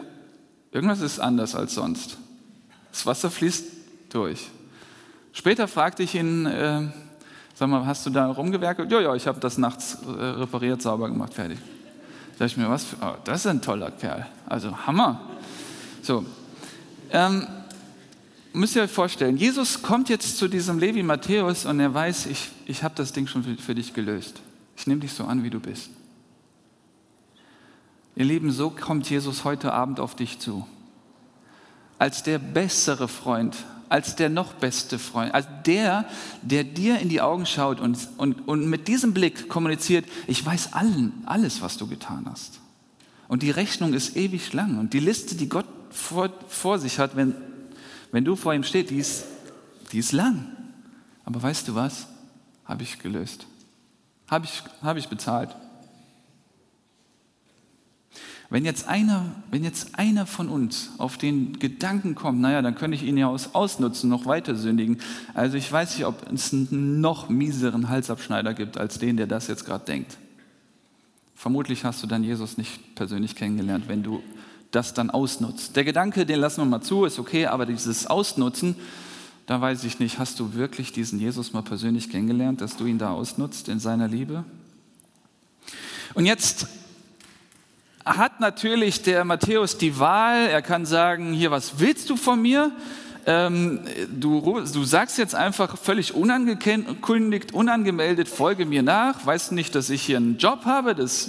Irgendwas 0.76 1.00
ist 1.00 1.20
anders 1.20 1.54
als 1.54 1.74
sonst. 1.74 2.18
Das 2.92 3.06
Wasser 3.06 3.30
fließt 3.30 3.64
durch. 4.10 4.46
Später 5.32 5.68
fragte 5.68 6.02
ich 6.02 6.14
ihn, 6.14 6.44
äh, 6.44 6.82
sag 7.54 7.70
mal, 7.70 7.86
hast 7.86 8.04
du 8.04 8.10
da 8.10 8.26
rumgewerkelt? 8.26 8.92
Ja, 8.92 9.00
ja, 9.00 9.14
ich 9.14 9.26
habe 9.26 9.40
das 9.40 9.56
nachts 9.56 9.96
äh, 10.06 10.10
repariert, 10.10 10.82
sauber 10.82 11.08
gemacht, 11.08 11.32
fertig. 11.32 11.56
Da 11.62 12.44
dachte 12.44 12.44
ich 12.44 12.56
mir, 12.58 12.68
was? 12.68 12.84
Für, 12.84 12.96
oh, 13.00 13.14
das 13.24 13.40
ist 13.40 13.46
ein 13.46 13.62
toller 13.62 13.90
Kerl. 13.90 14.26
Also 14.44 14.76
Hammer. 14.86 15.18
So, 16.02 16.26
ähm, 17.10 17.46
müsst 18.52 18.76
ihr 18.76 18.82
euch 18.82 18.90
vorstellen, 18.90 19.38
Jesus 19.38 19.80
kommt 19.80 20.10
jetzt 20.10 20.36
zu 20.36 20.46
diesem 20.46 20.78
Levi 20.78 21.02
Matthäus 21.02 21.64
und 21.64 21.80
er 21.80 21.94
weiß, 21.94 22.26
ich, 22.26 22.50
ich 22.66 22.82
habe 22.82 22.94
das 22.96 23.14
Ding 23.14 23.26
schon 23.26 23.44
für, 23.44 23.56
für 23.56 23.74
dich 23.74 23.94
gelöst. 23.94 24.42
Ich 24.76 24.86
nehme 24.86 25.00
dich 25.00 25.14
so 25.14 25.24
an, 25.24 25.42
wie 25.42 25.48
du 25.48 25.58
bist. 25.58 25.88
Ihr 28.16 28.24
Lieben, 28.24 28.50
so 28.50 28.70
kommt 28.70 29.10
Jesus 29.10 29.44
heute 29.44 29.74
Abend 29.74 30.00
auf 30.00 30.16
dich 30.16 30.38
zu. 30.38 30.66
Als 31.98 32.22
der 32.22 32.38
bessere 32.38 33.08
Freund, 33.08 33.54
als 33.90 34.16
der 34.16 34.30
noch 34.30 34.54
beste 34.54 34.98
Freund, 34.98 35.34
als 35.34 35.46
der, 35.66 36.06
der 36.40 36.64
dir 36.64 36.98
in 36.98 37.10
die 37.10 37.20
Augen 37.20 37.44
schaut 37.44 37.78
und, 37.78 38.08
und, 38.16 38.48
und 38.48 38.70
mit 38.70 38.88
diesem 38.88 39.12
Blick 39.12 39.50
kommuniziert, 39.50 40.06
ich 40.26 40.44
weiß 40.44 40.72
allen, 40.72 41.12
alles, 41.26 41.60
was 41.60 41.76
du 41.76 41.86
getan 41.86 42.24
hast. 42.30 42.58
Und 43.28 43.42
die 43.42 43.50
Rechnung 43.50 43.92
ist 43.92 44.16
ewig 44.16 44.54
lang. 44.54 44.78
Und 44.78 44.94
die 44.94 45.00
Liste, 45.00 45.34
die 45.34 45.50
Gott 45.50 45.66
vor, 45.90 46.30
vor 46.48 46.78
sich 46.78 46.98
hat, 46.98 47.16
wenn, 47.16 47.34
wenn 48.12 48.24
du 48.24 48.34
vor 48.34 48.54
ihm 48.54 48.64
stehst, 48.64 48.88
die 48.88 48.98
ist, 48.98 49.26
die 49.92 49.98
ist 49.98 50.12
lang. 50.12 50.46
Aber 51.26 51.42
weißt 51.42 51.68
du 51.68 51.74
was? 51.74 52.06
Habe 52.64 52.82
ich 52.82 52.98
gelöst. 52.98 53.46
Habe 54.30 54.46
ich, 54.46 54.62
hab 54.82 54.96
ich 54.96 55.08
bezahlt. 55.08 55.54
Wenn 58.48 58.64
jetzt, 58.64 58.86
einer, 58.86 59.24
wenn 59.50 59.64
jetzt 59.64 59.98
einer 59.98 60.24
von 60.24 60.48
uns 60.48 60.90
auf 60.98 61.18
den 61.18 61.58
Gedanken 61.58 62.14
kommt, 62.14 62.40
naja, 62.40 62.62
dann 62.62 62.76
könnte 62.76 62.96
ich 62.96 63.02
ihn 63.02 63.16
ja 63.16 63.26
aus, 63.26 63.54
ausnutzen, 63.54 64.08
noch 64.08 64.26
weiter 64.26 64.54
sündigen. 64.54 64.98
Also 65.34 65.56
ich 65.56 65.70
weiß 65.70 65.96
nicht, 65.96 66.06
ob 66.06 66.30
es 66.32 66.52
einen 66.52 67.00
noch 67.00 67.28
mieseren 67.28 67.88
Halsabschneider 67.88 68.54
gibt, 68.54 68.78
als 68.78 68.98
den, 68.98 69.16
der 69.16 69.26
das 69.26 69.48
jetzt 69.48 69.64
gerade 69.64 69.84
denkt. 69.84 70.16
Vermutlich 71.34 71.84
hast 71.84 72.02
du 72.02 72.06
dann 72.06 72.22
Jesus 72.22 72.56
nicht 72.56 72.94
persönlich 72.94 73.34
kennengelernt, 73.34 73.88
wenn 73.88 74.04
du 74.04 74.22
das 74.70 74.94
dann 74.94 75.10
ausnutzt. 75.10 75.74
Der 75.74 75.84
Gedanke, 75.84 76.24
den 76.24 76.38
lassen 76.38 76.60
wir 76.60 76.66
mal 76.66 76.82
zu, 76.82 77.04
ist 77.04 77.18
okay, 77.18 77.46
aber 77.46 77.66
dieses 77.66 78.06
Ausnutzen, 78.06 78.76
da 79.46 79.60
weiß 79.60 79.84
ich 79.84 79.98
nicht, 79.98 80.18
hast 80.18 80.38
du 80.38 80.54
wirklich 80.54 80.92
diesen 80.92 81.18
Jesus 81.18 81.52
mal 81.52 81.62
persönlich 81.62 82.10
kennengelernt, 82.10 82.60
dass 82.60 82.76
du 82.76 82.86
ihn 82.86 82.98
da 82.98 83.10
ausnutzt 83.10 83.68
in 83.68 83.80
seiner 83.80 84.06
Liebe? 84.06 84.44
Und 86.14 86.26
jetzt 86.26 86.68
hat 88.06 88.38
natürlich 88.38 89.02
der 89.02 89.24
Matthäus 89.24 89.78
die 89.78 89.98
Wahl, 89.98 90.46
er 90.46 90.62
kann 90.62 90.86
sagen, 90.86 91.32
hier, 91.32 91.50
was 91.50 91.80
willst 91.80 92.08
du 92.08 92.16
von 92.16 92.40
mir? 92.40 92.70
Ähm, 93.26 93.80
du, 94.08 94.40
du 94.40 94.84
sagst 94.84 95.18
jetzt 95.18 95.34
einfach 95.34 95.76
völlig 95.76 96.14
unangekündigt, 96.14 97.52
unangemeldet, 97.52 98.28
folge 98.28 98.64
mir 98.64 98.84
nach, 98.84 99.26
weißt 99.26 99.50
nicht, 99.50 99.74
dass 99.74 99.90
ich 99.90 100.02
hier 100.02 100.18
einen 100.18 100.38
Job 100.38 100.64
habe, 100.64 100.94
dass 100.94 101.28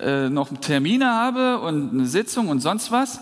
äh, 0.00 0.28
noch 0.28 0.48
Termine 0.60 1.06
habe 1.06 1.60
und 1.60 1.92
eine 1.92 2.06
Sitzung 2.06 2.48
und 2.48 2.58
sonst 2.58 2.90
was. 2.90 3.20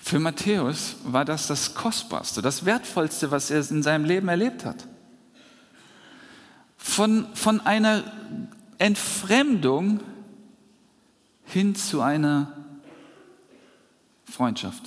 Für 0.00 0.18
Matthäus 0.18 0.96
war 1.04 1.24
das 1.24 1.46
das 1.46 1.76
Kostbarste, 1.76 2.42
das 2.42 2.64
Wertvollste, 2.64 3.30
was 3.30 3.52
er 3.52 3.60
in 3.70 3.84
seinem 3.84 4.04
Leben 4.04 4.28
erlebt 4.28 4.64
hat. 4.64 4.88
Von, 6.76 7.28
von 7.34 7.60
einer 7.60 8.02
Entfremdung 8.82 10.00
hin 11.44 11.76
zu 11.76 12.00
einer 12.00 12.52
Freundschaft. 14.24 14.82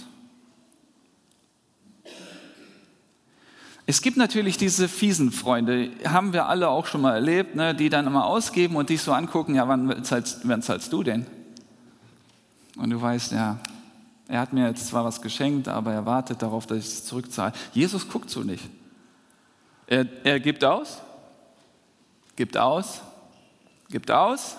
Es 3.85 4.01
gibt 4.01 4.17
natürlich 4.17 4.57
diese 4.57 4.89
fiesen 4.89 5.31
Freunde, 5.31 5.91
haben 6.03 6.33
wir 6.33 6.47
alle 6.47 6.67
auch 6.67 6.87
schon 6.87 6.99
mal 6.99 7.13
erlebt, 7.13 7.55
ne, 7.55 7.73
die 7.73 7.87
dann 7.87 8.05
immer 8.05 8.25
ausgeben 8.25 8.75
und 8.75 8.89
dich 8.89 9.01
so 9.01 9.13
angucken, 9.13 9.55
ja, 9.55 9.65
wann 9.69 10.03
zahlst, 10.03 10.41
wann 10.43 10.61
zahlst 10.61 10.91
du 10.91 11.01
denn? 11.01 11.25
Und 12.75 12.89
du 12.89 13.01
weißt, 13.01 13.31
ja, 13.31 13.59
er 14.27 14.41
hat 14.41 14.51
mir 14.51 14.67
jetzt 14.67 14.87
zwar 14.87 15.05
was 15.05 15.21
geschenkt, 15.21 15.69
aber 15.69 15.93
er 15.93 16.05
wartet 16.05 16.41
darauf, 16.41 16.67
dass 16.67 16.79
ich 16.79 16.85
es 16.85 17.05
zurückzahle. 17.05 17.53
Jesus 17.71 18.09
guckt 18.09 18.29
so 18.29 18.41
nicht. 18.41 18.67
Er, 19.87 20.05
er 20.25 20.41
gibt 20.41 20.65
aus, 20.65 21.01
gibt 22.35 22.57
aus, 22.57 22.99
gibt 23.89 24.11
aus, 24.11 24.55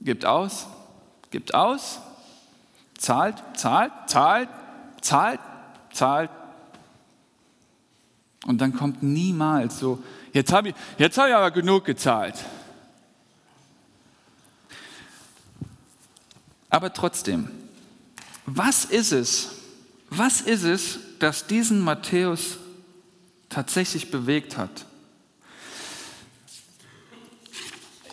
gibt 0.00 0.24
aus, 0.24 0.66
gibt 1.30 1.54
aus, 1.54 2.00
zahlt, 2.96 3.42
zahlt, 3.54 3.92
zahlt, 4.06 4.48
zahlt, 5.00 5.40
zahlt. 5.92 6.30
Und 8.46 8.60
dann 8.60 8.74
kommt 8.74 9.02
niemals 9.02 9.78
so, 9.78 10.02
jetzt 10.32 10.52
habe 10.52 10.70
ich, 10.70 10.74
jetzt 10.98 11.18
hab 11.18 11.28
ich 11.28 11.34
aber 11.34 11.50
genug 11.50 11.84
gezahlt. 11.84 12.44
Aber 16.70 16.92
trotzdem, 16.92 17.50
was 18.46 18.84
ist 18.84 19.12
es, 19.12 19.50
was 20.10 20.40
ist 20.40 20.64
es, 20.64 20.98
das 21.18 21.46
diesen 21.46 21.80
Matthäus 21.80 22.58
tatsächlich 23.48 24.10
bewegt 24.10 24.56
hat? 24.56 24.86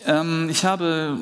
Ähm, 0.06 0.48
ich 0.48 0.64
habe, 0.64 1.18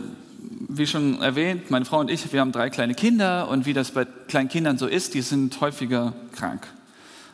wie 0.68 0.87
schon 0.87 1.23
erwähnt, 1.23 1.70
meine 1.70 1.87
Frau 1.87 2.01
und 2.01 2.11
ich, 2.11 2.31
wir 2.33 2.40
haben 2.40 2.53
drei 2.53 2.68
kleine 2.68 2.94
Kinder 2.94 3.49
und 3.49 3.64
wie 3.64 3.73
das 3.73 3.92
bei 3.92 4.05
kleinen 4.05 4.51
Kindern 4.51 4.77
so 4.77 4.87
ist, 4.87 5.14
die 5.14 5.23
sind 5.23 5.59
häufiger 5.62 6.12
krank. 6.33 6.66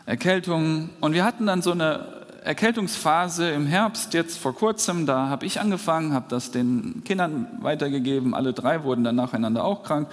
Erkältungen. 0.06 0.90
Und 1.00 1.12
wir 1.12 1.24
hatten 1.24 1.46
dann 1.46 1.60
so 1.60 1.72
eine 1.72 2.06
Erkältungsphase 2.44 3.50
im 3.50 3.66
Herbst, 3.66 4.14
jetzt 4.14 4.38
vor 4.38 4.54
kurzem, 4.54 5.06
da 5.06 5.28
habe 5.28 5.44
ich 5.44 5.60
angefangen, 5.60 6.14
habe 6.14 6.26
das 6.28 6.52
den 6.52 7.02
Kindern 7.04 7.48
weitergegeben. 7.60 8.32
Alle 8.32 8.52
drei 8.52 8.84
wurden 8.84 9.02
dann 9.02 9.16
nacheinander 9.16 9.64
auch 9.64 9.82
krank. 9.82 10.08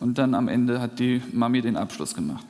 Und 0.00 0.18
dann 0.18 0.34
am 0.34 0.48
Ende 0.48 0.80
hat 0.80 0.98
die 0.98 1.22
Mami 1.32 1.62
den 1.62 1.76
Abschluss 1.76 2.14
gemacht. 2.14 2.44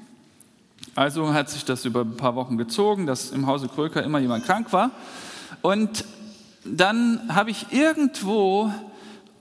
Also 0.94 1.34
hat 1.34 1.50
sich 1.50 1.64
das 1.64 1.84
über 1.84 2.00
ein 2.00 2.16
paar 2.16 2.34
Wochen 2.34 2.56
gezogen, 2.56 3.06
dass 3.06 3.30
im 3.30 3.46
Hause 3.46 3.68
Kröker 3.68 4.02
immer 4.02 4.18
jemand 4.18 4.46
krank 4.46 4.72
war. 4.72 4.90
Und 5.62 6.04
dann 6.64 7.34
habe 7.34 7.50
ich 7.50 7.72
irgendwo 7.72 8.72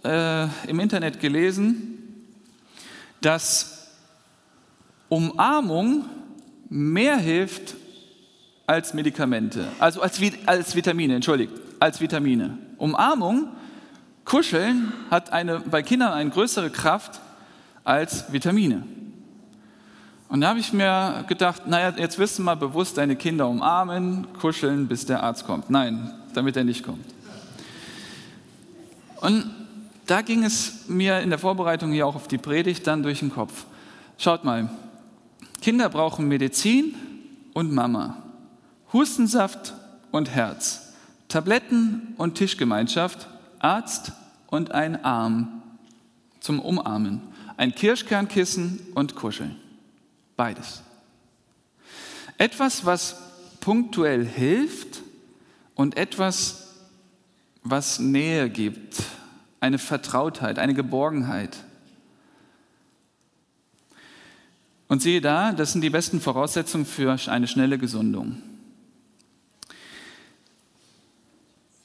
äh, 0.04 0.44
im 0.68 0.80
Internet 0.80 1.20
gelesen, 1.20 2.26
dass 3.22 3.88
Umarmung 5.10 6.06
mehr 6.70 7.18
hilft 7.18 7.76
als 8.68 8.94
Medikamente, 8.94 9.68
also 9.80 10.02
als, 10.02 10.20
als 10.46 10.76
Vitamine, 10.76 11.16
entschuldigt, 11.16 11.52
als 11.80 12.00
Vitamine. 12.00 12.58
Umarmung, 12.78 13.48
Kuscheln 14.24 14.94
hat 15.10 15.34
eine, 15.34 15.60
bei 15.60 15.82
Kindern 15.82 16.14
eine 16.14 16.30
größere 16.30 16.70
Kraft 16.70 17.20
als 17.84 18.32
Vitamine. 18.32 18.84
Und 20.30 20.42
da 20.42 20.50
habe 20.50 20.60
ich 20.60 20.72
mir 20.72 21.26
gedacht, 21.28 21.66
naja, 21.66 21.92
jetzt 21.98 22.20
wirst 22.20 22.38
du 22.38 22.44
mal 22.44 22.56
bewusst 22.56 23.00
deine 23.00 23.16
Kinder 23.16 23.48
umarmen, 23.48 24.28
kuscheln, 24.40 24.88
bis 24.88 25.08
der 25.08 25.24
Arzt 25.24 25.48
kommt. 25.48 25.72
Nein, 25.72 26.12
damit 26.34 26.58
er 26.58 26.64
nicht 26.64 26.84
kommt. 26.84 27.06
Und 29.22 29.50
da 30.06 30.22
ging 30.22 30.44
es 30.44 30.88
mir 30.88 31.20
in 31.20 31.30
der 31.30 31.40
Vorbereitung 31.40 31.92
hier 31.92 32.08
auch 32.08 32.16
auf 32.16 32.28
die 32.28 32.38
Predigt 32.38 32.88
dann 32.88 33.04
durch 33.04 33.20
den 33.20 33.32
Kopf. 33.32 33.66
Schaut 34.18 34.44
mal, 34.44 34.70
Kinder 35.62 35.90
brauchen 35.90 36.28
Medizin 36.28 36.96
und 37.54 37.72
Mama, 37.72 38.18
Hustensaft 38.92 39.74
und 40.12 40.30
Herz, 40.32 40.94
Tabletten 41.28 42.16
und 42.18 42.36
Tischgemeinschaft, 42.36 43.28
Arzt 43.60 44.14
und 44.48 44.72
ein 44.72 45.04
Arm 45.04 45.62
zum 46.40 46.60
Umarmen, 46.60 47.22
ein 47.58 47.76
Kirschkernkissen 47.76 48.80
und 48.96 49.16
Kuscheln. 49.16 49.58
Beides. 50.38 50.82
Etwas, 52.38 52.86
was 52.86 53.18
punktuell 53.60 54.26
hilft 54.26 55.02
und 55.80 55.96
etwas, 55.96 56.76
was 57.64 58.00
Nähe 58.00 58.50
gibt, 58.50 59.02
eine 59.62 59.78
Vertrautheit, 59.78 60.60
eine 60.60 60.74
Geborgenheit. 60.74 61.56
Und 64.90 65.02
siehe 65.02 65.22
da, 65.22 65.54
das 65.54 65.72
sind 65.72 65.80
die 65.80 65.90
besten 65.90 66.20
Voraussetzungen 66.20 66.86
für 66.86 67.18
eine 67.30 67.48
schnelle 67.48 67.78
Gesundung. 67.78 68.42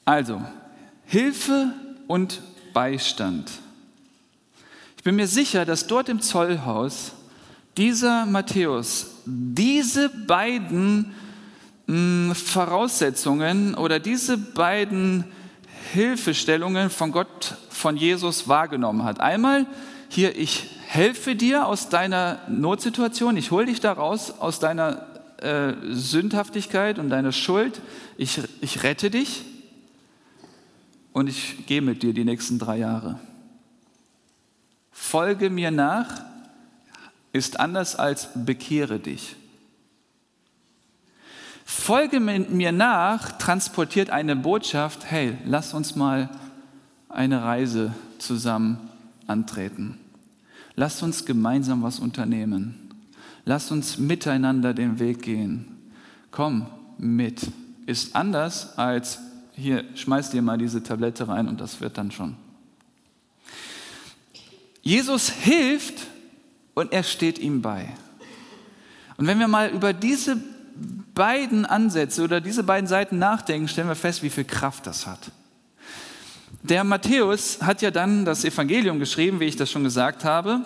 Also, 0.05 0.43
Hilfe 1.05 1.73
und 2.09 2.43
Beistand. 2.73 3.49
Ich 4.97 5.05
bin 5.05 5.15
mir 5.15 5.29
sicher, 5.29 5.65
dass 5.65 5.87
dort 5.87 6.09
im 6.09 6.21
Zollhaus 6.21 7.13
dieser 7.77 8.27
Matthäus 8.27 9.13
diese 9.25 10.09
beiden 10.09 11.15
Voraussetzungen 11.87 13.75
oder 13.75 14.01
diese 14.01 14.39
beiden 14.39 15.25
Hilfestellungen 15.93 16.89
von 16.91 17.13
Gott, 17.13 17.57
von 17.69 17.97
Jesus 17.97 18.49
wahrgenommen 18.49 19.05
hat. 19.05 19.21
Einmal 19.21 19.67
hier, 20.09 20.37
ich 20.37 20.71
helfe 20.87 21.37
dir 21.37 21.67
aus 21.67 21.89
deiner 21.89 22.39
Notsituation, 22.49 23.37
ich 23.37 23.51
hole 23.51 23.67
dich 23.67 23.81
da 23.81 23.93
raus 23.93 24.33
aus 24.39 24.61
deiner 24.61 25.07
äh, 25.39 25.75
Sündhaftigkeit 25.91 26.99
und 26.99 27.11
deiner 27.11 27.33
Schuld, 27.33 27.81
ich, 28.17 28.41
ich 28.61 28.83
rette 28.83 29.11
dich 29.11 29.45
und 31.13 31.29
ich 31.29 31.67
gehe 31.67 31.83
mit 31.83 32.03
dir 32.03 32.15
die 32.15 32.25
nächsten 32.25 32.59
drei 32.59 32.79
Jahre. 32.79 33.19
Folge 34.91 35.51
mir 35.51 35.71
nach 35.71 36.23
ist 37.33 37.61
anders 37.61 37.97
als 37.97 38.29
bekehre 38.35 39.01
dich. 39.01 39.37
Folge 41.65 42.21
mir 42.21 42.73
nach 42.73 43.39
transportiert 43.39 44.11
eine 44.11 44.37
Botschaft, 44.37 45.11
hey, 45.11 45.37
lass 45.47 45.75
uns 45.75 45.97
mal 45.97 46.29
eine 47.09 47.43
Reise 47.43 47.95
zusammen 48.19 48.79
antreten. 49.27 49.99
Lass 50.77 51.03
uns 51.03 51.25
gemeinsam 51.25 51.83
was 51.83 52.01
unternehmen. 52.01 52.91
Lass 53.45 53.71
uns 53.71 53.99
miteinander 53.99 54.75
den 54.75 54.99
Weg 54.99 55.23
gehen. 55.23 55.67
Komm 56.31 56.67
mit. 56.99 57.41
Ist 57.87 58.17
anders 58.17 58.77
als 58.79 59.19
hier, 59.53 59.85
schmeiß 59.95 60.31
dir 60.31 60.43
mal 60.43 60.59
diese 60.59 60.83
Tablette 60.83 61.29
rein 61.29 61.47
und 61.49 61.61
das 61.61 61.81
wird 61.81 61.97
dann 61.97 62.11
schon. 62.11 62.37
Jesus 64.83 65.31
hilft 65.31 66.07
und 66.75 66.93
er 66.93 67.05
steht 67.05 67.39
ihm 67.39 67.63
bei. 67.63 67.89
Und 69.17 69.27
wenn 69.27 69.39
wir 69.39 69.49
mal 69.49 69.71
über 69.71 69.93
diese 69.93 70.37
beiden 71.15 71.65
Ansätze 71.65 72.23
oder 72.23 72.41
diese 72.41 72.63
beiden 72.63 72.87
Seiten 72.87 73.19
nachdenken, 73.19 73.69
stellen 73.69 73.89
wir 73.89 73.95
fest, 73.95 74.23
wie 74.23 74.31
viel 74.31 74.45
Kraft 74.45 74.87
das 74.87 75.07
hat. 75.07 75.31
Der 76.63 76.83
Matthäus 76.83 77.61
hat 77.61 77.83
ja 77.83 77.91
dann 77.91 78.25
das 78.25 78.45
Evangelium 78.45 78.99
geschrieben, 78.99 79.39
wie 79.41 79.45
ich 79.45 79.57
das 79.57 79.71
schon 79.71 79.85
gesagt 79.85 80.25
habe. 80.25 80.61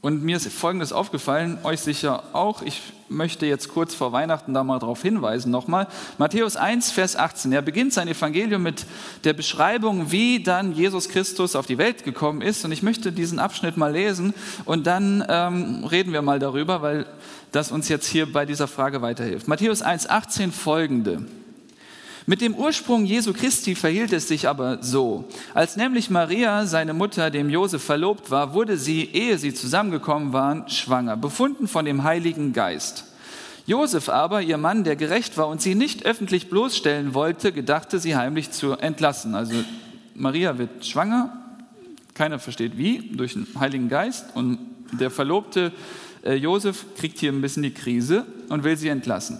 Und 0.00 0.22
mir 0.22 0.36
ist 0.36 0.46
Folgendes 0.52 0.92
aufgefallen, 0.92 1.58
euch 1.64 1.80
sicher 1.80 2.22
auch. 2.32 2.62
Ich 2.62 2.82
möchte 3.08 3.46
jetzt 3.46 3.68
kurz 3.68 3.94
vor 3.94 4.12
Weihnachten 4.12 4.54
da 4.54 4.62
mal 4.62 4.78
darauf 4.78 5.02
hinweisen 5.02 5.50
nochmal. 5.50 5.88
Matthäus 6.18 6.54
1, 6.56 6.92
Vers 6.92 7.16
18. 7.16 7.50
Er 7.50 7.62
beginnt 7.62 7.92
sein 7.92 8.06
Evangelium 8.06 8.62
mit 8.62 8.86
der 9.24 9.32
Beschreibung, 9.32 10.12
wie 10.12 10.40
dann 10.40 10.72
Jesus 10.72 11.08
Christus 11.08 11.56
auf 11.56 11.66
die 11.66 11.78
Welt 11.78 12.04
gekommen 12.04 12.42
ist. 12.42 12.64
Und 12.64 12.70
ich 12.70 12.84
möchte 12.84 13.10
diesen 13.10 13.40
Abschnitt 13.40 13.76
mal 13.76 13.92
lesen 13.92 14.34
und 14.64 14.86
dann 14.86 15.24
ähm, 15.28 15.84
reden 15.84 16.12
wir 16.12 16.22
mal 16.22 16.38
darüber, 16.38 16.80
weil 16.80 17.06
das 17.50 17.72
uns 17.72 17.88
jetzt 17.88 18.06
hier 18.06 18.32
bei 18.32 18.46
dieser 18.46 18.68
Frage 18.68 19.02
weiterhilft. 19.02 19.48
Matthäus 19.48 19.82
1, 19.82 20.08
18 20.08 20.52
folgende. 20.52 21.24
Mit 22.28 22.42
dem 22.42 22.54
Ursprung 22.56 23.06
Jesu 23.06 23.32
Christi 23.32 23.74
verhielt 23.74 24.12
es 24.12 24.28
sich 24.28 24.46
aber 24.46 24.82
so. 24.82 25.24
Als 25.54 25.76
nämlich 25.78 26.10
Maria, 26.10 26.66
seine 26.66 26.92
Mutter, 26.92 27.30
dem 27.30 27.48
Josef 27.48 27.82
verlobt 27.82 28.30
war, 28.30 28.52
wurde 28.52 28.76
sie, 28.76 29.04
ehe 29.04 29.38
sie 29.38 29.54
zusammengekommen 29.54 30.34
waren, 30.34 30.68
schwanger, 30.68 31.16
befunden 31.16 31.68
von 31.68 31.86
dem 31.86 32.04
Heiligen 32.04 32.52
Geist. 32.52 33.04
Josef 33.64 34.10
aber, 34.10 34.42
ihr 34.42 34.58
Mann, 34.58 34.84
der 34.84 34.94
gerecht 34.94 35.38
war 35.38 35.48
und 35.48 35.62
sie 35.62 35.74
nicht 35.74 36.04
öffentlich 36.04 36.50
bloßstellen 36.50 37.14
wollte, 37.14 37.50
gedachte 37.50 37.98
sie 37.98 38.14
heimlich 38.14 38.50
zu 38.50 38.72
entlassen. 38.72 39.34
Also 39.34 39.54
Maria 40.14 40.58
wird 40.58 40.84
schwanger, 40.84 41.32
keiner 42.12 42.38
versteht 42.38 42.76
wie, 42.76 43.10
durch 43.10 43.32
den 43.32 43.46
Heiligen 43.58 43.88
Geist 43.88 44.26
und 44.34 44.58
der 44.92 45.10
Verlobte 45.10 45.72
äh, 46.22 46.34
Josef 46.34 46.84
kriegt 46.98 47.20
hier 47.20 47.32
ein 47.32 47.40
bisschen 47.40 47.62
die 47.62 47.72
Krise 47.72 48.26
und 48.50 48.64
will 48.64 48.76
sie 48.76 48.88
entlassen. 48.88 49.38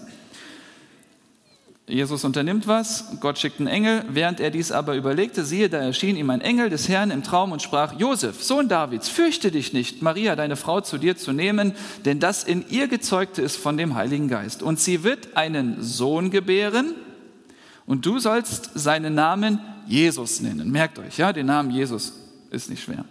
Jesus 1.89 2.23
unternimmt 2.23 2.67
was, 2.67 3.05
Gott 3.19 3.39
schickt 3.39 3.59
einen 3.59 3.67
Engel. 3.67 4.03
Während 4.07 4.39
er 4.39 4.51
dies 4.51 4.71
aber 4.71 4.95
überlegte, 4.95 5.43
siehe, 5.43 5.69
da 5.69 5.79
erschien 5.79 6.15
ihm 6.15 6.29
ein 6.29 6.41
Engel 6.41 6.69
des 6.69 6.87
Herrn 6.87 7.09
im 7.09 7.23
Traum 7.23 7.51
und 7.51 7.61
sprach, 7.61 7.99
Josef, 7.99 8.43
Sohn 8.43 8.69
Davids, 8.69 9.09
fürchte 9.09 9.49
dich 9.49 9.73
nicht, 9.73 10.01
Maria, 10.01 10.35
deine 10.35 10.55
Frau, 10.55 10.81
zu 10.81 10.99
dir 10.99 11.17
zu 11.17 11.33
nehmen, 11.33 11.73
denn 12.05 12.19
das 12.19 12.43
in 12.43 12.63
ihr 12.69 12.87
gezeugte 12.87 13.41
ist 13.41 13.57
von 13.57 13.75
dem 13.75 13.95
Heiligen 13.95 14.27
Geist. 14.27 14.61
Und 14.61 14.79
sie 14.79 15.03
wird 15.03 15.35
einen 15.35 15.81
Sohn 15.81 16.29
gebären 16.29 16.93
und 17.87 18.05
du 18.05 18.19
sollst 18.19 18.71
seinen 18.75 19.15
Namen 19.15 19.59
Jesus 19.87 20.41
nennen. 20.41 20.71
Merkt 20.71 20.99
euch, 20.99 21.17
ja, 21.17 21.33
den 21.33 21.47
Namen 21.47 21.71
Jesus 21.71 22.13
ist 22.51 22.69
nicht 22.69 22.83
schwer 22.83 23.03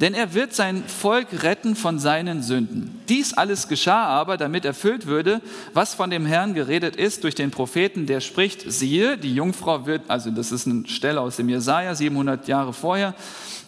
denn 0.00 0.14
er 0.14 0.32
wird 0.32 0.54
sein 0.54 0.82
Volk 0.84 1.42
retten 1.42 1.76
von 1.76 1.98
seinen 1.98 2.42
Sünden. 2.42 3.00
Dies 3.08 3.34
alles 3.34 3.68
geschah 3.68 4.04
aber, 4.06 4.38
damit 4.38 4.64
erfüllt 4.64 5.06
würde, 5.06 5.42
was 5.74 5.94
von 5.94 6.08
dem 6.10 6.24
Herrn 6.24 6.54
geredet 6.54 6.96
ist 6.96 7.22
durch 7.24 7.34
den 7.34 7.50
Propheten, 7.50 8.06
der 8.06 8.20
spricht, 8.20 8.70
siehe, 8.70 9.18
die 9.18 9.34
Jungfrau 9.34 9.84
wird, 9.84 10.08
also 10.08 10.30
das 10.30 10.52
ist 10.52 10.66
eine 10.66 10.88
Stelle 10.88 11.20
aus 11.20 11.36
dem 11.36 11.50
Jesaja, 11.50 11.94
700 11.94 12.48
Jahre 12.48 12.72
vorher, 12.72 13.14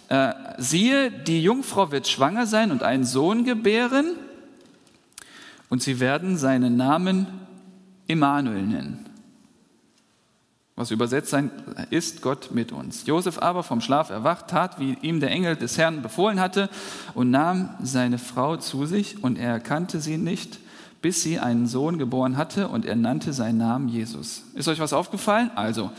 äh, 0.09 0.33
siehe, 0.57 1.11
die 1.11 1.43
Jungfrau 1.43 1.93
wird 1.93 2.09
schwanger 2.09 2.47
sein 2.47 2.71
und 2.71 2.83
einen 2.83 3.05
Sohn 3.05 3.45
gebären 3.45 4.13
und 5.69 5.83
sie 5.83 6.01
werden 6.01 6.39
seinen 6.39 6.77
Namen 6.77 7.27
Immanuel 8.07 8.63
nennen 8.63 9.02
was 10.75 10.91
übersetzt 10.91 11.31
sein 11.31 11.51
ist 11.91 12.23
Gott 12.23 12.51
mit 12.53 12.73
uns. 12.73 13.07
Josef 13.07 13.39
aber 13.39 13.63
vom 13.63 13.81
Schlaf 13.81 14.11
erwacht, 14.11 14.49
tat, 14.49 14.81
wie 14.81 14.97
ihm 15.03 15.21
der 15.21 15.31
Engel 15.31 15.57
des 15.57 15.77
Herrn 15.77 16.03
befohlen 16.03 16.41
hatte 16.41 16.71
und 17.15 17.31
nahm 17.31 17.71
seine 17.83 18.19
Frau 18.19 18.57
zu 18.57 18.87
sich 18.87 19.23
und 19.23 19.39
er 19.39 19.51
erkannte 19.51 20.01
sie 20.01 20.17
nicht, 20.17 20.59
bis 21.03 21.23
sie 21.23 21.39
einen 21.39 21.67
Sohn 21.67 21.99
geboren 21.99 22.37
hatte 22.37 22.69
und 22.69 22.87
er 22.87 22.97
nannte 22.97 23.33
seinen 23.33 23.59
Namen 23.59 23.89
Jesus. 23.89 24.45
Ist 24.55 24.69
euch 24.69 24.81
was 24.81 24.93
aufgefallen? 24.93 25.51
Also, 25.57 25.91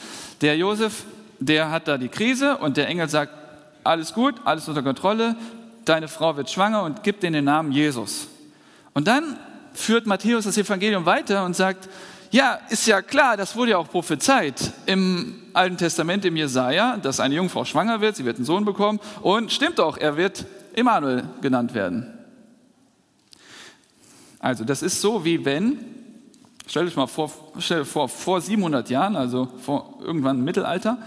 der 0.41 0.57
Josef, 0.57 1.05
der 1.39 1.69
hat 1.69 1.87
da 1.87 1.97
die 1.97 2.07
Krise 2.07 2.57
und 2.57 2.77
der 2.77 2.87
Engel 2.87 3.09
sagt, 3.09 3.33
alles 3.83 4.13
gut, 4.13 4.35
alles 4.45 4.67
unter 4.67 4.81
Kontrolle, 4.81 5.35
deine 5.85 6.07
Frau 6.07 6.35
wird 6.37 6.49
schwanger 6.49 6.83
und 6.83 7.03
gibt 7.03 7.21
den 7.21 7.43
Namen 7.43 7.71
Jesus. 7.71 8.27
Und 8.93 9.07
dann 9.07 9.37
führt 9.73 10.07
Matthäus 10.07 10.45
das 10.45 10.57
Evangelium 10.57 11.05
weiter 11.05 11.43
und 11.45 11.55
sagt, 11.55 11.89
ja, 12.33 12.59
ist 12.69 12.87
ja 12.87 13.03
klar, 13.03 13.37
das 13.37 13.55
wurde 13.55 13.71
ja 13.71 13.77
auch 13.77 13.89
prophezeit 13.89 14.73
im 14.87 15.35
Alten 15.53 15.77
Testament, 15.77 16.25
im 16.25 16.35
Jesaja, 16.35 16.97
dass 16.97 17.19
eine 17.19 17.35
Jungfrau 17.35 17.63
schwanger 17.63 18.01
wird, 18.01 18.15
sie 18.15 18.25
wird 18.25 18.37
einen 18.37 18.45
Sohn 18.45 18.65
bekommen 18.65 18.99
und 19.21 19.51
stimmt 19.51 19.77
doch, 19.77 19.97
er 19.97 20.17
wird 20.17 20.45
Immanuel 20.73 21.25
genannt 21.41 21.75
werden. 21.75 22.11
Also, 24.39 24.63
das 24.63 24.81
ist 24.81 24.99
so 24.99 25.23
wie 25.23 25.45
wenn, 25.45 25.77
stellt 26.65 26.87
euch 26.87 26.95
mal 26.95 27.05
vor, 27.05 27.31
stellt 27.59 27.81
euch 27.81 27.87
vor, 27.87 28.09
vor 28.09 28.41
700 28.41 28.89
Jahren, 28.89 29.15
also 29.15 29.47
vor 29.63 29.99
irgendwann 30.01 30.39
im 30.39 30.43
Mittelalter, 30.43 30.97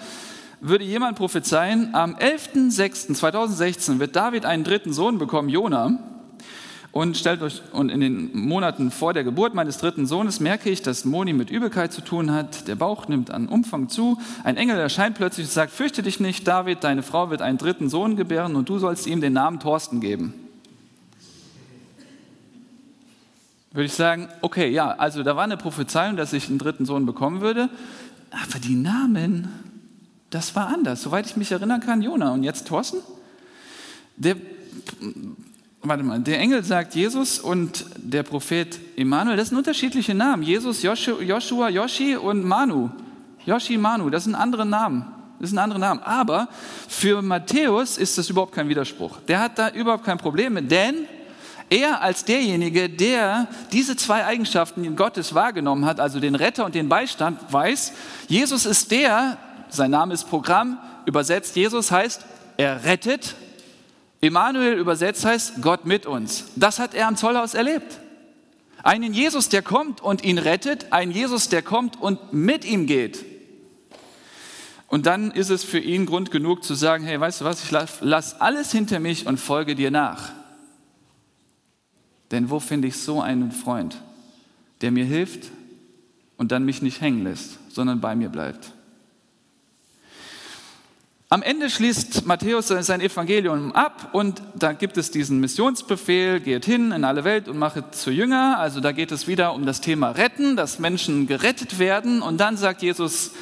würde 0.60 0.84
jemand 0.84 1.18
prophezeien, 1.18 1.92
am 1.92 2.14
11.06.2016 2.14 3.98
wird 3.98 4.14
David 4.14 4.46
einen 4.46 4.62
dritten 4.62 4.92
Sohn 4.92 5.18
bekommen, 5.18 5.48
Jonah. 5.48 6.15
Und 6.96 7.18
stellt 7.18 7.42
euch, 7.42 7.60
und 7.72 7.90
in 7.90 8.00
den 8.00 8.34
Monaten 8.34 8.90
vor 8.90 9.12
der 9.12 9.22
Geburt 9.22 9.52
meines 9.52 9.76
dritten 9.76 10.06
Sohnes 10.06 10.40
merke 10.40 10.70
ich, 10.70 10.80
dass 10.80 11.04
Moni 11.04 11.34
mit 11.34 11.50
Übelkeit 11.50 11.92
zu 11.92 12.00
tun 12.00 12.30
hat. 12.30 12.68
Der 12.68 12.74
Bauch 12.74 13.06
nimmt 13.06 13.30
an 13.30 13.48
Umfang 13.48 13.90
zu. 13.90 14.16
Ein 14.44 14.56
Engel 14.56 14.78
erscheint 14.78 15.14
plötzlich 15.14 15.44
und 15.44 15.52
sagt, 15.52 15.72
fürchte 15.72 16.02
dich 16.02 16.20
nicht, 16.20 16.48
David, 16.48 16.82
deine 16.84 17.02
Frau 17.02 17.28
wird 17.28 17.42
einen 17.42 17.58
dritten 17.58 17.90
Sohn 17.90 18.16
gebären 18.16 18.56
und 18.56 18.70
du 18.70 18.78
sollst 18.78 19.06
ihm 19.06 19.20
den 19.20 19.34
Namen 19.34 19.60
Thorsten 19.60 20.00
geben. 20.00 20.32
Würde 23.72 23.84
ich 23.84 23.92
sagen, 23.92 24.30
okay, 24.40 24.70
ja, 24.70 24.92
also 24.92 25.22
da 25.22 25.36
war 25.36 25.44
eine 25.44 25.58
Prophezeiung, 25.58 26.16
dass 26.16 26.32
ich 26.32 26.48
einen 26.48 26.56
dritten 26.56 26.86
Sohn 26.86 27.04
bekommen 27.04 27.42
würde. 27.42 27.68
Aber 28.30 28.58
die 28.58 28.74
Namen, 28.74 29.50
das 30.30 30.56
war 30.56 30.68
anders. 30.68 31.02
Soweit 31.02 31.26
ich 31.26 31.36
mich 31.36 31.52
erinnern 31.52 31.82
kann, 31.82 32.00
Jona. 32.00 32.32
Und 32.32 32.42
jetzt 32.42 32.66
Thorsten? 32.68 33.00
Der 34.16 34.36
warte 35.88 36.02
mal, 36.02 36.20
der 36.20 36.38
Engel 36.38 36.64
sagt 36.64 36.94
Jesus 36.94 37.38
und 37.38 37.84
der 37.96 38.22
Prophet 38.22 38.78
Immanuel, 38.96 39.36
das 39.36 39.48
sind 39.48 39.58
unterschiedliche 39.58 40.14
Namen. 40.14 40.42
Jesus, 40.42 40.82
Joshua, 40.82 41.68
Yoshi 41.68 42.16
und 42.16 42.44
Manu. 42.44 42.90
Yoshi, 43.44 43.78
Manu, 43.78 44.10
das 44.10 44.24
sind 44.24 44.34
andere 44.34 44.66
Namen. 44.66 45.06
Das 45.38 45.50
sind 45.50 45.58
andere 45.58 45.78
Namen. 45.78 46.00
Aber 46.02 46.48
für 46.88 47.22
Matthäus 47.22 47.98
ist 47.98 48.16
das 48.18 48.30
überhaupt 48.30 48.52
kein 48.52 48.68
Widerspruch. 48.68 49.18
Der 49.28 49.40
hat 49.40 49.58
da 49.58 49.70
überhaupt 49.70 50.04
kein 50.04 50.18
Problem 50.18 50.54
mit, 50.54 50.70
denn 50.70 51.06
er 51.68 52.00
als 52.00 52.24
derjenige, 52.24 52.88
der 52.88 53.48
diese 53.72 53.96
zwei 53.96 54.24
Eigenschaften 54.24 54.94
Gottes 54.96 55.34
wahrgenommen 55.34 55.84
hat, 55.84 56.00
also 56.00 56.20
den 56.20 56.36
Retter 56.36 56.64
und 56.64 56.74
den 56.74 56.88
Beistand, 56.88 57.40
weiß, 57.52 57.92
Jesus 58.28 58.66
ist 58.66 58.90
der, 58.90 59.36
sein 59.68 59.90
Name 59.90 60.14
ist 60.14 60.28
Programm, 60.28 60.78
übersetzt 61.06 61.56
Jesus 61.56 61.90
heißt, 61.90 62.24
er 62.56 62.84
rettet 62.84 63.34
Immanuel 64.20 64.78
übersetzt 64.78 65.24
heißt 65.24 65.62
Gott 65.62 65.84
mit 65.84 66.06
uns. 66.06 66.46
Das 66.56 66.78
hat 66.78 66.94
er 66.94 67.08
am 67.08 67.16
Zollhaus 67.16 67.54
erlebt. 67.54 68.00
Einen 68.82 69.12
Jesus, 69.12 69.48
der 69.48 69.62
kommt 69.62 70.00
und 70.00 70.24
ihn 70.24 70.38
rettet, 70.38 70.92
einen 70.92 71.10
Jesus, 71.10 71.48
der 71.48 71.62
kommt 71.62 72.00
und 72.00 72.32
mit 72.32 72.64
ihm 72.64 72.86
geht. 72.86 73.24
Und 74.88 75.06
dann 75.06 75.32
ist 75.32 75.50
es 75.50 75.64
für 75.64 75.80
ihn 75.80 76.06
Grund 76.06 76.30
genug 76.30 76.62
zu 76.62 76.74
sagen, 76.74 77.04
hey, 77.04 77.18
weißt 77.18 77.40
du 77.40 77.44
was, 77.44 77.64
ich 77.64 77.70
lass 78.00 78.40
alles 78.40 78.70
hinter 78.70 79.00
mich 79.00 79.26
und 79.26 79.38
folge 79.38 79.74
dir 79.74 79.90
nach. 79.90 80.30
Denn 82.30 82.50
wo 82.50 82.60
finde 82.60 82.88
ich 82.88 82.96
so 82.96 83.20
einen 83.20 83.50
Freund, 83.52 84.00
der 84.80 84.92
mir 84.92 85.04
hilft 85.04 85.50
und 86.36 86.52
dann 86.52 86.64
mich 86.64 86.82
nicht 86.82 87.00
hängen 87.00 87.24
lässt, 87.24 87.58
sondern 87.68 88.00
bei 88.00 88.14
mir 88.14 88.28
bleibt? 88.28 88.72
Am 91.28 91.42
Ende 91.42 91.68
schließt 91.68 92.24
Matthäus 92.24 92.68
sein 92.68 93.00
Evangelium 93.00 93.72
ab 93.72 94.10
und 94.12 94.40
da 94.54 94.72
gibt 94.72 94.96
es 94.96 95.10
diesen 95.10 95.40
Missionsbefehl, 95.40 96.38
geht 96.38 96.64
hin 96.64 96.92
in 96.92 97.02
alle 97.02 97.24
Welt 97.24 97.48
und 97.48 97.58
mache 97.58 97.90
zu 97.90 98.12
Jünger. 98.12 98.58
Also 98.60 98.78
da 98.78 98.92
geht 98.92 99.10
es 99.10 99.26
wieder 99.26 99.52
um 99.52 99.66
das 99.66 99.80
Thema 99.80 100.10
Retten, 100.10 100.54
dass 100.54 100.78
Menschen 100.78 101.26
gerettet 101.26 101.80
werden. 101.80 102.22
Und 102.22 102.38
dann 102.38 102.56
sagt 102.56 102.80
Jesus, 102.82 103.32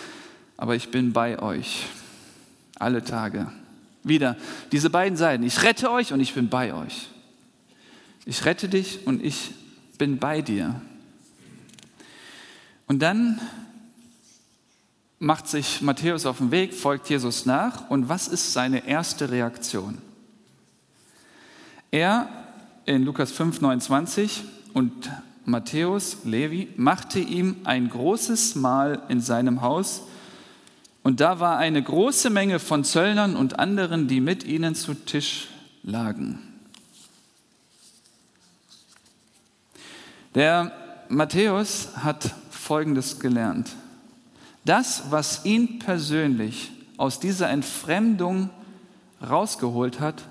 aber 0.57 0.77
ich 0.77 0.91
bin 0.91 1.13
bei 1.13 1.39
euch 1.43 1.85
alle 2.79 3.05
Tage. 3.05 3.53
Wieder 4.03 4.37
diese 4.73 4.89
beiden 4.89 5.19
Seiten. 5.19 5.43
Ich 5.43 5.63
rette 5.63 5.91
euch 5.91 6.15
und 6.15 6.21
ich 6.21 6.33
bin 6.33 6.49
bei 6.49 6.73
euch. 6.73 7.09
Ich 8.25 8.47
rette 8.47 8.71
dich 8.71 9.07
und 9.07 9.23
ich 9.23 9.51
bin 9.99 10.17
bei 10.17 10.41
dir. 10.41 10.81
Und 12.87 13.03
dann 13.03 13.41
macht 15.19 15.49
sich 15.49 15.81
Matthäus 15.81 16.27
auf 16.27 16.39
den 16.39 16.51
Weg, 16.51 16.75
folgt 16.75 17.09
Jesus 17.09 17.47
nach 17.47 17.89
und 17.91 18.09
was 18.09 18.29
ist 18.29 18.53
seine 18.53 18.87
erste 18.87 19.31
Reaktion? 19.31 19.99
Er 21.91 22.29
in 22.87 23.05
Lukas 23.05 23.33
5, 23.33 23.61
29 23.61 24.45
und 24.73 25.11
Matthäus, 25.45 26.19
Levi, 26.25 26.69
machte 26.77 27.19
ihm 27.19 27.57
ein 27.65 27.89
großes 27.89 28.57
Mahl 28.57 29.03
in 29.09 29.21
seinem 29.21 29.61
Haus, 29.63 30.03
und 31.05 31.21
da 31.21 31.39
war 31.39 31.59
eine 31.59 31.83
große 31.83 32.31
Menge 32.31 32.59
von 32.59 32.83
Zöllnern 32.83 33.37
und 33.37 33.59
anderen, 33.59 34.09
die 34.09 34.23
mit 34.23 34.43
ihnen 34.43 34.75
zu 34.75 34.95
Tisch 34.95 35.49
lagen. 35.83 36.39
Der 40.35 40.73
Matthäus 41.11 41.91
hat 41.97 42.35
Folgendes 42.51 43.21
gelernt. 43.21 43.69
Das, 44.65 45.11
was 45.11 45.45
ihn 45.45 45.79
persönlich 45.79 46.73
aus 46.97 47.21
dieser 47.21 47.51
Entfremdung 47.51 48.51
rausgeholt 49.23 50.01
hat, 50.01 50.25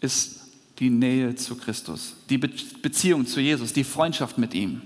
ist 0.00 0.40
die 0.78 0.90
Nähe 0.90 1.36
zu 1.36 1.56
Christus, 1.56 2.16
die 2.28 2.38
Beziehung 2.38 3.26
zu 3.26 3.40
Jesus, 3.40 3.72
die 3.72 3.84
Freundschaft 3.84 4.36
mit 4.36 4.54
ihm. 4.54 4.82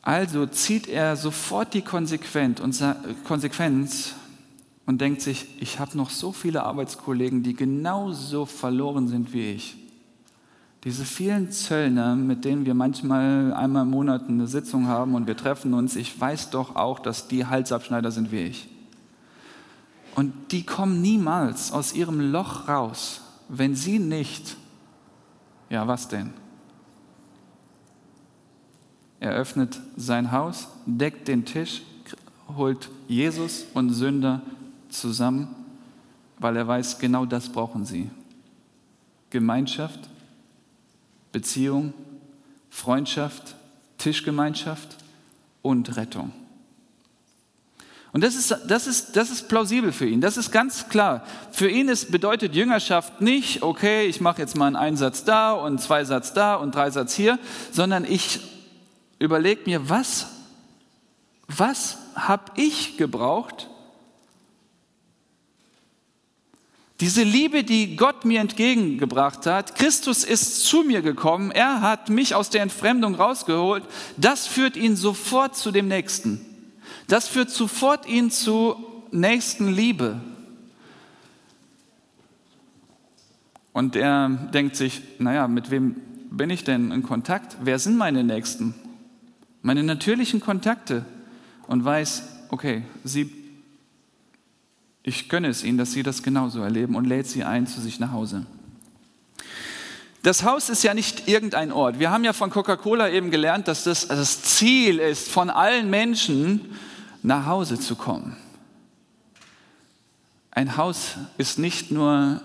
Also 0.00 0.46
zieht 0.46 0.86
er 0.86 1.16
sofort 1.16 1.74
die 1.74 1.82
Konsequenz 1.82 2.60
und, 2.60 5.00
denkt 5.00 5.20
sich, 5.20 5.46
ich 5.60 5.80
habe 5.80 5.98
noch 5.98 6.10
so 6.10 6.32
viele 6.32 6.62
Arbeitskollegen, 6.62 7.42
die 7.42 7.54
genauso 7.54 8.46
verloren 8.46 9.08
sind 9.08 9.32
wie 9.32 9.50
ich. 9.50 9.76
Diese 10.86 11.04
vielen 11.04 11.50
Zöllner, 11.50 12.14
mit 12.14 12.44
denen 12.44 12.64
wir 12.64 12.74
manchmal 12.74 13.52
einmal 13.54 13.82
im 13.82 13.90
Monat 13.90 14.28
eine 14.28 14.46
Sitzung 14.46 14.86
haben 14.86 15.16
und 15.16 15.26
wir 15.26 15.36
treffen 15.36 15.74
uns, 15.74 15.96
ich 15.96 16.20
weiß 16.20 16.50
doch 16.50 16.76
auch, 16.76 17.00
dass 17.00 17.26
die 17.26 17.44
Halsabschneider 17.44 18.12
sind 18.12 18.30
wie 18.30 18.44
ich. 18.44 18.68
Und 20.14 20.52
die 20.52 20.62
kommen 20.62 21.02
niemals 21.02 21.72
aus 21.72 21.92
ihrem 21.92 22.30
Loch 22.30 22.68
raus, 22.68 23.20
wenn 23.48 23.74
sie 23.74 23.98
nicht, 23.98 24.56
ja 25.70 25.88
was 25.88 26.06
denn? 26.06 26.32
Er 29.18 29.32
öffnet 29.32 29.80
sein 29.96 30.30
Haus, 30.30 30.68
deckt 30.86 31.26
den 31.26 31.44
Tisch, 31.44 31.82
holt 32.56 32.90
Jesus 33.08 33.66
und 33.74 33.90
Sünder 33.90 34.40
zusammen, 34.88 35.48
weil 36.38 36.54
er 36.56 36.68
weiß, 36.68 37.00
genau 37.00 37.26
das 37.26 37.48
brauchen 37.48 37.84
sie. 37.84 38.08
Gemeinschaft, 39.30 40.08
Beziehung, 41.36 41.92
Freundschaft, 42.70 43.56
Tischgemeinschaft 43.98 44.96
und 45.60 45.94
Rettung. 45.98 46.32
Und 48.14 48.24
das 48.24 48.36
ist, 48.36 48.56
das, 48.68 48.86
ist, 48.86 49.16
das 49.16 49.28
ist 49.28 49.46
plausibel 49.46 49.92
für 49.92 50.06
ihn, 50.06 50.22
das 50.22 50.38
ist 50.38 50.50
ganz 50.50 50.88
klar. 50.88 51.26
Für 51.52 51.68
ihn 51.68 51.90
ist, 51.90 52.10
bedeutet 52.10 52.54
Jüngerschaft 52.54 53.20
nicht, 53.20 53.62
okay, 53.62 54.06
ich 54.06 54.22
mache 54.22 54.40
jetzt 54.40 54.56
mal 54.56 54.68
einen 54.68 54.76
Einsatz 54.76 55.24
da 55.24 55.52
und 55.52 55.78
zwei 55.78 56.04
Satz 56.04 56.32
da 56.32 56.54
und 56.54 56.74
drei 56.74 56.88
Satz 56.88 57.12
hier, 57.12 57.38
sondern 57.70 58.06
ich 58.06 58.40
überlege 59.18 59.60
mir, 59.66 59.90
was, 59.90 60.28
was 61.48 61.98
habe 62.14 62.44
ich 62.54 62.96
gebraucht, 62.96 63.68
Diese 67.00 67.22
Liebe, 67.22 67.62
die 67.62 67.96
Gott 67.96 68.24
mir 68.24 68.40
entgegengebracht 68.40 69.44
hat, 69.44 69.74
Christus 69.74 70.24
ist 70.24 70.64
zu 70.64 70.82
mir 70.82 71.02
gekommen, 71.02 71.50
er 71.50 71.82
hat 71.82 72.08
mich 72.08 72.34
aus 72.34 72.48
der 72.48 72.62
Entfremdung 72.62 73.14
rausgeholt, 73.14 73.84
das 74.16 74.46
führt 74.46 74.76
ihn 74.76 74.96
sofort 74.96 75.56
zu 75.56 75.70
dem 75.72 75.88
Nächsten. 75.88 76.40
Das 77.06 77.28
führt 77.28 77.50
sofort 77.50 78.08
ihn 78.08 78.30
zu 78.30 78.76
Nächstenliebe. 79.10 80.20
Und 83.74 83.94
er 83.94 84.30
denkt 84.54 84.74
sich, 84.74 85.02
naja, 85.18 85.48
mit 85.48 85.70
wem 85.70 85.96
bin 86.30 86.48
ich 86.48 86.64
denn 86.64 86.92
in 86.92 87.02
Kontakt? 87.02 87.58
Wer 87.62 87.78
sind 87.78 87.98
meine 87.98 88.24
Nächsten? 88.24 88.74
Meine 89.60 89.82
natürlichen 89.82 90.40
Kontakte. 90.40 91.04
Und 91.66 91.84
weiß, 91.84 92.22
okay, 92.48 92.84
sie 93.04 93.35
ich 95.06 95.28
gönne 95.28 95.46
es 95.48 95.62
ihnen, 95.62 95.78
dass 95.78 95.92
sie 95.92 96.02
das 96.02 96.24
genauso 96.24 96.60
erleben 96.60 96.96
und 96.96 97.04
lädt 97.04 97.28
sie 97.28 97.44
ein 97.44 97.68
zu 97.68 97.80
sich 97.80 98.00
nach 98.00 98.10
Hause. 98.10 98.44
Das 100.24 100.42
Haus 100.42 100.68
ist 100.68 100.82
ja 100.82 100.94
nicht 100.94 101.28
irgendein 101.28 101.70
Ort. 101.70 102.00
Wir 102.00 102.10
haben 102.10 102.24
ja 102.24 102.32
von 102.32 102.50
Coca-Cola 102.50 103.08
eben 103.10 103.30
gelernt, 103.30 103.68
dass 103.68 103.84
das 103.84 104.08
das 104.08 104.42
Ziel 104.42 104.98
ist, 104.98 105.28
von 105.28 105.48
allen 105.48 105.90
Menschen 105.90 106.76
nach 107.22 107.46
Hause 107.46 107.78
zu 107.78 107.94
kommen. 107.94 108.36
Ein 110.50 110.76
Haus 110.76 111.14
ist 111.38 111.60
nicht 111.60 111.92
nur 111.92 112.40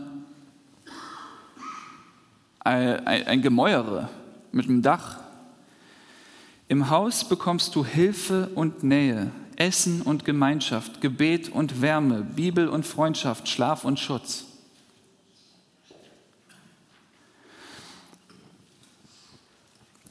ein 2.59 3.41
Gemäuere 3.41 4.07
mit 4.51 4.69
einem 4.69 4.83
Dach. 4.83 5.17
Im 6.67 6.91
Haus 6.91 7.27
bekommst 7.27 7.73
du 7.73 7.83
Hilfe 7.83 8.51
und 8.53 8.83
Nähe. 8.83 9.31
Essen 9.61 10.01
und 10.01 10.25
Gemeinschaft, 10.25 11.01
Gebet 11.01 11.49
und 11.49 11.81
Wärme, 11.83 12.23
Bibel 12.23 12.67
und 12.67 12.83
Freundschaft, 12.83 13.47
Schlaf 13.47 13.85
und 13.85 13.99
Schutz. 13.99 14.45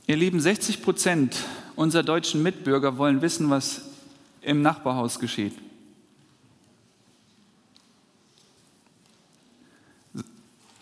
Ihr 0.06 0.16
Lieben, 0.16 0.38
60 0.40 0.82
Prozent 0.82 1.36
unserer 1.74 2.04
deutschen 2.04 2.44
Mitbürger 2.44 2.96
wollen 2.96 3.22
wissen, 3.22 3.50
was 3.50 3.82
im 4.40 4.62
Nachbarhaus 4.62 5.18
geschieht. 5.18 5.58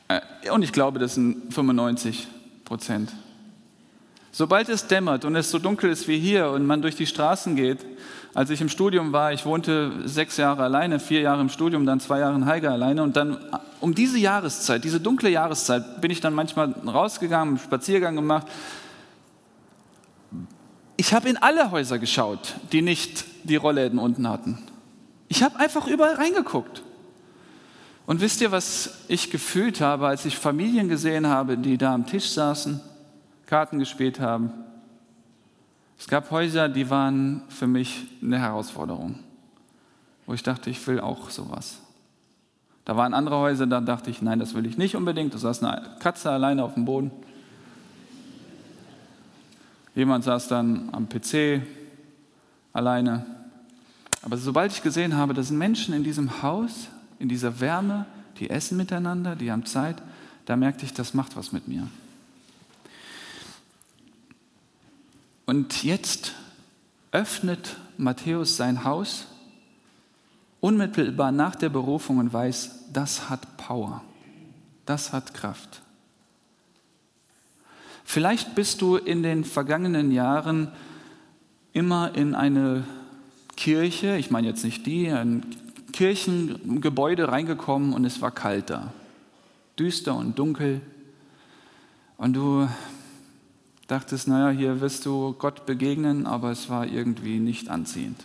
Äh, 0.09 0.21
und 0.51 0.63
ich 0.63 0.73
glaube, 0.73 0.99
das 0.99 1.15
sind 1.15 1.55
95 1.55 2.29
Prozent. 2.67 3.15
Sobald 4.31 4.69
es 4.69 4.87
dämmert 4.87 5.25
und 5.25 5.37
es 5.37 5.51
so 5.51 5.59
dunkel 5.59 5.91
ist 5.91 6.07
wie 6.07 6.19
hier 6.19 6.51
und 6.51 6.67
man 6.67 6.83
durch 6.83 6.97
die 6.97 7.07
Straßen 7.07 7.57
geht, 7.57 7.79
als 8.35 8.51
ich 8.51 8.61
im 8.61 8.69
Studium 8.69 9.12
war, 9.12 9.33
ich 9.33 9.47
wohnte 9.47 9.93
sechs 10.05 10.37
Jahre 10.37 10.62
alleine, 10.62 11.01
vier 11.01 11.21
Jahre 11.23 11.41
im 11.41 11.49
Studium, 11.49 11.87
dann 11.87 11.99
zwei 11.99 12.21
Jahre 12.21 12.37
in 12.37 12.47
Heige 12.47 12.71
alleine 12.71 13.03
und 13.03 13.17
dann 13.17 13.38
um 13.81 13.95
diese 13.95 14.19
Jahreszeit, 14.19 14.85
diese 14.85 15.01
dunkle 15.01 15.31
Jahreszeit, 15.31 16.01
bin 16.01 16.11
ich 16.11 16.21
dann 16.21 16.35
manchmal 16.35 16.73
rausgegangen, 16.87 17.57
einen 17.57 17.64
Spaziergang 17.64 18.17
gemacht. 18.17 18.47
Ich 20.97 21.14
habe 21.14 21.29
in 21.29 21.37
alle 21.37 21.71
Häuser 21.71 21.99
geschaut, 21.99 22.55
die 22.73 22.83
nicht 22.83 23.25
die 23.45 23.57
Rollläden 23.57 23.99
unten 23.99 24.29
hatten. 24.29 24.59
Ich 25.29 25.43
habe 25.43 25.59
einfach 25.59 25.87
überall 25.87 26.14
reingeguckt. 26.14 26.83
Und 28.07 28.21
wisst 28.21 28.41
ihr, 28.41 28.51
was 28.51 29.05
ich 29.09 29.31
gefühlt 29.31 29.81
habe, 29.81 30.07
als 30.07 30.25
ich 30.25 30.38
Familien 30.38 30.88
gesehen 30.88 31.27
habe, 31.27 31.59
die 31.59 31.77
da 31.77 31.95
am 31.95 32.07
Tisch 32.07 32.31
saßen, 32.31 32.81
Karten 33.49 33.79
gespielt 33.79 34.21
haben, 34.21 34.53
es 35.99 36.07
gab 36.07 36.31
Häuser, 36.31 36.69
die 36.69 36.91
waren 36.91 37.43
für 37.49 37.67
mich 37.67 38.07
eine 38.23 38.39
Herausforderung, 38.39 39.19
wo 40.27 40.35
ich 40.35 40.43
dachte, 40.43 40.69
ich 40.69 40.87
will 40.87 41.01
auch 41.01 41.31
sowas. 41.31 41.81
Da 42.85 42.95
waren 42.97 43.15
andere 43.15 43.37
Häuser, 43.39 43.67
da 43.67 43.81
dachte 43.81 44.11
ich, 44.11 44.21
nein, 44.21 44.39
das 44.39 44.55
will 44.55 44.67
ich 44.67 44.77
nicht 44.77 44.97
unbedingt. 44.97 45.33
Da 45.33 45.39
saß 45.39 45.63
eine 45.63 45.97
Katze 45.99 46.31
alleine 46.31 46.63
auf 46.63 46.75
dem 46.75 46.85
Boden. 46.85 47.11
Jemand 49.95 50.25
saß 50.25 50.49
dann 50.49 50.91
am 50.93 51.09
PC 51.09 51.63
alleine. 52.75 53.25
Aber 54.23 54.37
sobald 54.37 54.73
ich 54.73 54.83
gesehen 54.83 55.17
habe, 55.17 55.33
das 55.33 55.49
sind 55.49 55.59
Menschen 55.59 55.95
in 55.95 56.05
diesem 56.05 56.43
Haus, 56.43 56.89
in 57.19 57.31
dieser 57.31 57.61
Wärme, 57.61 58.05
die 58.39 58.51
essen 58.51 58.77
miteinander, 58.77 59.37
die 59.37 59.51
haben 59.51 59.65
Zeit, 59.65 59.97
da 60.45 60.55
merkte 60.55 60.85
ich, 60.85 60.93
das 60.93 61.15
macht 61.15 61.35
was 61.35 61.53
mit 61.53 61.67
mir. 61.67 61.89
Und 65.49 65.83
jetzt 65.83 66.35
öffnet 67.11 67.79
Matthäus 67.97 68.59
sein 68.59 68.85
Haus 68.85 69.29
unmittelbar 70.61 71.33
nach 71.33 71.57
der 71.57 71.70
Berufung 71.70 72.18
und 72.18 72.31
weiß, 72.31 72.91
das 72.93 73.31
hat 73.31 73.57
Power, 73.57 74.03
das 74.85 75.14
hat 75.14 75.33
Kraft. 75.33 75.81
Vielleicht 78.05 78.57
bist 78.57 78.83
du 78.83 78.97
in 78.97 79.22
den 79.22 79.43
vergangenen 79.43 80.12
Jahren 80.12 80.70
immer 81.72 82.14
in 82.14 82.35
eine 82.35 82.85
Kirche, 83.57 84.18
ich 84.18 84.31
meine 84.31 84.49
jetzt 84.49 84.64
nicht 84.64 84.85
die, 84.85 85.09
ein 85.09 85.47
Kirchengebäude 85.95 87.29
reingekommen 87.29 87.95
und 87.95 88.05
es 88.05 88.20
war 88.20 88.33
kalt 88.33 88.68
da, 88.68 88.93
düster 89.79 90.14
und 90.14 90.39
dunkel. 90.39 90.83
Und 92.18 92.35
du 92.35 92.68
dachtest, 93.89 94.28
naja, 94.28 94.57
hier 94.57 94.80
wirst 94.80 95.05
du 95.07 95.32
Gott 95.32 95.66
begegnen, 95.66 96.26
aber 96.26 96.53
es 96.53 96.68
war 96.68 96.86
irgendwie 96.86 97.41
nicht 97.41 97.68
anziehend. 97.68 98.24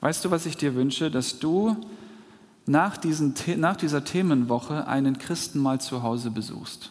Weißt 0.00 0.24
du, 0.24 0.30
was 0.30 0.46
ich 0.46 0.56
dir 0.56 0.74
wünsche? 0.74 1.10
Dass 1.10 1.38
du 1.38 1.76
nach, 2.66 2.98
diesen, 2.98 3.34
nach 3.56 3.76
dieser 3.76 4.04
Themenwoche 4.04 4.86
einen 4.86 5.18
Christen 5.18 5.58
mal 5.58 5.80
zu 5.80 6.02
Hause 6.02 6.30
besuchst. 6.30 6.90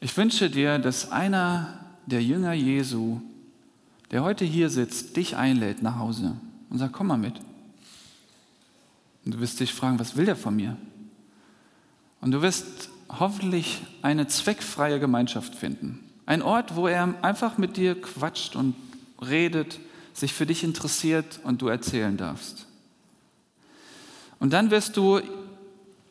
Ich 0.00 0.16
wünsche 0.16 0.50
dir, 0.50 0.78
dass 0.78 1.10
einer 1.10 1.80
der 2.06 2.22
Jünger 2.22 2.52
Jesu, 2.52 3.20
der 4.10 4.22
heute 4.22 4.44
hier 4.44 4.70
sitzt, 4.70 5.16
dich 5.16 5.36
einlädt 5.36 5.82
nach 5.82 5.98
Hause 5.98 6.36
und 6.70 6.78
sagt, 6.78 6.92
komm 6.92 7.08
mal 7.08 7.18
mit. 7.18 7.40
Und 9.24 9.34
du 9.34 9.40
wirst 9.40 9.60
dich 9.60 9.72
fragen, 9.72 9.98
was 9.98 10.16
will 10.16 10.26
der 10.26 10.36
von 10.36 10.54
mir? 10.54 10.76
Und 12.20 12.30
du 12.30 12.42
wirst 12.42 12.90
hoffentlich 13.08 13.82
eine 14.02 14.26
zweckfreie 14.26 15.00
Gemeinschaft 15.00 15.54
finden. 15.54 16.00
Ein 16.26 16.42
Ort, 16.42 16.76
wo 16.76 16.86
er 16.86 17.14
einfach 17.22 17.58
mit 17.58 17.76
dir 17.76 18.00
quatscht 18.00 18.54
und 18.54 18.74
redet, 19.26 19.80
sich 20.12 20.34
für 20.34 20.46
dich 20.46 20.64
interessiert 20.64 21.40
und 21.44 21.62
du 21.62 21.68
erzählen 21.68 22.16
darfst. 22.16 22.66
Und 24.40 24.52
dann 24.52 24.70
wirst 24.70 24.96
du 24.96 25.20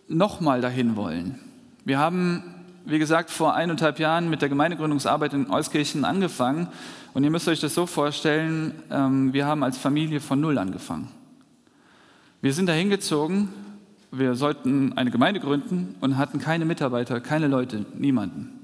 nochmal 0.07 0.61
dahin 0.61 0.95
wollen. 0.95 1.39
Wir 1.85 1.99
haben, 1.99 2.43
wie 2.85 2.99
gesagt, 2.99 3.29
vor 3.29 3.53
eineinhalb 3.55 3.99
Jahren 3.99 4.29
mit 4.29 4.41
der 4.41 4.49
Gemeindegründungsarbeit 4.49 5.33
in 5.33 5.49
Euskirchen 5.49 6.03
angefangen. 6.05 6.67
Und 7.13 7.23
ihr 7.23 7.29
müsst 7.29 7.47
euch 7.47 7.59
das 7.59 7.73
so 7.73 7.85
vorstellen, 7.85 8.73
ähm, 8.89 9.33
wir 9.33 9.45
haben 9.45 9.63
als 9.63 9.77
Familie 9.77 10.19
von 10.19 10.41
Null 10.41 10.57
angefangen. 10.57 11.09
Wir 12.41 12.53
sind 12.53 12.67
da 12.67 12.73
hingezogen, 12.73 13.49
wir 14.11 14.35
sollten 14.35 14.93
eine 14.97 15.11
Gemeinde 15.11 15.39
gründen 15.39 15.95
und 16.01 16.17
hatten 16.17 16.39
keine 16.39 16.65
Mitarbeiter, 16.65 17.19
keine 17.19 17.47
Leute, 17.47 17.85
niemanden. 17.95 18.57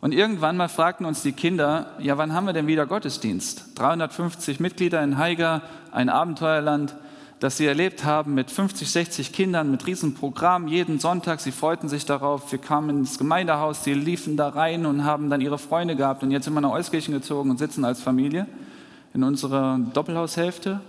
Und 0.00 0.12
irgendwann 0.12 0.56
mal 0.56 0.68
fragten 0.68 1.06
uns 1.06 1.22
die 1.22 1.32
Kinder, 1.32 1.94
ja, 1.98 2.18
wann 2.18 2.32
haben 2.32 2.46
wir 2.46 2.52
denn 2.52 2.68
wieder 2.68 2.86
Gottesdienst? 2.86 3.72
350 3.76 4.60
Mitglieder 4.60 5.02
in 5.02 5.18
Haiger, 5.18 5.62
ein 5.90 6.08
Abenteuerland, 6.08 6.94
das 7.40 7.56
sie 7.56 7.66
erlebt 7.66 8.04
haben 8.04 8.34
mit 8.34 8.50
50, 8.50 8.90
60 8.90 9.32
Kindern, 9.32 9.70
mit 9.70 9.86
Riesenprogramm, 9.86 10.68
jeden 10.68 10.98
Sonntag. 10.98 11.40
Sie 11.40 11.52
freuten 11.52 11.88
sich 11.88 12.04
darauf. 12.04 12.50
Wir 12.50 12.58
kamen 12.58 12.90
ins 12.98 13.18
Gemeindehaus, 13.18 13.84
sie 13.84 13.94
liefen 13.94 14.36
da 14.36 14.48
rein 14.48 14.86
und 14.86 15.04
haben 15.04 15.30
dann 15.30 15.40
ihre 15.40 15.58
Freunde 15.58 15.94
gehabt. 15.94 16.22
Und 16.22 16.30
jetzt 16.30 16.44
sind 16.44 16.54
wir 16.54 16.60
nach 16.60 16.72
Euskirchen 16.72 17.14
gezogen 17.14 17.50
und 17.50 17.58
sitzen 17.58 17.84
als 17.84 18.00
Familie 18.00 18.46
in 19.14 19.22
unserer 19.22 19.78
Doppelhaushälfte. 19.78 20.80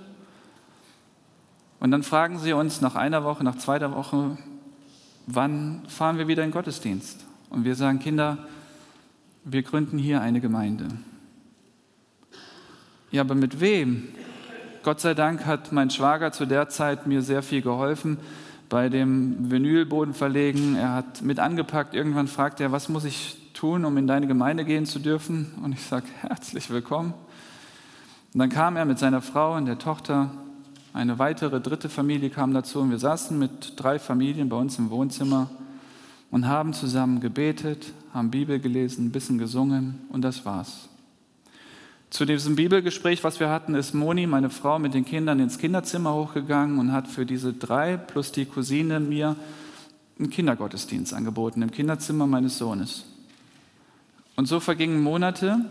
Und 1.79 1.91
dann 1.91 2.03
fragen 2.03 2.39
sie 2.39 2.53
uns 2.53 2.81
nach 2.81 2.95
einer 2.95 3.23
Woche, 3.23 3.43
nach 3.43 3.57
zweiter 3.57 3.95
Woche, 3.95 4.37
wann 5.27 5.81
fahren 5.87 6.17
wir 6.17 6.27
wieder 6.27 6.43
in 6.43 6.51
Gottesdienst? 6.51 7.25
Und 7.49 7.63
wir 7.63 7.75
sagen, 7.75 7.99
Kinder, 7.99 8.37
wir 9.45 9.63
gründen 9.63 9.97
hier 9.97 10.21
eine 10.21 10.41
Gemeinde. 10.41 10.87
Ja, 13.11 13.21
aber 13.21 13.35
mit 13.35 13.59
wem? 13.59 14.09
Gott 14.83 14.99
sei 14.99 15.13
Dank 15.13 15.45
hat 15.45 15.71
mein 15.71 15.89
Schwager 15.89 16.31
zu 16.31 16.45
der 16.45 16.69
Zeit 16.69 17.07
mir 17.07 17.21
sehr 17.21 17.41
viel 17.41 17.61
geholfen 17.61 18.17
bei 18.69 18.87
dem 18.87 19.49
Vinylboden 19.49 20.13
verlegen. 20.13 20.75
Er 20.75 20.93
hat 20.93 21.21
mit 21.21 21.39
angepackt. 21.39 21.95
Irgendwann 21.95 22.27
fragt 22.27 22.61
er, 22.61 22.71
was 22.71 22.87
muss 22.87 23.03
ich 23.03 23.51
tun, 23.53 23.83
um 23.83 23.97
in 23.97 24.05
deine 24.05 24.27
Gemeinde 24.27 24.63
gehen 24.63 24.85
zu 24.85 24.99
dürfen? 24.99 25.51
Und 25.63 25.73
ich 25.73 25.81
sage, 25.81 26.05
herzlich 26.21 26.69
willkommen. 26.69 27.13
Und 28.33 28.39
dann 28.39 28.49
kam 28.49 28.77
er 28.77 28.85
mit 28.85 28.99
seiner 28.99 29.21
Frau 29.21 29.55
und 29.55 29.65
der 29.65 29.79
Tochter. 29.79 30.31
Eine 30.99 31.17
weitere 31.17 31.61
dritte 31.61 31.87
Familie 31.87 32.29
kam 32.29 32.53
dazu 32.53 32.81
und 32.81 32.91
wir 32.91 32.99
saßen 32.99 33.39
mit 33.39 33.75
drei 33.77 33.99
Familien 33.99 34.49
bei 34.49 34.57
uns 34.57 34.77
im 34.79 34.89
Wohnzimmer 34.89 35.49
und 36.29 36.45
haben 36.45 36.73
zusammen 36.73 37.21
gebetet, 37.21 37.93
haben 38.13 38.31
Bibel 38.31 38.59
gelesen, 38.59 39.05
ein 39.05 39.11
bisschen 39.13 39.37
gesungen 39.37 40.01
und 40.09 40.23
das 40.23 40.43
war's. 40.43 40.89
Zu 42.09 42.25
diesem 42.25 42.57
Bibelgespräch, 42.57 43.23
was 43.23 43.39
wir 43.39 43.49
hatten, 43.49 43.75
ist 43.75 43.93
Moni, 43.93 44.27
meine 44.27 44.49
Frau, 44.49 44.77
mit 44.77 44.93
den 44.93 45.05
Kindern 45.05 45.39
ins 45.39 45.57
Kinderzimmer 45.57 46.13
hochgegangen 46.13 46.79
und 46.79 46.91
hat 46.91 47.07
für 47.07 47.25
diese 47.25 47.53
drei 47.53 47.95
plus 47.95 48.33
die 48.33 48.43
Cousine 48.43 48.99
mir 48.99 49.37
einen 50.19 50.29
Kindergottesdienst 50.29 51.13
angeboten 51.13 51.61
im 51.61 51.71
Kinderzimmer 51.71 52.27
meines 52.27 52.57
Sohnes. 52.57 53.05
Und 54.35 54.49
so 54.49 54.59
vergingen 54.59 55.01
Monate 55.01 55.63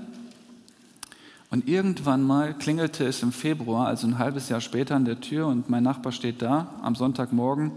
und 1.51 1.67
irgendwann 1.67 2.23
mal 2.23 2.53
klingelte 2.55 3.07
es 3.07 3.23
im 3.23 3.33
Februar, 3.33 3.87
also 3.87 4.07
ein 4.07 4.19
halbes 4.19 4.49
Jahr 4.49 4.61
später 4.61 4.95
an 4.97 5.05
der 5.05 5.21
Tür 5.21 5.47
und 5.47 5.71
mein 5.71 5.83
Nachbar 5.83 6.13
steht 6.13 6.43
da 6.43 6.75
am 6.83 6.95
Sonntagmorgen 6.95 7.73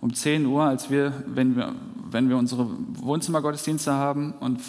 um 0.00 0.12
10 0.12 0.44
Uhr, 0.46 0.64
als 0.64 0.90
wir, 0.90 1.12
wenn 1.26 1.54
wir, 1.54 1.74
wenn 2.10 2.28
wir 2.28 2.36
unsere 2.36 2.68
Wohnzimmergottesdienste 2.94 3.92
haben 3.92 4.32
und 4.40 4.60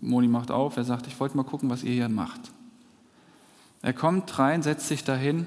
Moni 0.00 0.26
macht 0.26 0.50
auf, 0.50 0.76
er 0.76 0.84
sagt, 0.84 1.06
ich 1.06 1.18
wollte 1.20 1.36
mal 1.36 1.44
gucken, 1.44 1.70
was 1.70 1.84
ihr 1.84 1.92
hier 1.92 2.08
macht. 2.08 2.40
Er 3.82 3.92
kommt 3.92 4.38
rein, 4.38 4.62
setzt 4.62 4.88
sich 4.88 5.04
dahin 5.04 5.46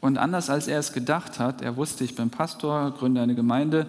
und 0.00 0.18
anders 0.18 0.50
als 0.50 0.66
er 0.66 0.80
es 0.80 0.92
gedacht 0.92 1.38
hat, 1.38 1.62
er 1.62 1.76
wusste, 1.76 2.02
ich 2.02 2.16
bin 2.16 2.30
Pastor, 2.30 2.90
gründe 2.90 3.20
eine 3.20 3.36
Gemeinde, 3.36 3.86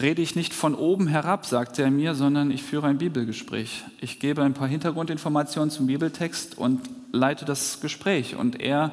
rede 0.00 0.22
ich 0.22 0.34
nicht 0.34 0.54
von 0.54 0.74
oben 0.74 1.06
herab, 1.06 1.46
sagte 1.46 1.82
er 1.82 1.90
mir, 1.90 2.14
sondern 2.14 2.50
ich 2.50 2.62
führe 2.62 2.86
ein 2.86 2.98
Bibelgespräch. 2.98 3.84
Ich 4.00 4.18
gebe 4.18 4.42
ein 4.42 4.54
paar 4.54 4.68
Hintergrundinformationen 4.68 5.70
zum 5.70 5.86
Bibeltext 5.86 6.58
und 6.58 6.80
leite 7.12 7.44
das 7.44 7.80
Gespräch. 7.80 8.34
Und 8.34 8.60
er 8.60 8.92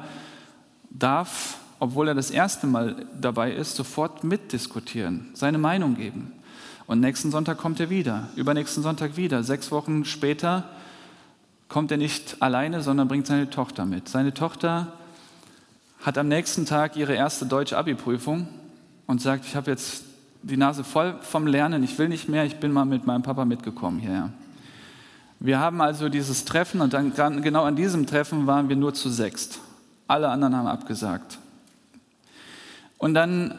darf, 0.90 1.58
obwohl 1.80 2.08
er 2.08 2.14
das 2.14 2.30
erste 2.30 2.66
Mal 2.66 3.06
dabei 3.20 3.52
ist, 3.52 3.74
sofort 3.74 4.22
mitdiskutieren, 4.22 5.30
seine 5.34 5.58
Meinung 5.58 5.96
geben. 5.96 6.32
Und 6.86 7.00
nächsten 7.00 7.30
Sonntag 7.30 7.58
kommt 7.58 7.80
er 7.80 7.90
wieder, 7.90 8.28
übernächsten 8.36 8.82
Sonntag 8.82 9.16
wieder. 9.16 9.42
Sechs 9.42 9.70
Wochen 9.70 10.04
später 10.04 10.68
kommt 11.68 11.90
er 11.90 11.96
nicht 11.96 12.36
alleine, 12.40 12.82
sondern 12.82 13.08
bringt 13.08 13.26
seine 13.26 13.50
Tochter 13.50 13.86
mit. 13.86 14.08
Seine 14.08 14.34
Tochter 14.34 14.92
hat 16.02 16.18
am 16.18 16.28
nächsten 16.28 16.66
Tag 16.66 16.96
ihre 16.96 17.14
erste 17.14 17.46
deutsche 17.46 17.78
Abi-Prüfung 17.78 18.46
und 19.06 19.20
sagt, 19.20 19.46
ich 19.46 19.56
habe 19.56 19.70
jetzt 19.70 20.04
die 20.42 20.56
Nase 20.56 20.84
voll 20.84 21.16
vom 21.22 21.46
Lernen, 21.46 21.82
ich 21.82 21.98
will 21.98 22.08
nicht 22.08 22.28
mehr, 22.28 22.44
ich 22.44 22.56
bin 22.56 22.72
mal 22.72 22.84
mit 22.84 23.06
meinem 23.06 23.22
Papa 23.22 23.44
mitgekommen 23.44 24.00
hierher. 24.00 24.30
Wir 25.40 25.58
haben 25.58 25.80
also 25.80 26.08
dieses 26.08 26.44
Treffen 26.44 26.80
und 26.80 26.92
dann 26.92 27.42
genau 27.42 27.64
an 27.64 27.74
diesem 27.74 28.06
Treffen 28.06 28.46
waren 28.46 28.68
wir 28.68 28.76
nur 28.76 28.94
zu 28.94 29.08
sechst. 29.08 29.60
Alle 30.06 30.28
anderen 30.28 30.54
haben 30.54 30.68
abgesagt. 30.68 31.38
Und 32.98 33.14
dann 33.14 33.58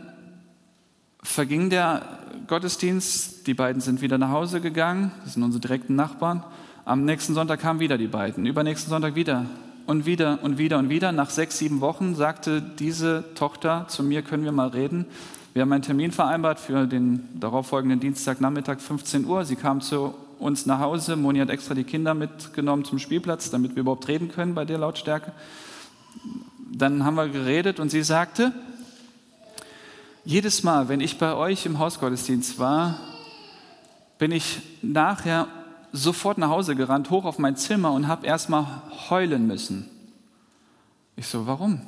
verging 1.22 1.70
der 1.70 2.04
Gottesdienst, 2.48 3.48
die 3.48 3.54
beiden 3.54 3.82
sind 3.82 4.02
wieder 4.02 4.18
nach 4.18 4.30
Hause 4.30 4.62
gegangen, 4.62 5.12
das 5.24 5.34
sind 5.34 5.44
unsere 5.44 5.62
direkten 5.62 5.96
Nachbarn. 5.96 6.44
Am 6.86 7.06
nächsten 7.06 7.34
Sonntag 7.34 7.60
kamen 7.62 7.80
wieder 7.80 7.98
die 7.98 8.08
beiden, 8.08 8.46
übernächsten 8.46 8.90
Sonntag 8.90 9.16
wieder 9.16 9.46
und 9.86 10.06
wieder 10.06 10.40
und 10.44 10.58
wieder 10.58 10.78
und 10.80 10.90
wieder. 10.90 11.12
Nach 11.12 11.30
sechs, 11.30 11.58
sieben 11.58 11.82
Wochen 11.82 12.16
sagte 12.16 12.62
diese 12.62 13.26
Tochter 13.36 13.86
zu 13.88 14.04
mir, 14.04 14.22
können 14.22 14.44
wir 14.44 14.52
mal 14.52 14.70
reden. 14.70 15.06
Wir 15.54 15.62
haben 15.62 15.72
einen 15.72 15.84
Termin 15.84 16.12
vereinbart 16.12 16.60
für 16.60 16.88
den 16.88 17.30
darauffolgenden 17.40 18.00
Dienstagnachmittag 18.00 18.80
15 18.80 19.24
Uhr. 19.26 19.46
Sie 19.46 19.56
kam 19.56 19.82
zu 19.82 20.16
uns 20.40 20.66
nach 20.66 20.80
Hause. 20.80 21.16
Moni 21.16 21.38
hat 21.38 21.52
extra 21.52 21.76
die 21.76 21.84
Kinder 21.84 22.16
mitgenommen 22.16 22.86
zum 22.86 22.98
Spielplatz, 22.98 23.52
damit 23.52 23.76
wir 23.76 23.82
überhaupt 23.82 24.08
reden 24.08 24.30
können 24.30 24.56
bei 24.56 24.66
der 24.66 24.80
Lautstärke. 24.80 25.32
Dann 26.72 27.06
haben 27.06 27.14
wir 27.14 27.30
geredet 27.30 27.80
und 27.80 27.90
sie 27.90 28.02
sagte, 28.02 28.52
jedes 30.26 30.64
Mal, 30.64 30.90
wenn 30.90 31.02
ich 31.02 31.20
bei 31.20 31.36
euch 31.36 31.68
im 31.68 31.78
Hausgottesdienst 31.78 32.58
war, 32.58 32.98
bin 34.18 34.32
ich 34.32 34.60
nachher 34.82 35.48
sofort 35.92 36.40
nach 36.40 36.50
Hause 36.50 36.76
gerannt, 36.76 37.12
hoch 37.12 37.26
auf 37.26 37.38
mein 37.38 37.58
Zimmer 37.58 37.92
und 37.92 38.08
habe 38.08 38.26
erstmal 38.26 38.66
heulen 39.12 39.46
müssen. 39.46 39.88
Ich 41.16 41.28
so, 41.28 41.46
warum? 41.46 41.82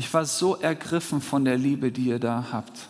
Ich 0.00 0.14
war 0.14 0.24
so 0.24 0.56
ergriffen 0.56 1.20
von 1.20 1.44
der 1.44 1.58
Liebe, 1.58 1.92
die 1.92 2.06
ihr 2.06 2.18
da 2.18 2.46
habt. 2.52 2.88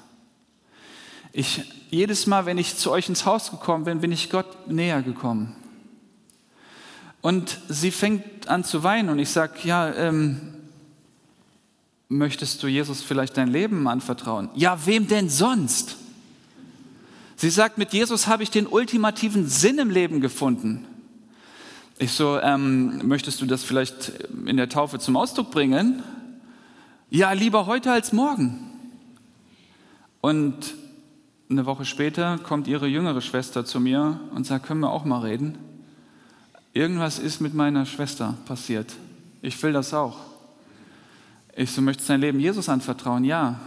Ich, 1.33 1.65
jedes 1.91 2.29
Mal, 2.29 2.47
wenn 2.47 2.57
ich 2.57 2.77
zu 2.77 2.93
euch 2.93 3.09
ins 3.09 3.27
Haus 3.27 3.51
gekommen 3.51 3.83
bin, 3.83 4.01
bin 4.01 4.13
ich 4.13 4.31
Gott 4.31 4.71
näher 4.71 5.03
gekommen. 5.03 5.57
Und 7.21 7.59
sie 7.69 7.91
fängt 7.91 8.47
an 8.47 8.63
zu 8.63 8.85
weinen 8.85 9.09
und 9.09 9.19
ich 9.19 9.31
sage, 9.31 9.55
ja, 9.65 9.93
ähm, 9.93 10.55
Möchtest 12.13 12.61
du 12.65 12.69
Jesus 12.69 13.03
vielleicht 13.03 13.37
dein 13.37 13.49
Leben 13.49 13.87
anvertrauen? 13.89 14.49
Ja, 14.55 14.85
wem 14.87 15.09
denn 15.09 15.29
sonst? 15.29 15.97
Sie 17.37 17.51
sagt, 17.51 17.77
mit 17.77 17.93
Jesus 17.93 18.29
habe 18.29 18.45
ich 18.45 18.51
den 18.51 18.69
ultimativen 18.69 19.49
Sinn 19.49 19.79
im 19.79 19.91
Leben 19.91 20.21
gefunden. 20.21 20.87
Ich 21.99 22.13
so, 22.13 22.41
ähm, 22.41 23.07
möchtest 23.07 23.41
du 23.41 23.47
das 23.47 23.63
vielleicht 23.63 24.13
in 24.45 24.57
der 24.57 24.69
Taufe 24.69 24.99
zum 24.99 25.17
Ausdruck 25.17 25.53
bringen? 25.53 26.03
Ja, 27.13 27.33
lieber 27.33 27.67
heute 27.67 27.91
als 27.91 28.13
morgen. 28.13 28.71
Und 30.21 30.77
eine 31.51 31.67
Woche 31.67 31.85
später 31.85 32.39
kommt 32.39 32.69
ihre 32.69 32.87
jüngere 32.87 33.21
Schwester 33.21 33.65
zu 33.65 33.81
mir 33.81 34.21
und 34.33 34.47
sagt, 34.47 34.67
können 34.67 34.79
wir 34.79 34.93
auch 34.93 35.05
mal 35.05 35.23
reden? 35.23 35.59
Irgendwas 36.73 37.19
ist 37.19 37.41
mit 37.41 37.53
meiner 37.53 37.85
Schwester 37.85 38.37
passiert. 38.45 38.95
Ich 39.43 39.61
will 39.61 39.73
das 39.73 39.93
auch. 39.93 40.19
Ich 41.57 41.73
so, 41.73 41.83
möchtest 41.83 42.09
du 42.09 42.13
dein 42.13 42.21
Leben 42.21 42.39
Jesus 42.39 42.69
anvertrauen? 42.69 43.25
Ja. 43.25 43.59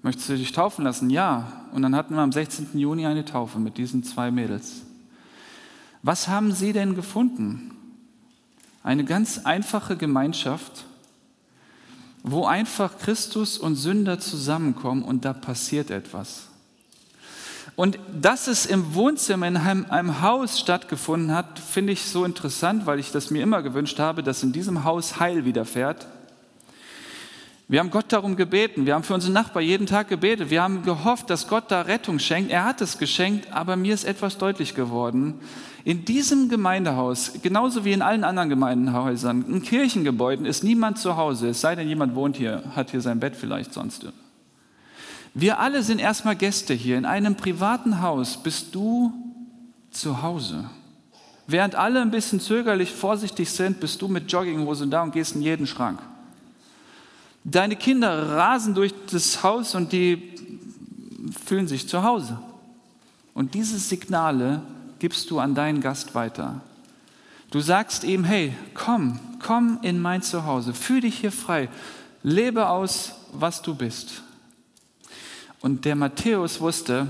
Möchtest 0.00 0.30
du 0.30 0.36
dich 0.38 0.52
taufen 0.52 0.86
lassen? 0.86 1.10
Ja. 1.10 1.52
Und 1.72 1.82
dann 1.82 1.94
hatten 1.94 2.14
wir 2.14 2.22
am 2.22 2.32
16. 2.32 2.68
Juni 2.78 3.04
eine 3.04 3.26
Taufe 3.26 3.58
mit 3.58 3.76
diesen 3.76 4.02
zwei 4.02 4.30
Mädels. 4.30 4.80
Was 6.02 6.26
haben 6.26 6.52
sie 6.52 6.72
denn 6.72 6.94
gefunden? 6.94 7.76
Eine 8.82 9.04
ganz 9.04 9.40
einfache 9.44 9.98
Gemeinschaft, 9.98 10.86
wo 12.22 12.46
einfach 12.46 12.98
Christus 12.98 13.58
und 13.58 13.74
Sünder 13.76 14.18
zusammenkommen 14.18 15.02
und 15.02 15.24
da 15.24 15.32
passiert 15.32 15.90
etwas. 15.90 16.48
Und 17.74 17.98
dass 18.20 18.48
es 18.48 18.66
im 18.66 18.94
Wohnzimmer 18.94 19.48
in 19.48 19.56
einem, 19.56 19.86
einem, 19.88 20.20
Haus 20.20 20.60
stattgefunden 20.60 21.34
hat, 21.34 21.58
finde 21.58 21.92
ich 21.92 22.02
so 22.02 22.24
interessant, 22.24 22.86
weil 22.86 22.98
ich 22.98 23.12
das 23.12 23.30
mir 23.30 23.42
immer 23.42 23.62
gewünscht 23.62 23.98
habe, 23.98 24.22
dass 24.22 24.42
in 24.42 24.52
diesem 24.52 24.84
Haus 24.84 25.18
Heil 25.18 25.44
widerfährt. 25.44 26.06
Wir 27.68 27.80
haben 27.80 27.90
Gott 27.90 28.12
darum 28.12 28.36
gebeten. 28.36 28.84
Wir 28.84 28.94
haben 28.94 29.04
für 29.04 29.14
unseren 29.14 29.32
Nachbar 29.32 29.62
jeden 29.62 29.86
Tag 29.86 30.08
gebetet. 30.08 30.50
Wir 30.50 30.62
haben 30.62 30.82
gehofft, 30.82 31.30
dass 31.30 31.48
Gott 31.48 31.70
da 31.70 31.80
Rettung 31.80 32.18
schenkt. 32.18 32.50
Er 32.50 32.66
hat 32.66 32.82
es 32.82 32.98
geschenkt, 32.98 33.50
aber 33.50 33.76
mir 33.76 33.94
ist 33.94 34.04
etwas 34.04 34.36
deutlich 34.36 34.74
geworden. 34.74 35.40
In 35.84 36.04
diesem 36.04 36.48
Gemeindehaus, 36.48 37.32
genauso 37.42 37.84
wie 37.84 37.92
in 37.92 38.02
allen 38.02 38.22
anderen 38.22 38.48
Gemeindenhäusern, 38.48 39.44
in 39.48 39.62
Kirchengebäuden 39.62 40.46
ist 40.46 40.62
niemand 40.62 40.98
zu 40.98 41.16
Hause, 41.16 41.48
es 41.48 41.60
sei 41.60 41.74
denn, 41.74 41.88
jemand 41.88 42.14
wohnt 42.14 42.36
hier, 42.36 42.62
hat 42.76 42.92
hier 42.92 43.00
sein 43.00 43.18
Bett 43.18 43.34
vielleicht 43.34 43.72
sonst. 43.72 44.06
Wir 45.34 45.58
alle 45.58 45.82
sind 45.82 45.98
erstmal 45.98 46.36
Gäste 46.36 46.74
hier. 46.74 46.98
In 46.98 47.04
einem 47.04 47.34
privaten 47.34 48.00
Haus 48.00 48.40
bist 48.40 48.74
du 48.74 49.12
zu 49.90 50.22
Hause. 50.22 50.64
Während 51.46 51.74
alle 51.74 52.00
ein 52.00 52.10
bisschen 52.10 52.38
zögerlich, 52.38 52.92
vorsichtig 52.92 53.50
sind, 53.50 53.80
bist 53.80 54.00
du 54.02 54.08
mit 54.08 54.30
Jogginghose 54.30 54.86
da 54.86 55.02
und 55.02 55.12
gehst 55.12 55.34
in 55.34 55.42
jeden 55.42 55.66
Schrank. 55.66 55.98
Deine 57.44 57.74
Kinder 57.74 58.36
rasen 58.36 58.74
durch 58.74 58.94
das 59.10 59.42
Haus 59.42 59.74
und 59.74 59.92
die 59.92 60.30
fühlen 61.44 61.66
sich 61.66 61.88
zu 61.88 62.04
Hause. 62.04 62.38
Und 63.34 63.54
diese 63.54 63.78
Signale 63.78 64.62
gibst 65.02 65.32
du 65.32 65.40
an 65.40 65.56
deinen 65.56 65.80
Gast 65.80 66.14
weiter. 66.14 66.60
Du 67.50 67.58
sagst 67.58 68.04
ihm, 68.04 68.22
hey, 68.22 68.54
komm, 68.72 69.18
komm 69.44 69.80
in 69.82 70.00
mein 70.00 70.22
Zuhause, 70.22 70.74
fühl 70.74 71.00
dich 71.00 71.18
hier 71.18 71.32
frei, 71.32 71.68
lebe 72.22 72.68
aus, 72.68 73.12
was 73.32 73.62
du 73.62 73.74
bist. 73.74 74.22
Und 75.60 75.84
der 75.84 75.96
Matthäus 75.96 76.60
wusste, 76.60 77.08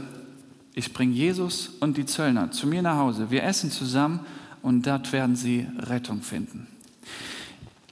ich 0.74 0.94
bringe 0.94 1.12
Jesus 1.12 1.68
und 1.80 1.98
die 1.98 2.06
Zöllner 2.06 2.50
zu 2.50 2.66
mir 2.66 2.80
nach 2.80 2.96
Hause. 2.96 3.30
Wir 3.30 3.44
essen 3.44 3.70
zusammen 3.70 4.20
und 4.62 4.86
dort 4.86 5.12
werden 5.12 5.36
sie 5.36 5.68
Rettung 5.78 6.22
finden. 6.22 6.66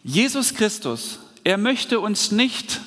Jesus 0.03 0.55
Christus 0.55 1.21
er 1.45 1.59
möchte 1.59 2.01
uns 2.01 2.33
nicht 2.33 2.81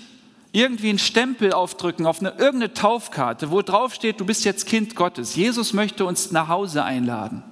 irgendwie 0.54 0.90
einen 0.90 1.00
Stempel 1.00 1.52
aufdrücken 1.52 2.06
auf 2.06 2.22
eine 2.22 2.30
irgendeine 2.30 2.74
Taufkarte, 2.74 3.52
wo 3.52 3.62
drauf 3.62 3.94
steht, 3.94 4.20
du 4.20 4.26
bist 4.26 4.46
jetzt 4.46 4.68
Kind 4.68 4.96
Gottes. 4.96 5.36
Jesus 5.36 5.74
möchte 5.74 6.06
uns 6.06 6.32
nach 6.32 6.48
Hause 6.48 6.84
einladen. 6.84 7.44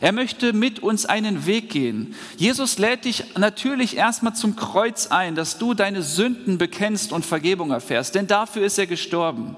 Er 0.00 0.12
möchte 0.12 0.52
mit 0.52 0.80
uns 0.80 1.06
einen 1.06 1.46
Weg 1.46 1.70
gehen. 1.70 2.14
Jesus 2.36 2.76
lädt 2.76 3.04
dich 3.04 3.36
natürlich 3.38 3.96
erstmal 3.96 4.34
zum 4.34 4.56
Kreuz 4.56 5.06
ein, 5.06 5.36
dass 5.36 5.58
du 5.58 5.74
deine 5.74 6.02
Sünden 6.02 6.58
bekennst 6.58 7.12
und 7.12 7.24
Vergebung 7.24 7.70
erfährst, 7.70 8.16
denn 8.16 8.26
dafür 8.26 8.66
ist 8.66 8.78
er 8.78 8.86
gestorben. 8.86 9.56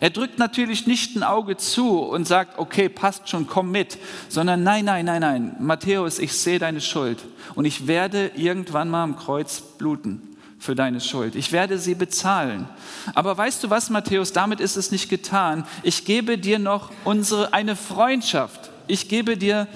Er 0.00 0.10
drückt 0.10 0.40
natürlich 0.40 0.88
nicht 0.88 1.14
ein 1.14 1.22
Auge 1.22 1.56
zu 1.56 2.00
und 2.00 2.26
sagt, 2.26 2.58
okay, 2.58 2.88
passt 2.88 3.28
schon, 3.28 3.46
komm 3.46 3.70
mit, 3.70 3.98
sondern 4.28 4.64
nein, 4.64 4.84
nein, 4.84 5.04
nein, 5.04 5.20
nein, 5.20 5.56
Matthäus, 5.60 6.18
ich 6.18 6.32
sehe 6.32 6.58
deine 6.58 6.80
Schuld 6.80 7.18
und 7.54 7.66
ich 7.66 7.86
werde 7.86 8.32
irgendwann 8.34 8.90
mal 8.90 9.04
am 9.04 9.16
Kreuz 9.16 9.60
bluten 9.60 10.31
für 10.62 10.76
deine 10.76 11.00
Schuld. 11.00 11.34
Ich 11.34 11.50
werde 11.50 11.76
sie 11.76 11.96
bezahlen. 11.96 12.68
Aber 13.14 13.36
weißt 13.36 13.64
du 13.64 13.70
was, 13.70 13.90
Matthäus, 13.90 14.32
damit 14.32 14.60
ist 14.60 14.76
es 14.76 14.92
nicht 14.92 15.08
getan. 15.08 15.66
Ich 15.82 16.04
gebe 16.04 16.38
dir 16.38 16.60
noch 16.60 16.92
unsere, 17.02 17.52
eine 17.52 17.74
Freundschaft. 17.74 18.70
Ich 18.86 19.08
gebe 19.08 19.36
dir 19.36 19.66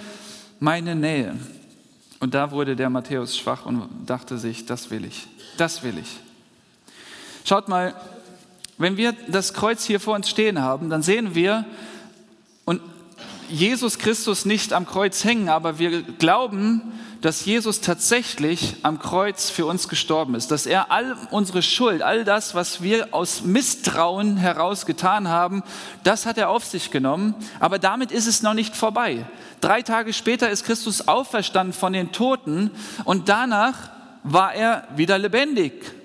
meine 0.61 0.95
Nähe. 0.95 1.35
Und 2.21 2.35
da 2.35 2.53
wurde 2.53 2.77
der 2.77 2.89
Matthäus 2.89 3.37
schwach 3.37 3.67
und 3.67 3.89
dachte 4.07 4.39
sich, 4.39 4.65
das 4.65 4.89
will 4.91 5.05
ich, 5.05 5.27
das 5.57 5.83
will 5.83 5.99
ich. 5.99 6.21
Schaut 7.45 7.67
mal, 7.69 7.93
wenn 8.79 8.97
wir 8.97 9.13
das 9.27 9.55
Kreuz 9.55 9.85
hier 9.85 9.99
vor 9.99 10.15
uns 10.15 10.31
stehen 10.31 10.63
haben, 10.63 10.89
dann 10.89 11.03
sehen 11.03 11.35
wir, 11.35 11.65
Jesus 13.49 13.99
Christus 13.99 14.45
nicht 14.45 14.73
am 14.73 14.87
Kreuz 14.87 15.25
hängen, 15.25 15.49
aber 15.49 15.79
wir 15.79 16.03
glauben, 16.03 16.83
dass 17.21 17.45
Jesus 17.45 17.81
tatsächlich 17.81 18.77
am 18.83 18.99
Kreuz 18.99 19.51
für 19.51 19.67
uns 19.67 19.89
gestorben 19.89 20.35
ist, 20.35 20.51
dass 20.51 20.67
er 20.67 20.91
all 20.91 21.17
unsere 21.31 21.63
Schuld, 21.63 22.03
all 22.03 22.25
das, 22.25 22.55
was 22.55 22.83
wir 22.83 23.09
aus 23.13 23.43
Misstrauen 23.43 24.37
heraus 24.37 24.87
getan 24.87 25.29
haben, 25.29 25.63
das 26.05 26.27
hat 26.27 26.39
er 26.39 26.51
auf 26.51 26.65
sich 26.65 26.91
genommen. 26.91 27.35
Aber 27.59 27.79
damit 27.79 28.13
ist 28.13 28.27
es 28.27 28.43
noch 28.43 28.55
nicht 28.55 28.77
vorbei. 28.77 29.25
Drei 29.61 29.83
Tage 29.83 30.13
später 30.13 30.51
ist 30.51 30.65
Christus 30.65 31.09
auferstanden 31.09 31.73
von 31.73 31.93
den 31.93 32.13
Toten 32.13 32.71
und 33.05 33.29
danach 33.29 33.91
war 34.23 34.55
er 34.55 34.87
wieder 34.97 35.19
lebendig. 35.19 35.96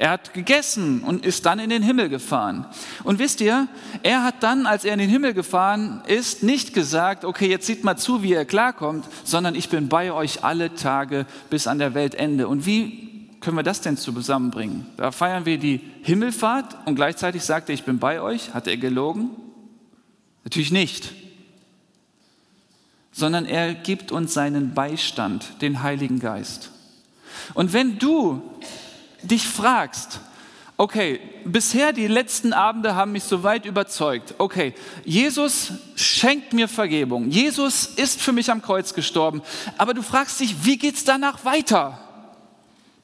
Er 0.00 0.12
hat 0.12 0.32
gegessen 0.32 1.02
und 1.02 1.26
ist 1.26 1.44
dann 1.44 1.58
in 1.58 1.68
den 1.68 1.82
Himmel 1.82 2.08
gefahren. 2.08 2.64
Und 3.04 3.18
wisst 3.18 3.42
ihr, 3.42 3.68
er 4.02 4.24
hat 4.24 4.42
dann, 4.42 4.64
als 4.64 4.86
er 4.86 4.94
in 4.94 4.98
den 4.98 5.10
Himmel 5.10 5.34
gefahren 5.34 6.00
ist, 6.06 6.42
nicht 6.42 6.72
gesagt, 6.72 7.22
okay, 7.22 7.50
jetzt 7.50 7.66
sieht 7.66 7.84
mal 7.84 7.98
zu, 7.98 8.22
wie 8.22 8.32
er 8.32 8.46
klarkommt, 8.46 9.04
sondern 9.24 9.54
ich 9.54 9.68
bin 9.68 9.90
bei 9.90 10.10
euch 10.10 10.42
alle 10.42 10.74
Tage 10.74 11.26
bis 11.50 11.66
an 11.66 11.78
der 11.78 11.92
Weltende. 11.92 12.48
Und 12.48 12.64
wie 12.64 13.28
können 13.42 13.58
wir 13.58 13.62
das 13.62 13.82
denn 13.82 13.98
zusammenbringen? 13.98 14.86
Da 14.96 15.12
feiern 15.12 15.44
wir 15.44 15.58
die 15.58 15.82
Himmelfahrt 16.00 16.78
und 16.86 16.94
gleichzeitig 16.94 17.44
sagt 17.44 17.68
er, 17.68 17.74
ich 17.74 17.84
bin 17.84 17.98
bei 17.98 18.22
euch. 18.22 18.54
Hat 18.54 18.68
er 18.68 18.78
gelogen? 18.78 19.28
Natürlich 20.44 20.72
nicht. 20.72 21.12
Sondern 23.12 23.44
er 23.44 23.74
gibt 23.74 24.12
uns 24.12 24.32
seinen 24.32 24.72
Beistand, 24.72 25.60
den 25.60 25.82
Heiligen 25.82 26.20
Geist. 26.20 26.70
Und 27.52 27.74
wenn 27.74 27.98
du 27.98 28.40
dich 29.22 29.46
fragst, 29.46 30.20
okay, 30.76 31.20
bisher 31.44 31.92
die 31.92 32.06
letzten 32.06 32.52
Abende 32.52 32.94
haben 32.94 33.12
mich 33.12 33.24
so 33.24 33.42
weit 33.42 33.66
überzeugt, 33.66 34.34
okay, 34.38 34.74
Jesus 35.04 35.72
schenkt 35.94 36.54
mir 36.54 36.68
Vergebung, 36.68 37.28
Jesus 37.30 37.84
ist 37.84 38.22
für 38.22 38.32
mich 38.32 38.50
am 38.50 38.62
Kreuz 38.62 38.94
gestorben, 38.94 39.42
aber 39.76 39.92
du 39.92 40.02
fragst 40.02 40.40
dich, 40.40 40.64
wie 40.64 40.78
geht 40.78 40.94
es 40.94 41.04
danach 41.04 41.44
weiter? 41.44 41.98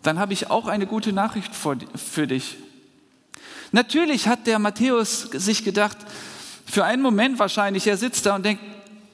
Dann 0.02 0.18
habe 0.18 0.32
ich 0.32 0.50
auch 0.50 0.68
eine 0.68 0.86
gute 0.86 1.12
Nachricht 1.12 1.52
für 1.54 2.26
dich. 2.26 2.56
Natürlich 3.72 4.28
hat 4.28 4.46
der 4.46 4.58
Matthäus 4.58 5.22
sich 5.32 5.64
gedacht, 5.64 5.98
für 6.64 6.84
einen 6.84 7.02
Moment 7.02 7.38
wahrscheinlich, 7.38 7.86
er 7.86 7.96
sitzt 7.96 8.24
da 8.24 8.36
und 8.36 8.44
denkt, 8.44 8.62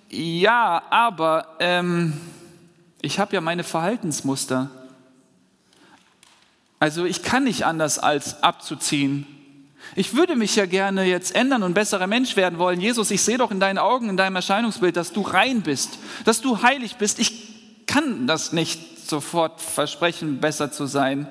ja, 0.09 0.82
aber 0.90 1.57
ähm, 1.59 2.12
ich 3.00 3.18
habe 3.18 3.34
ja 3.34 3.40
meine 3.40 3.64
Verhaltensmuster. 3.64 4.70
Also 6.83 7.05
ich 7.05 7.22
kann 7.22 7.45
nicht 7.45 7.64
anders 7.64 8.01
als 8.01 8.43
abzuziehen. 8.43 9.24
Ich 9.95 10.16
würde 10.16 10.35
mich 10.35 10.57
ja 10.57 10.66
gerne 10.66 11.05
jetzt 11.05 11.33
ändern 11.33 11.62
und 11.62 11.74
besserer 11.74 12.09
Mensch 12.09 12.35
werden 12.35 12.59
wollen. 12.59 12.80
Jesus, 12.80 13.12
ich 13.12 13.22
sehe 13.22 13.39
doch 13.39 13.53
in 13.53 13.61
deinen 13.61 13.78
Augen, 13.78 14.09
in 14.09 14.16
deinem 14.16 14.35
Erscheinungsbild, 14.35 14.97
dass 14.97 15.12
du 15.12 15.20
rein 15.20 15.62
bist, 15.62 16.01
dass 16.24 16.41
du 16.41 16.61
heilig 16.61 16.97
bist. 16.97 17.20
Ich 17.20 17.87
kann 17.87 18.26
das 18.26 18.53
nicht 18.53 19.09
sofort 19.09 19.61
versprechen, 19.61 20.41
besser 20.41 20.72
zu 20.72 20.87
sein. 20.87 21.28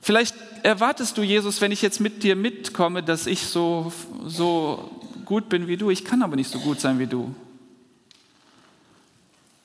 Vielleicht 0.00 0.36
erwartest 0.62 1.18
du, 1.18 1.22
Jesus, 1.22 1.60
wenn 1.60 1.72
ich 1.72 1.82
jetzt 1.82 1.98
mit 1.98 2.22
dir 2.22 2.36
mitkomme, 2.36 3.02
dass 3.02 3.26
ich 3.26 3.48
so, 3.48 3.92
so 4.24 4.92
gut 5.24 5.48
bin 5.48 5.66
wie 5.66 5.76
du. 5.76 5.90
Ich 5.90 6.04
kann 6.04 6.22
aber 6.22 6.36
nicht 6.36 6.52
so 6.52 6.60
gut 6.60 6.78
sein 6.78 7.00
wie 7.00 7.08
du. 7.08 7.34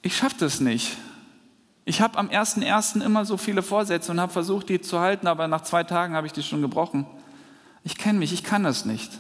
Ich 0.02 0.18
schaffe 0.18 0.38
das 0.40 0.60
nicht. 0.60 0.98
Ich 1.90 2.02
habe 2.02 2.20
am 2.20 2.28
1.1. 2.28 3.04
immer 3.04 3.26
so 3.26 3.36
viele 3.36 3.64
Vorsätze 3.64 4.12
und 4.12 4.22
habe 4.22 4.32
versucht, 4.32 4.70
die 4.70 4.80
zu 4.80 5.00
halten, 5.00 5.26
aber 5.26 5.48
nach 5.48 5.62
zwei 5.62 5.84
Tagen 5.84 6.14
habe 6.14 6.28
ich 6.28 6.34
die 6.34 6.44
schon 6.44 6.62
gebrochen. 6.62 7.08
Ich 7.84 7.98
kenne 7.98 8.20
mich, 8.20 8.32
ich 8.32 8.44
kann 8.44 8.64
das 8.64 8.86
nicht. 8.86 9.12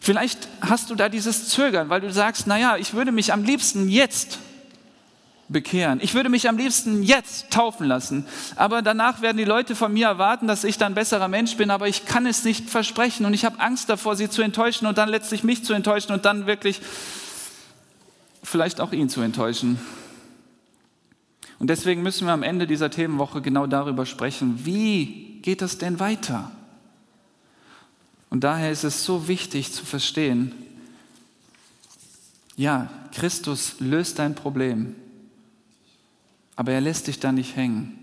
Vielleicht 0.00 0.48
hast 0.60 0.90
du 0.90 0.96
da 0.96 1.08
dieses 1.08 1.48
Zögern, 1.48 1.90
weil 1.90 2.00
du 2.00 2.12
sagst, 2.12 2.48
naja, 2.48 2.76
ich 2.76 2.92
würde 2.94 3.12
mich 3.12 3.32
am 3.32 3.44
liebsten 3.44 3.88
jetzt 3.88 4.40
bekehren. 5.46 6.00
Ich 6.02 6.14
würde 6.14 6.28
mich 6.28 6.48
am 6.48 6.56
liebsten 6.56 7.04
jetzt 7.04 7.52
taufen 7.52 7.86
lassen. 7.86 8.26
Aber 8.56 8.82
danach 8.82 9.22
werden 9.22 9.36
die 9.36 9.44
Leute 9.44 9.76
von 9.76 9.92
mir 9.92 10.08
erwarten, 10.08 10.48
dass 10.48 10.64
ich 10.64 10.76
dann 10.76 10.94
besserer 10.94 11.28
Mensch 11.28 11.56
bin, 11.56 11.70
aber 11.70 11.86
ich 11.86 12.06
kann 12.06 12.26
es 12.26 12.42
nicht 12.42 12.68
versprechen 12.68 13.26
und 13.26 13.32
ich 13.32 13.44
habe 13.44 13.60
Angst 13.60 13.88
davor, 13.88 14.16
sie 14.16 14.28
zu 14.28 14.42
enttäuschen 14.42 14.88
und 14.88 14.98
dann 14.98 15.08
letztlich 15.08 15.44
mich 15.44 15.64
zu 15.64 15.72
enttäuschen 15.72 16.12
und 16.12 16.24
dann 16.24 16.46
wirklich 16.46 16.80
vielleicht 18.42 18.80
auch 18.80 18.90
ihn 18.90 19.08
zu 19.08 19.20
enttäuschen. 19.20 19.78
Und 21.58 21.68
deswegen 21.68 22.02
müssen 22.02 22.26
wir 22.26 22.32
am 22.32 22.42
Ende 22.42 22.66
dieser 22.66 22.90
Themenwoche 22.90 23.40
genau 23.40 23.66
darüber 23.66 24.04
sprechen, 24.06 24.64
wie 24.64 25.40
geht 25.42 25.62
das 25.62 25.78
denn 25.78 26.00
weiter? 26.00 26.50
Und 28.30 28.44
daher 28.44 28.70
ist 28.70 28.84
es 28.84 29.04
so 29.04 29.28
wichtig 29.28 29.72
zu 29.72 29.86
verstehen, 29.86 30.52
ja, 32.56 32.90
Christus 33.12 33.76
löst 33.80 34.18
dein 34.18 34.34
Problem, 34.34 34.94
aber 36.56 36.72
er 36.72 36.80
lässt 36.80 37.06
dich 37.06 37.20
da 37.20 37.32
nicht 37.32 37.56
hängen, 37.56 37.98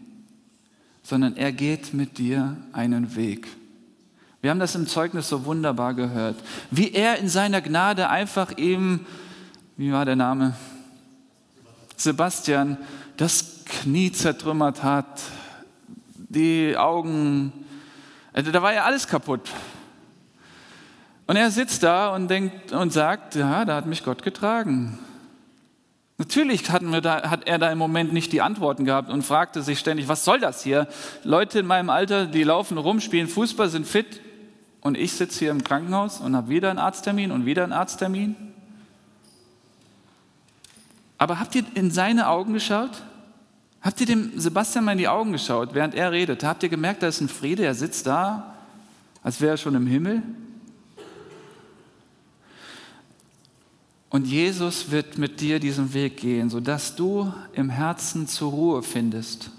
sondern 1.03 1.35
er 1.35 1.51
geht 1.51 1.93
mit 1.93 2.17
dir 2.17 2.55
einen 2.71 3.15
Weg. 3.15 3.47
Wir 4.41 4.49
haben 4.49 4.59
das 4.59 4.75
im 4.75 4.87
Zeugnis 4.87 5.29
so 5.29 5.45
wunderbar 5.45 5.93
gehört, 5.93 6.41
wie 6.69 6.91
er 6.91 7.17
in 7.17 7.29
seiner 7.29 7.61
Gnade 7.61 8.09
einfach 8.09 8.57
ihm, 8.57 9.05
wie 9.77 9.91
war 9.91 10.05
der 10.05 10.15
Name? 10.15 10.55
Sebastian, 11.95 12.77
das 13.23 13.63
Knie 13.63 14.11
zertrümmert 14.11 14.83
hat, 14.83 15.21
die 16.13 16.75
Augen, 16.75 17.53
also 18.33 18.51
da 18.51 18.61
war 18.61 18.73
ja 18.73 18.83
alles 18.83 19.07
kaputt. 19.07 19.49
Und 21.25 21.37
er 21.37 21.49
sitzt 21.49 21.83
da 21.83 22.13
und 22.13 22.27
denkt 22.27 22.73
und 22.73 22.91
sagt, 22.91 23.35
ja, 23.35 23.63
da 23.63 23.77
hat 23.77 23.85
mich 23.85 24.03
Gott 24.03 24.23
getragen. 24.23 24.99
Natürlich 26.17 26.63
da, 26.63 27.29
hat 27.29 27.47
er 27.47 27.59
da 27.59 27.71
im 27.71 27.77
Moment 27.77 28.11
nicht 28.11 28.33
die 28.33 28.41
Antworten 28.41 28.83
gehabt 28.83 29.09
und 29.09 29.21
fragte 29.21 29.61
sich 29.61 29.79
ständig, 29.79 30.09
was 30.09 30.25
soll 30.25 30.41
das 30.41 30.61
hier? 30.61 30.89
Leute 31.23 31.59
in 31.59 31.65
meinem 31.65 31.89
Alter, 31.89 32.25
die 32.25 32.43
laufen 32.43 32.77
rum, 32.77 32.99
spielen 32.99 33.29
Fußball, 33.29 33.69
sind 33.69 33.87
fit 33.87 34.19
und 34.81 34.97
ich 34.97 35.13
sitze 35.13 35.39
hier 35.39 35.51
im 35.51 35.63
Krankenhaus 35.63 36.19
und 36.19 36.35
habe 36.35 36.49
wieder 36.49 36.69
einen 36.69 36.79
Arzttermin 36.79 37.31
und 37.31 37.45
wieder 37.45 37.63
einen 37.63 37.71
Arzttermin. 37.71 38.35
Aber 41.17 41.39
habt 41.39 41.55
ihr 41.55 41.63
in 41.73 41.89
seine 41.89 42.27
Augen 42.27 42.51
geschaut? 42.51 43.01
Habt 43.83 43.99
ihr 43.99 44.07
dem 44.07 44.39
Sebastian 44.39 44.85
mal 44.85 44.93
in 44.93 44.97
die 44.97 45.09
Augen 45.09 45.33
geschaut, 45.33 45.73
während 45.73 45.93
er 45.93 46.13
redete? 46.13 46.47
Habt 46.47 46.63
ihr 46.63 46.69
gemerkt, 46.69 47.03
da 47.03 47.07
ist 47.09 47.19
ein 47.19 47.27
Friede, 47.27 47.65
er 47.65 47.75
sitzt 47.75 48.07
da, 48.07 48.55
als 49.21 49.41
wäre 49.41 49.51
er 49.51 49.57
schon 49.57 49.75
im 49.75 49.85
Himmel? 49.85 50.23
Und 54.09 54.25
Jesus 54.25 54.89
wird 54.89 55.17
mit 55.17 55.41
dir 55.41 55.59
diesen 55.59 55.93
Weg 55.93 56.17
gehen, 56.17 56.49
sodass 56.49 56.95
du 56.95 57.33
im 57.51 57.69
Herzen 57.69 58.27
zur 58.27 58.51
Ruhe 58.51 58.83
findest. 58.83 59.49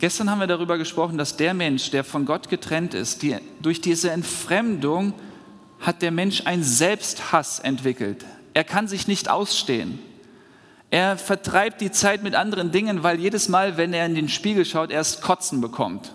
Gestern 0.00 0.28
haben 0.28 0.40
wir 0.40 0.46
darüber 0.48 0.76
gesprochen, 0.76 1.18
dass 1.18 1.36
der 1.36 1.54
Mensch, 1.54 1.90
der 1.90 2.02
von 2.02 2.24
Gott 2.24 2.48
getrennt 2.48 2.94
ist, 2.94 3.22
die, 3.22 3.36
durch 3.62 3.80
diese 3.80 4.10
Entfremdung 4.10 5.12
hat 5.78 6.02
der 6.02 6.10
Mensch 6.10 6.46
einen 6.46 6.64
Selbsthass 6.64 7.60
entwickelt. 7.60 8.24
Er 8.54 8.64
kann 8.64 8.88
sich 8.88 9.06
nicht 9.06 9.28
ausstehen. 9.30 10.00
Er 10.90 11.16
vertreibt 11.16 11.80
die 11.80 11.92
Zeit 11.92 12.22
mit 12.22 12.34
anderen 12.34 12.72
Dingen, 12.72 13.02
weil 13.02 13.18
jedes 13.20 13.48
Mal, 13.48 13.76
wenn 13.76 13.92
er 13.92 14.06
in 14.06 14.14
den 14.14 14.28
Spiegel 14.28 14.64
schaut, 14.64 14.90
er 14.90 14.96
erst 14.96 15.22
Kotzen 15.22 15.60
bekommt. 15.60 16.12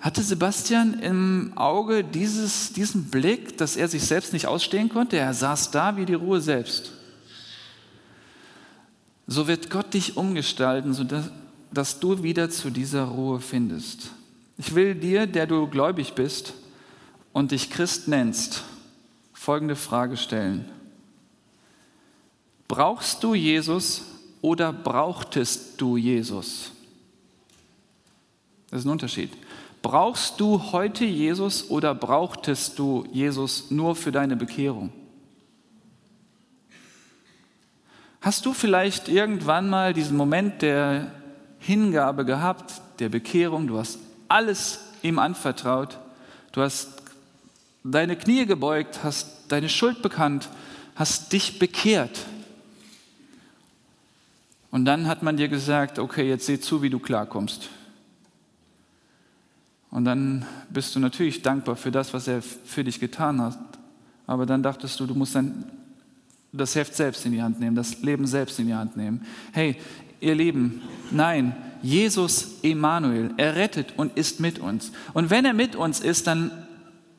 Hatte 0.00 0.22
Sebastian 0.22 0.94
im 1.00 1.52
Auge 1.56 2.04
dieses, 2.04 2.72
diesen 2.72 3.10
Blick, 3.10 3.58
dass 3.58 3.76
er 3.76 3.88
sich 3.88 4.04
selbst 4.04 4.32
nicht 4.32 4.46
ausstehen 4.46 4.88
konnte? 4.88 5.16
Er 5.16 5.34
saß 5.34 5.70
da 5.70 5.96
wie 5.96 6.06
die 6.06 6.14
Ruhe 6.14 6.40
selbst. 6.40 6.92
So 9.26 9.46
wird 9.46 9.70
Gott 9.70 9.94
dich 9.94 10.16
umgestalten, 10.16 10.92
sodass 10.92 11.30
dass 11.72 12.00
du 12.00 12.22
wieder 12.22 12.50
zu 12.50 12.70
dieser 12.70 13.04
Ruhe 13.04 13.40
findest. 13.40 14.10
Ich 14.58 14.74
will 14.74 14.94
dir, 14.94 15.26
der 15.26 15.46
du 15.46 15.66
gläubig 15.66 16.12
bist 16.12 16.54
und 17.32 17.50
dich 17.50 17.70
Christ 17.70 18.08
nennst, 18.08 18.62
folgende 19.32 19.74
Frage 19.74 20.16
stellen. 20.16 20.66
Brauchst 22.72 23.22
du 23.22 23.34
Jesus 23.34 24.00
oder 24.40 24.72
brauchtest 24.72 25.78
du 25.78 25.98
Jesus? 25.98 26.72
Das 28.70 28.80
ist 28.80 28.86
ein 28.86 28.92
Unterschied. 28.92 29.30
Brauchst 29.82 30.40
du 30.40 30.72
heute 30.72 31.04
Jesus 31.04 31.68
oder 31.68 31.94
brauchtest 31.94 32.78
du 32.78 33.06
Jesus 33.12 33.70
nur 33.70 33.94
für 33.94 34.10
deine 34.10 34.36
Bekehrung? 34.36 34.90
Hast 38.22 38.46
du 38.46 38.54
vielleicht 38.54 39.06
irgendwann 39.06 39.68
mal 39.68 39.92
diesen 39.92 40.16
Moment 40.16 40.62
der 40.62 41.12
Hingabe 41.58 42.24
gehabt, 42.24 42.80
der 43.00 43.10
Bekehrung? 43.10 43.66
Du 43.66 43.76
hast 43.76 43.98
alles 44.28 44.80
ihm 45.02 45.18
anvertraut. 45.18 45.98
Du 46.52 46.62
hast 46.62 47.02
deine 47.84 48.16
Knie 48.16 48.46
gebeugt, 48.46 49.00
hast 49.04 49.52
deine 49.52 49.68
Schuld 49.68 50.00
bekannt, 50.00 50.48
hast 50.94 51.34
dich 51.34 51.58
bekehrt. 51.58 52.31
Und 54.72 54.86
dann 54.86 55.06
hat 55.06 55.22
man 55.22 55.36
dir 55.36 55.48
gesagt, 55.48 55.98
okay, 55.98 56.26
jetzt 56.26 56.46
seh 56.46 56.58
zu, 56.58 56.82
wie 56.82 56.88
du 56.88 56.98
klarkommst. 56.98 57.68
Und 59.90 60.06
dann 60.06 60.46
bist 60.70 60.96
du 60.96 60.98
natürlich 60.98 61.42
dankbar 61.42 61.76
für 61.76 61.90
das, 61.90 62.14
was 62.14 62.26
er 62.26 62.40
für 62.40 62.82
dich 62.82 62.98
getan 62.98 63.42
hat. 63.42 63.58
Aber 64.26 64.46
dann 64.46 64.62
dachtest 64.62 64.98
du, 64.98 65.06
du 65.06 65.14
musst 65.14 65.34
dann 65.34 65.66
das 66.52 66.74
Heft 66.74 66.94
selbst 66.94 67.26
in 67.26 67.32
die 67.32 67.42
Hand 67.42 67.60
nehmen, 67.60 67.76
das 67.76 68.00
Leben 68.00 68.26
selbst 68.26 68.58
in 68.58 68.66
die 68.66 68.74
Hand 68.74 68.96
nehmen. 68.96 69.26
Hey, 69.52 69.76
ihr 70.20 70.34
Lieben, 70.34 70.80
nein, 71.10 71.54
Jesus 71.82 72.62
Emanuel, 72.62 73.34
er 73.36 73.56
rettet 73.56 73.92
und 73.98 74.16
ist 74.16 74.40
mit 74.40 74.58
uns. 74.58 74.90
Und 75.12 75.28
wenn 75.28 75.44
er 75.44 75.52
mit 75.52 75.76
uns 75.76 76.00
ist, 76.00 76.26
dann 76.26 76.50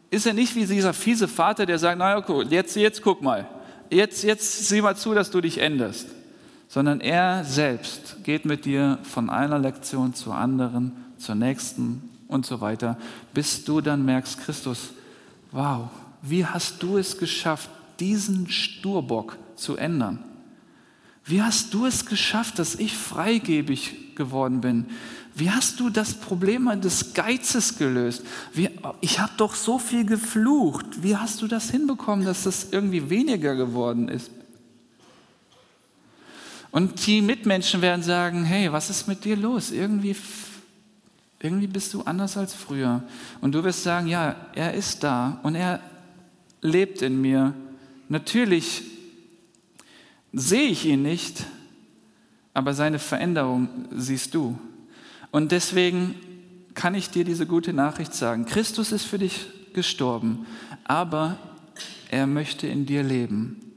ist 0.10 0.26
er 0.26 0.34
nicht 0.34 0.56
wie 0.56 0.66
dieser 0.66 0.94
fiese 0.94 1.28
Vater, 1.28 1.68
der 1.68 1.78
sagt, 1.78 2.00
naja, 2.00 2.26
jetzt, 2.50 2.76
jetzt 2.76 3.04
guck 3.04 3.22
mal, 3.22 3.48
jetzt, 3.92 4.24
jetzt 4.24 4.68
sieh 4.68 4.82
mal 4.82 4.96
zu, 4.96 5.14
dass 5.14 5.30
du 5.30 5.40
dich 5.40 5.60
änderst. 5.60 6.08
Sondern 6.74 7.02
er 7.02 7.44
selbst 7.44 8.24
geht 8.24 8.46
mit 8.46 8.66
dir 8.66 8.98
von 9.04 9.30
einer 9.30 9.60
Lektion 9.60 10.16
zur 10.16 10.34
anderen, 10.34 10.92
zur 11.20 11.36
nächsten 11.36 12.10
und 12.28 12.48
so 12.48 12.62
weiter, 12.62 12.98
bis 13.32 13.64
du 13.64 13.80
dann 13.80 14.04
merkst, 14.06 14.40
Christus, 14.40 14.90
wow, 15.52 15.90
wie 16.24 16.48
hast 16.48 16.82
du 16.82 16.98
es 16.98 17.20
geschafft, 17.20 17.70
diesen 18.00 18.50
Sturbock 18.50 19.38
zu 19.56 19.78
ändern? 19.78 20.24
Wie 21.24 21.44
hast 21.44 21.76
du 21.76 21.86
es 21.86 22.08
geschafft, 22.08 22.58
dass 22.58 22.74
ich 22.74 22.98
freigebig 22.98 24.16
geworden 24.16 24.62
bin? 24.62 24.88
Wie 25.36 25.52
hast 25.52 25.80
du 25.80 25.92
das 25.92 26.16
Problem 26.16 26.82
des 26.82 27.14
Geizes 27.14 27.78
gelöst? 27.78 28.24
Wie, 28.52 28.72
ich 29.00 29.20
habe 29.20 29.34
doch 29.38 29.54
so 29.54 29.78
viel 29.78 30.08
geflucht. 30.08 31.04
Wie 31.04 31.18
hast 31.18 31.40
du 31.44 31.48
das 31.48 31.70
hinbekommen, 31.70 32.26
dass 32.26 32.46
das 32.46 32.70
irgendwie 32.72 33.12
weniger 33.12 33.56
geworden 33.56 34.08
ist? 34.08 34.32
Und 36.74 37.06
die 37.06 37.22
Mitmenschen 37.22 37.82
werden 37.82 38.04
sagen, 38.04 38.44
hey, 38.44 38.72
was 38.72 38.90
ist 38.90 39.08
mit 39.08 39.24
dir 39.24 39.38
los? 39.38 39.72
Irgendwie 39.72 40.16
irgendwie 41.44 41.68
bist 41.68 41.94
du 41.94 42.02
anders 42.04 42.38
als 42.38 42.54
früher. 42.54 43.04
Und 43.42 43.52
du 43.52 43.64
wirst 43.66 43.84
sagen, 43.84 44.08
ja, 44.08 44.36
er 44.56 44.74
ist 44.74 45.04
da 45.04 45.40
und 45.44 45.56
er 45.56 45.82
lebt 46.62 47.02
in 47.02 47.20
mir. 47.20 47.54
Natürlich 48.08 48.82
sehe 50.32 50.70
ich 50.70 50.86
ihn 50.86 51.02
nicht, 51.02 51.44
aber 52.54 52.74
seine 52.74 52.98
Veränderung 52.98 53.68
siehst 53.92 54.34
du. 54.34 54.58
Und 55.32 55.52
deswegen 55.52 56.16
kann 56.76 56.96
ich 56.96 57.10
dir 57.10 57.26
diese 57.26 57.46
gute 57.46 57.74
Nachricht 57.74 58.14
sagen. 58.14 58.46
Christus 58.46 58.94
ist 58.94 59.04
für 59.04 59.20
dich 59.20 59.46
gestorben, 59.74 60.46
aber 60.86 61.38
er 62.10 62.26
möchte 62.26 62.68
in 62.68 62.86
dir 62.86 63.04
leben. 63.04 63.73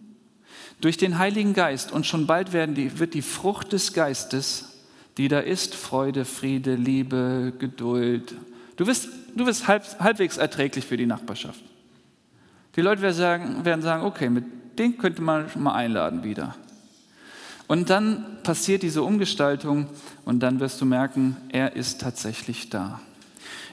Durch 0.81 0.97
den 0.97 1.19
Heiligen 1.19 1.55
Geist 1.55 1.91
und 1.93 2.07
schon 2.07 2.27
bald 2.27 2.53
die, 2.53 2.99
wird 2.99 3.15
die 3.15 3.23
Frucht 3.23 3.73
des 3.73 3.93
Geistes 3.93 4.77
die 5.17 5.29
da 5.29 5.41
ist 5.41 5.75
Freude, 5.75 6.25
Friede, 6.25 6.75
Liebe, 6.75 7.53
Geduld. 7.59 8.35
Du 8.77 8.85
bist, 8.85 9.09
du 9.35 9.45
bist 9.45 9.67
halb, 9.67 9.85
halbwegs 9.99 10.37
erträglich 10.37 10.85
für 10.85 10.97
die 10.97 11.07
Nachbarschaft. 11.07 11.61
Die 12.77 12.83
Leute 12.83 13.01
werden 13.01 13.15
sagen, 13.15 13.65
werden 13.65 13.83
sagen, 13.83 14.05
okay, 14.05 14.29
mit 14.29 14.45
dem 14.79 14.99
könnte 14.99 15.23
man 15.23 15.47
mal 15.55 15.75
einladen 15.75 16.23
wieder. 16.23 16.55
Und 17.67 17.89
dann 17.89 18.43
passiert 18.43 18.83
diese 18.83 19.03
Umgestaltung 19.03 19.87
und 20.25 20.41
dann 20.41 20.61
wirst 20.61 20.81
du 20.81 20.85
merken, 20.85 21.37
er 21.49 21.75
ist 21.75 22.01
tatsächlich 22.03 22.69
da. 22.69 23.01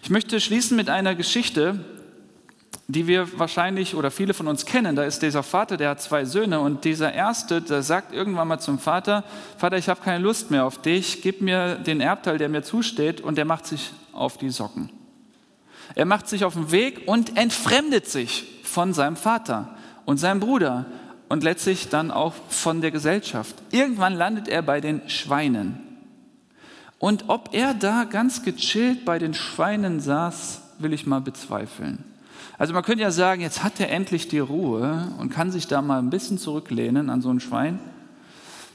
Ich 0.01 0.09
möchte 0.09 0.39
schließen 0.39 0.77
mit 0.77 0.89
einer 0.89 1.13
Geschichte, 1.13 1.83
die 2.93 3.07
wir 3.07 3.39
wahrscheinlich 3.39 3.95
oder 3.95 4.11
viele 4.11 4.33
von 4.33 4.47
uns 4.47 4.65
kennen. 4.65 4.95
Da 4.95 5.03
ist 5.03 5.21
dieser 5.21 5.43
Vater, 5.43 5.77
der 5.77 5.89
hat 5.89 6.01
zwei 6.01 6.25
Söhne 6.25 6.59
und 6.59 6.85
dieser 6.85 7.11
erste, 7.11 7.61
der 7.61 7.83
sagt 7.83 8.13
irgendwann 8.13 8.47
mal 8.47 8.59
zum 8.59 8.79
Vater, 8.79 9.23
Vater, 9.57 9.77
ich 9.77 9.89
habe 9.89 10.01
keine 10.01 10.23
Lust 10.23 10.51
mehr 10.51 10.65
auf 10.65 10.81
dich, 10.81 11.21
gib 11.21 11.41
mir 11.41 11.75
den 11.75 11.99
Erbteil, 11.99 12.37
der 12.37 12.49
mir 12.49 12.63
zusteht 12.63 13.21
und 13.21 13.37
der 13.37 13.45
macht 13.45 13.65
sich 13.65 13.91
auf 14.13 14.37
die 14.37 14.49
Socken. 14.49 14.89
Er 15.95 16.05
macht 16.05 16.27
sich 16.27 16.45
auf 16.45 16.53
den 16.53 16.71
Weg 16.71 17.07
und 17.07 17.37
entfremdet 17.37 18.07
sich 18.07 18.61
von 18.63 18.93
seinem 18.93 19.15
Vater 19.15 19.75
und 20.05 20.17
seinem 20.17 20.39
Bruder 20.39 20.85
und 21.29 21.43
letztlich 21.43 21.89
dann 21.89 22.11
auch 22.11 22.33
von 22.49 22.81
der 22.81 22.91
Gesellschaft. 22.91 23.55
Irgendwann 23.71 24.13
landet 24.13 24.47
er 24.47 24.61
bei 24.61 24.81
den 24.81 25.07
Schweinen. 25.09 25.79
Und 26.99 27.25
ob 27.27 27.53
er 27.53 27.73
da 27.73 28.05
ganz 28.05 28.43
gechillt 28.43 29.03
bei 29.03 29.19
den 29.19 29.33
Schweinen 29.33 29.99
saß, 29.99 30.61
will 30.79 30.93
ich 30.93 31.05
mal 31.05 31.21
bezweifeln. 31.21 32.12
Also 32.57 32.73
man 32.73 32.83
könnte 32.83 33.01
ja 33.01 33.11
sagen, 33.11 33.41
jetzt 33.41 33.63
hat 33.63 33.79
er 33.79 33.89
endlich 33.89 34.27
die 34.27 34.39
Ruhe 34.39 35.11
und 35.17 35.29
kann 35.29 35.51
sich 35.51 35.67
da 35.67 35.81
mal 35.81 35.99
ein 35.99 36.09
bisschen 36.09 36.37
zurücklehnen 36.37 37.09
an 37.09 37.21
so 37.21 37.29
ein 37.29 37.39
Schwein. 37.39 37.79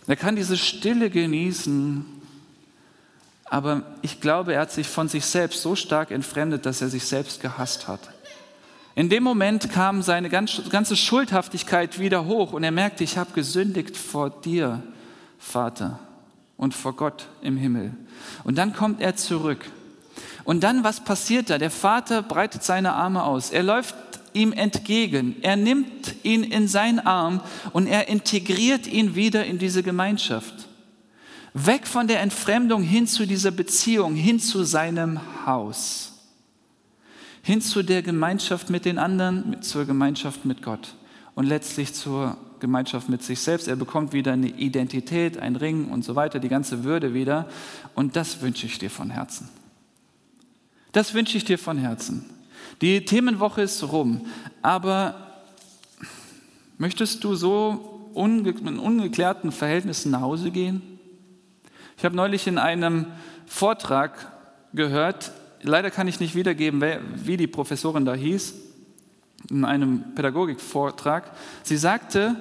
Er 0.06 0.16
kann 0.16 0.36
diese 0.36 0.56
Stille 0.56 1.10
genießen, 1.10 2.04
aber 3.44 3.82
ich 4.02 4.20
glaube, 4.20 4.54
er 4.54 4.62
hat 4.62 4.72
sich 4.72 4.88
von 4.88 5.08
sich 5.08 5.24
selbst 5.24 5.62
so 5.62 5.76
stark 5.76 6.10
entfremdet, 6.10 6.66
dass 6.66 6.80
er 6.82 6.88
sich 6.88 7.04
selbst 7.04 7.40
gehasst 7.40 7.88
hat. 7.88 8.00
In 8.94 9.08
dem 9.08 9.22
Moment 9.22 9.70
kam 9.70 10.02
seine 10.02 10.28
ganze 10.28 10.96
Schuldhaftigkeit 10.96 12.00
wieder 12.00 12.26
hoch 12.26 12.52
und 12.52 12.64
er 12.64 12.72
merkte, 12.72 13.04
ich 13.04 13.16
habe 13.16 13.32
gesündigt 13.32 13.96
vor 13.96 14.28
dir, 14.28 14.82
Vater, 15.38 16.00
und 16.56 16.74
vor 16.74 16.96
Gott 16.96 17.28
im 17.40 17.56
Himmel. 17.56 17.92
Und 18.42 18.58
dann 18.58 18.72
kommt 18.72 19.00
er 19.00 19.14
zurück 19.14 19.64
und 20.49 20.61
dann, 20.61 20.82
was 20.82 21.01
passiert 21.01 21.51
da? 21.51 21.59
Der 21.59 21.70
Vater 21.70 22.22
breitet 22.22 22.62
seine 22.62 22.94
Arme 22.94 23.22
aus. 23.22 23.51
Er 23.51 23.62
läuft 23.62 23.94
ihm 24.32 24.55
entgegen. 24.55 25.36
Er 25.42 25.57
nimmt 25.57 26.14
ihn 26.22 26.42
in 26.42 26.68
seinen 26.68 27.01
Arm 27.01 27.42
und 27.74 27.86
er 27.86 28.09
integriert 28.09 28.86
ihn 28.86 29.14
wieder 29.14 29.44
in 29.44 29.59
diese 29.59 29.82
Gemeinschaft. 29.82 30.55
Weg 31.53 31.86
von 31.86 32.07
der 32.07 32.20
Entfremdung 32.20 32.82
hin 32.82 33.07
zu 33.07 33.26
dieser 33.26 33.51
Beziehung, 33.51 34.14
hin 34.14 34.40
zu 34.40 34.64
seinem 34.64 35.20
Haus. 35.44 36.14
Hin 37.42 37.61
zu 37.61 37.82
der 37.82 38.01
Gemeinschaft 38.01 38.70
mit 38.70 38.86
den 38.86 38.96
anderen, 38.96 39.61
zur 39.61 39.84
Gemeinschaft 39.84 40.46
mit 40.46 40.62
Gott 40.62 40.94
und 41.34 41.44
letztlich 41.44 41.92
zur 41.92 42.38
Gemeinschaft 42.59 43.11
mit 43.11 43.22
sich 43.22 43.40
selbst. 43.40 43.68
Er 43.68 43.76
bekommt 43.76 44.14
wieder 44.14 44.32
eine 44.32 44.49
Identität, 44.49 45.36
ein 45.36 45.57
Ring 45.57 45.90
und 45.90 46.07
so 46.07 46.16
weiter, 46.16 46.38
die 46.38 46.49
ganze 46.49 46.84
Würde 46.84 47.12
wieder. 47.12 47.51
Und 47.94 48.16
das 48.16 48.40
wünsche 48.40 48.64
ich 48.64 48.78
dir 48.78 48.88
von 48.88 49.11
Herzen. 49.11 49.51
Das 50.93 51.14
wünsche 51.14 51.36
ich 51.36 51.45
dir 51.45 51.59
von 51.59 51.78
Herzen. 51.78 52.24
Die 52.80 53.05
Themenwoche 53.05 53.62
ist 53.62 53.82
rum, 53.82 54.26
aber 54.62 55.43
möchtest 56.78 57.24
du 57.24 57.34
so 57.34 58.11
unge 58.14 58.51
in 58.51 58.78
ungeklärten 58.78 59.53
Verhältnissen 59.53 60.12
nach 60.12 60.20
Hause 60.20 60.51
gehen? 60.51 60.99
Ich 61.97 62.05
habe 62.05 62.14
neulich 62.14 62.47
in 62.47 62.59
einem 62.59 63.07
Vortrag 63.47 64.32
gehört, 64.72 65.32
leider 65.62 65.91
kann 65.91 66.09
ich 66.09 66.20
nicht 66.20 66.34
wiedergeben, 66.34 66.82
wie 67.16 67.36
die 67.36 67.47
Professorin 67.47 68.05
da 68.05 68.14
hieß, 68.14 68.55
in 69.51 69.64
einem 69.64 70.14
Pädagogikvortrag. 70.14 71.32
Sie 71.64 71.76
sagte, 71.76 72.36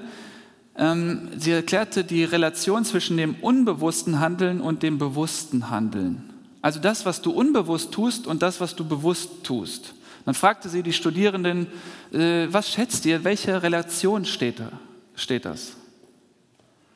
ähm, 0.75 1.29
sie 1.37 1.51
erklärte 1.51 2.03
die 2.03 2.23
Relation 2.23 2.85
zwischen 2.85 3.17
dem 3.17 3.35
unbewussten 3.35 4.19
Handeln 4.19 4.61
und 4.61 4.83
dem 4.83 4.99
bewussten 4.99 5.69
Handeln. 5.71 6.26
Also 6.67 6.81
das, 6.81 7.05
was 7.05 7.21
du 7.21 7.31
unbewusst 7.31 7.93
tust 7.93 8.27
und 8.27 8.41
das, 8.41 8.59
was 8.59 8.75
du 8.75 8.83
bewusst 8.83 9.45
tust. 9.45 9.93
Dann 10.25 10.35
fragte 10.35 10.67
sie 10.67 10.83
die 10.83 10.91
Studierenden, 10.91 11.67
äh, 12.11 12.47
was 12.51 12.69
schätzt 12.69 13.05
ihr, 13.05 13.23
welche 13.23 13.63
Relation 13.63 14.25
steht, 14.25 14.59
da, 14.59 14.73
steht 15.15 15.45
das? 15.45 15.77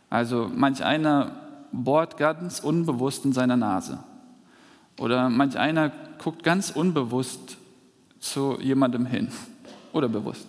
Also 0.09 0.51
manch 0.53 0.84
einer 0.84 1.38
bohrt 1.72 2.17
ganz 2.17 2.59
unbewusst 2.59 3.24
in 3.24 3.32
seiner 3.32 3.55
Nase. 3.55 4.03
Oder 4.99 5.30
manch 5.30 5.57
einer 5.57 5.93
guckt 6.22 6.43
ganz 6.43 6.72
unbewusst 6.72 7.55
zu 8.19 8.57
jemandem 8.59 9.05
hin. 9.05 9.30
Oder 9.93 10.09
bewusst. 10.09 10.47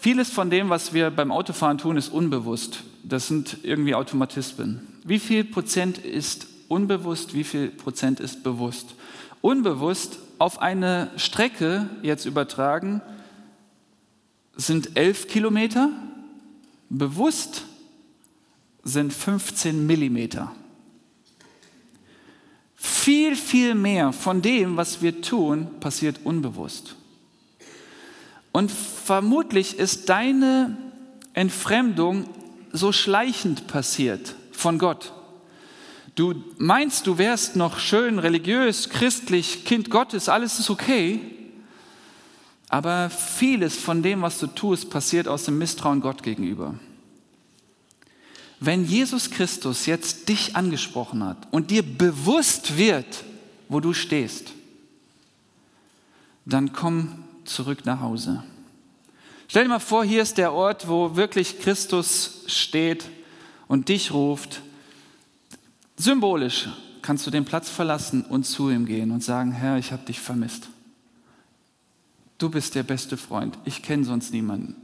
Vieles 0.00 0.30
von 0.30 0.48
dem, 0.48 0.70
was 0.70 0.94
wir 0.94 1.10
beim 1.10 1.30
Autofahren 1.30 1.76
tun, 1.76 1.98
ist 1.98 2.08
unbewusst. 2.08 2.84
Das 3.04 3.28
sind 3.28 3.58
irgendwie 3.62 3.94
Automatismen. 3.94 4.88
Wie 5.04 5.18
viel 5.18 5.44
Prozent 5.44 5.98
ist 5.98 6.55
unbewusst, 6.68 7.34
wie 7.34 7.44
viel 7.44 7.68
Prozent 7.68 8.20
ist 8.20 8.42
bewusst? 8.42 8.94
Unbewusst 9.40 10.18
auf 10.38 10.60
eine 10.60 11.10
Strecke 11.16 11.88
jetzt 12.02 12.24
übertragen 12.24 13.02
sind 14.56 14.96
11 14.96 15.28
Kilometer, 15.28 15.90
bewusst 16.88 17.64
sind 18.82 19.12
15 19.12 19.86
Millimeter. 19.86 20.52
Viel, 22.74 23.36
viel 23.36 23.74
mehr 23.74 24.12
von 24.12 24.42
dem, 24.42 24.76
was 24.76 25.02
wir 25.02 25.20
tun, 25.20 25.68
passiert 25.80 26.20
unbewusst. 26.24 26.96
Und 28.52 28.70
vermutlich 28.70 29.78
ist 29.78 30.08
deine 30.08 30.76
Entfremdung 31.34 32.24
so 32.72 32.92
schleichend 32.92 33.66
passiert 33.66 34.34
von 34.52 34.78
Gott. 34.78 35.12
Du 36.16 36.34
meinst, 36.56 37.06
du 37.06 37.18
wärst 37.18 37.56
noch 37.56 37.78
schön 37.78 38.18
religiös, 38.18 38.88
christlich, 38.88 39.66
Kind 39.66 39.90
Gottes, 39.90 40.30
alles 40.30 40.58
ist 40.58 40.70
okay. 40.70 41.20
Aber 42.70 43.10
vieles 43.10 43.76
von 43.76 44.02
dem, 44.02 44.22
was 44.22 44.38
du 44.38 44.46
tust, 44.46 44.88
passiert 44.88 45.28
aus 45.28 45.44
dem 45.44 45.58
Misstrauen 45.58 46.00
Gott 46.00 46.22
gegenüber. 46.22 46.74
Wenn 48.60 48.86
Jesus 48.86 49.30
Christus 49.30 49.84
jetzt 49.84 50.30
dich 50.30 50.56
angesprochen 50.56 51.22
hat 51.22 51.36
und 51.50 51.70
dir 51.70 51.82
bewusst 51.82 52.78
wird, 52.78 53.24
wo 53.68 53.80
du 53.80 53.92
stehst, 53.92 54.52
dann 56.46 56.72
komm 56.72 57.24
zurück 57.44 57.84
nach 57.84 58.00
Hause. 58.00 58.42
Stell 59.48 59.64
dir 59.64 59.68
mal 59.68 59.80
vor, 59.80 60.02
hier 60.02 60.22
ist 60.22 60.38
der 60.38 60.54
Ort, 60.54 60.88
wo 60.88 61.14
wirklich 61.14 61.60
Christus 61.60 62.44
steht 62.46 63.04
und 63.68 63.90
dich 63.90 64.14
ruft 64.14 64.62
Symbolisch 65.96 66.68
kannst 67.02 67.26
du 67.26 67.30
den 67.30 67.44
Platz 67.44 67.70
verlassen 67.70 68.24
und 68.24 68.44
zu 68.44 68.70
ihm 68.70 68.84
gehen 68.84 69.10
und 69.10 69.22
sagen, 69.22 69.52
Herr, 69.52 69.78
ich 69.78 69.92
habe 69.92 70.04
dich 70.04 70.20
vermisst. 70.20 70.68
Du 72.38 72.50
bist 72.50 72.74
der 72.74 72.82
beste 72.82 73.16
Freund. 73.16 73.56
Ich 73.64 73.82
kenne 73.82 74.04
sonst 74.04 74.32
niemanden. 74.32 74.76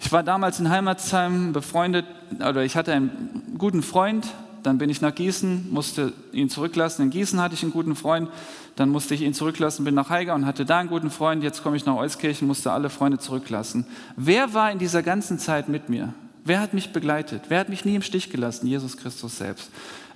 Ich 0.00 0.10
war 0.12 0.22
damals 0.22 0.58
in 0.60 0.68
Heimatsheim 0.68 1.52
befreundet, 1.52 2.04
oder 2.36 2.64
ich 2.64 2.76
hatte 2.76 2.92
einen 2.92 3.54
guten 3.56 3.82
Freund, 3.82 4.26
dann 4.62 4.78
bin 4.78 4.90
ich 4.90 5.00
nach 5.00 5.14
Gießen, 5.14 5.70
musste 5.70 6.12
ihn 6.32 6.50
zurücklassen. 6.50 7.02
In 7.02 7.10
Gießen 7.10 7.40
hatte 7.40 7.54
ich 7.54 7.62
einen 7.62 7.72
guten 7.72 7.96
Freund, 7.96 8.28
dann 8.76 8.90
musste 8.90 9.14
ich 9.14 9.22
ihn 9.22 9.34
zurücklassen, 9.34 9.84
bin 9.84 9.94
nach 9.94 10.10
Haiger 10.10 10.34
und 10.34 10.44
hatte 10.44 10.64
da 10.64 10.78
einen 10.78 10.88
guten 10.88 11.10
Freund. 11.10 11.42
Jetzt 11.42 11.62
komme 11.62 11.76
ich 11.76 11.86
nach 11.86 11.96
Euskirchen, 11.96 12.46
musste 12.46 12.72
alle 12.72 12.90
Freunde 12.90 13.18
zurücklassen. 13.18 13.86
Wer 14.16 14.54
war 14.54 14.70
in 14.70 14.78
dieser 14.78 15.02
ganzen 15.02 15.38
Zeit 15.38 15.68
mit 15.68 15.88
mir? 15.88 16.12
Wer 16.44 16.60
hat 16.60 16.74
mich 16.74 16.92
begleitet? 16.92 17.44
Wer 17.48 17.60
hat 17.60 17.68
mich 17.68 17.84
nie 17.84 17.94
im 17.94 18.02
Stich 18.02 18.30
gelassen? 18.30 18.66
Jesus 18.66 18.96
Christus 18.96 19.38
selbst. 19.38 19.70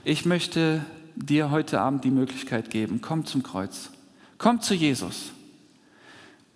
Ich 0.09 0.24
möchte 0.24 0.84
dir 1.16 1.50
heute 1.50 1.80
Abend 1.80 2.04
die 2.04 2.12
Möglichkeit 2.12 2.70
geben, 2.70 3.00
komm 3.02 3.26
zum 3.26 3.42
Kreuz. 3.42 3.90
Komm 4.38 4.61
zu 4.61 4.72
Jesus. 4.72 5.32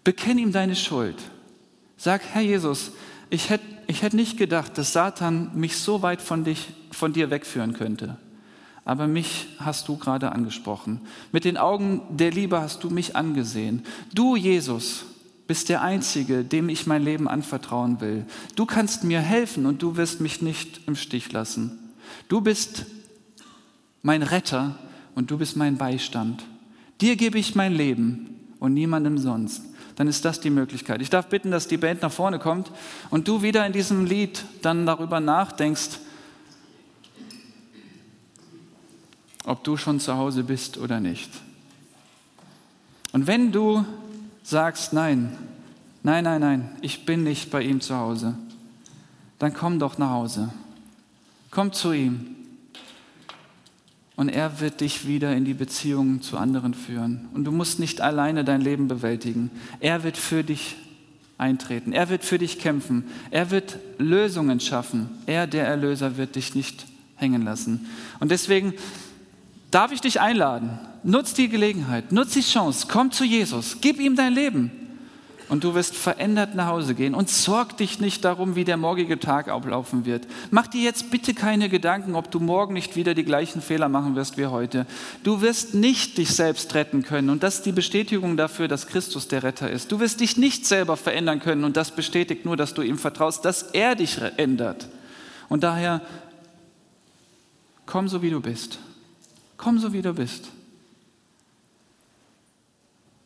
Bekenn 0.04 0.38
ihm 0.38 0.52
deine 0.52 0.76
Schuld. 0.76 1.16
Sag, 1.96 2.22
Herr 2.30 2.42
Jesus, 2.42 2.92
ich 3.28 3.50
hätte 3.50 3.64
ich 3.88 4.02
hätt 4.02 4.14
nicht 4.14 4.38
gedacht, 4.38 4.78
dass 4.78 4.92
Satan 4.92 5.50
mich 5.54 5.78
so 5.78 6.00
weit 6.00 6.22
von, 6.22 6.44
dich, 6.44 6.68
von 6.92 7.12
dir 7.12 7.30
wegführen 7.30 7.72
könnte. 7.72 8.18
Aber 8.84 9.08
mich 9.08 9.48
hast 9.58 9.88
du 9.88 9.96
gerade 9.96 10.30
angesprochen. 10.30 11.00
Mit 11.32 11.44
den 11.44 11.56
Augen 11.56 12.02
der 12.08 12.30
Liebe 12.30 12.60
hast 12.60 12.84
du 12.84 12.90
mich 12.90 13.16
angesehen. 13.16 13.82
Du, 14.14 14.36
Jesus, 14.36 15.06
bist 15.48 15.70
der 15.70 15.82
Einzige, 15.82 16.44
dem 16.44 16.68
ich 16.68 16.86
mein 16.86 17.02
Leben 17.02 17.26
anvertrauen 17.26 18.00
will. 18.00 18.26
Du 18.54 18.64
kannst 18.64 19.02
mir 19.02 19.18
helfen 19.18 19.66
und 19.66 19.82
du 19.82 19.96
wirst 19.96 20.20
mich 20.20 20.40
nicht 20.40 20.82
im 20.86 20.94
Stich 20.94 21.32
lassen. 21.32 21.90
Du 22.28 22.42
bist 22.42 22.86
mein 24.02 24.22
Retter 24.22 24.76
und 25.14 25.30
du 25.30 25.38
bist 25.38 25.56
mein 25.56 25.76
Beistand. 25.76 26.44
Dir 27.00 27.16
gebe 27.16 27.38
ich 27.38 27.54
mein 27.54 27.72
Leben 27.72 28.40
und 28.58 28.74
niemandem 28.74 29.18
sonst. 29.18 29.62
Dann 29.96 30.08
ist 30.08 30.24
das 30.24 30.40
die 30.40 30.50
Möglichkeit. 30.50 31.02
Ich 31.02 31.10
darf 31.10 31.26
bitten, 31.26 31.50
dass 31.50 31.68
die 31.68 31.76
Band 31.76 32.02
nach 32.02 32.12
vorne 32.12 32.38
kommt 32.38 32.70
und 33.10 33.28
du 33.28 33.42
wieder 33.42 33.66
in 33.66 33.72
diesem 33.72 34.06
Lied 34.06 34.44
dann 34.62 34.86
darüber 34.86 35.20
nachdenkst, 35.20 35.98
ob 39.44 39.64
du 39.64 39.76
schon 39.76 40.00
zu 40.00 40.16
Hause 40.16 40.44
bist 40.44 40.78
oder 40.78 41.00
nicht. 41.00 41.30
Und 43.12 43.26
wenn 43.26 43.52
du 43.52 43.84
sagst, 44.42 44.92
nein, 44.92 45.36
nein, 46.02 46.24
nein, 46.24 46.40
nein, 46.40 46.76
ich 46.80 47.04
bin 47.04 47.24
nicht 47.24 47.50
bei 47.50 47.62
ihm 47.62 47.80
zu 47.80 47.96
Hause, 47.96 48.34
dann 49.38 49.52
komm 49.52 49.78
doch 49.78 49.98
nach 49.98 50.10
Hause. 50.10 50.50
Komm 51.50 51.72
zu 51.72 51.92
ihm. 51.92 52.36
Und 54.20 54.28
er 54.28 54.60
wird 54.60 54.82
dich 54.82 55.06
wieder 55.06 55.34
in 55.34 55.46
die 55.46 55.54
Beziehungen 55.54 56.20
zu 56.20 56.36
anderen 56.36 56.74
führen. 56.74 57.30
Und 57.32 57.44
du 57.44 57.52
musst 57.52 57.80
nicht 57.80 58.02
alleine 58.02 58.44
dein 58.44 58.60
Leben 58.60 58.86
bewältigen. 58.86 59.50
Er 59.80 60.02
wird 60.02 60.18
für 60.18 60.44
dich 60.44 60.76
eintreten. 61.38 61.94
Er 61.94 62.10
wird 62.10 62.22
für 62.22 62.36
dich 62.36 62.58
kämpfen. 62.58 63.04
Er 63.30 63.50
wird 63.50 63.78
Lösungen 63.96 64.60
schaffen. 64.60 65.08
Er, 65.24 65.46
der 65.46 65.66
Erlöser, 65.66 66.18
wird 66.18 66.36
dich 66.36 66.54
nicht 66.54 66.84
hängen 67.16 67.40
lassen. 67.40 67.86
Und 68.18 68.30
deswegen 68.30 68.74
darf 69.70 69.90
ich 69.90 70.02
dich 70.02 70.20
einladen. 70.20 70.78
Nutz 71.02 71.32
die 71.32 71.48
Gelegenheit, 71.48 72.12
nutz 72.12 72.34
die 72.34 72.42
Chance, 72.42 72.88
komm 72.90 73.12
zu 73.12 73.24
Jesus, 73.24 73.78
gib 73.80 73.98
ihm 73.98 74.16
dein 74.16 74.34
Leben 74.34 74.70
und 75.50 75.64
du 75.64 75.74
wirst 75.74 75.96
verändert 75.96 76.54
nach 76.54 76.68
Hause 76.68 76.94
gehen 76.94 77.12
und 77.12 77.28
sorg 77.28 77.76
dich 77.76 77.98
nicht 77.98 78.24
darum, 78.24 78.54
wie 78.54 78.64
der 78.64 78.76
morgige 78.76 79.18
Tag 79.18 79.48
ablaufen 79.48 80.06
wird. 80.06 80.28
Mach 80.52 80.68
dir 80.68 80.80
jetzt 80.80 81.10
bitte 81.10 81.34
keine 81.34 81.68
Gedanken, 81.68 82.14
ob 82.14 82.30
du 82.30 82.38
morgen 82.38 82.72
nicht 82.72 82.94
wieder 82.94 83.14
die 83.14 83.24
gleichen 83.24 83.60
Fehler 83.60 83.88
machen 83.88 84.14
wirst 84.14 84.38
wie 84.38 84.46
heute. 84.46 84.86
Du 85.24 85.42
wirst 85.42 85.74
nicht 85.74 86.18
dich 86.18 86.30
selbst 86.30 86.72
retten 86.74 87.02
können 87.02 87.30
und 87.30 87.42
das 87.42 87.56
ist 87.56 87.66
die 87.66 87.72
Bestätigung 87.72 88.36
dafür, 88.36 88.68
dass 88.68 88.86
Christus 88.86 89.26
der 89.26 89.42
Retter 89.42 89.68
ist. 89.68 89.90
Du 89.90 89.98
wirst 89.98 90.20
dich 90.20 90.36
nicht 90.36 90.66
selber 90.66 90.96
verändern 90.96 91.40
können 91.40 91.64
und 91.64 91.76
das 91.76 91.90
bestätigt 91.90 92.44
nur, 92.44 92.56
dass 92.56 92.72
du 92.72 92.82
ihm 92.82 92.96
vertraust, 92.96 93.44
dass 93.44 93.62
er 93.62 93.96
dich 93.96 94.18
ändert. 94.36 94.88
Und 95.48 95.64
daher 95.64 96.00
komm 97.86 98.08
so 98.08 98.22
wie 98.22 98.30
du 98.30 98.40
bist. 98.40 98.78
Komm 99.56 99.80
so 99.80 99.92
wie 99.92 100.00
du 100.00 100.14
bist. 100.14 100.48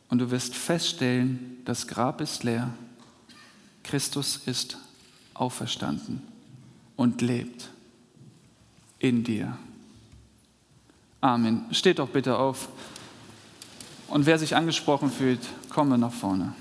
Und 0.09 0.17
du 0.17 0.31
wirst 0.31 0.55
feststellen, 0.55 1.54
das 1.65 1.87
Grab 1.87 2.21
ist 2.21 2.43
leer. 2.43 2.71
Christus 3.83 4.37
ist 4.45 4.77
auferstanden 5.33 6.21
und 6.95 7.21
lebt 7.21 7.69
in 8.99 9.23
dir. 9.23 9.57
Amen. 11.21 11.65
Steht 11.71 11.99
doch 11.99 12.09
bitte 12.09 12.37
auf. 12.37 12.69
Und 14.07 14.25
wer 14.25 14.37
sich 14.37 14.55
angesprochen 14.55 15.11
fühlt, 15.11 15.41
komme 15.69 15.97
nach 15.97 16.13
vorne. 16.13 16.53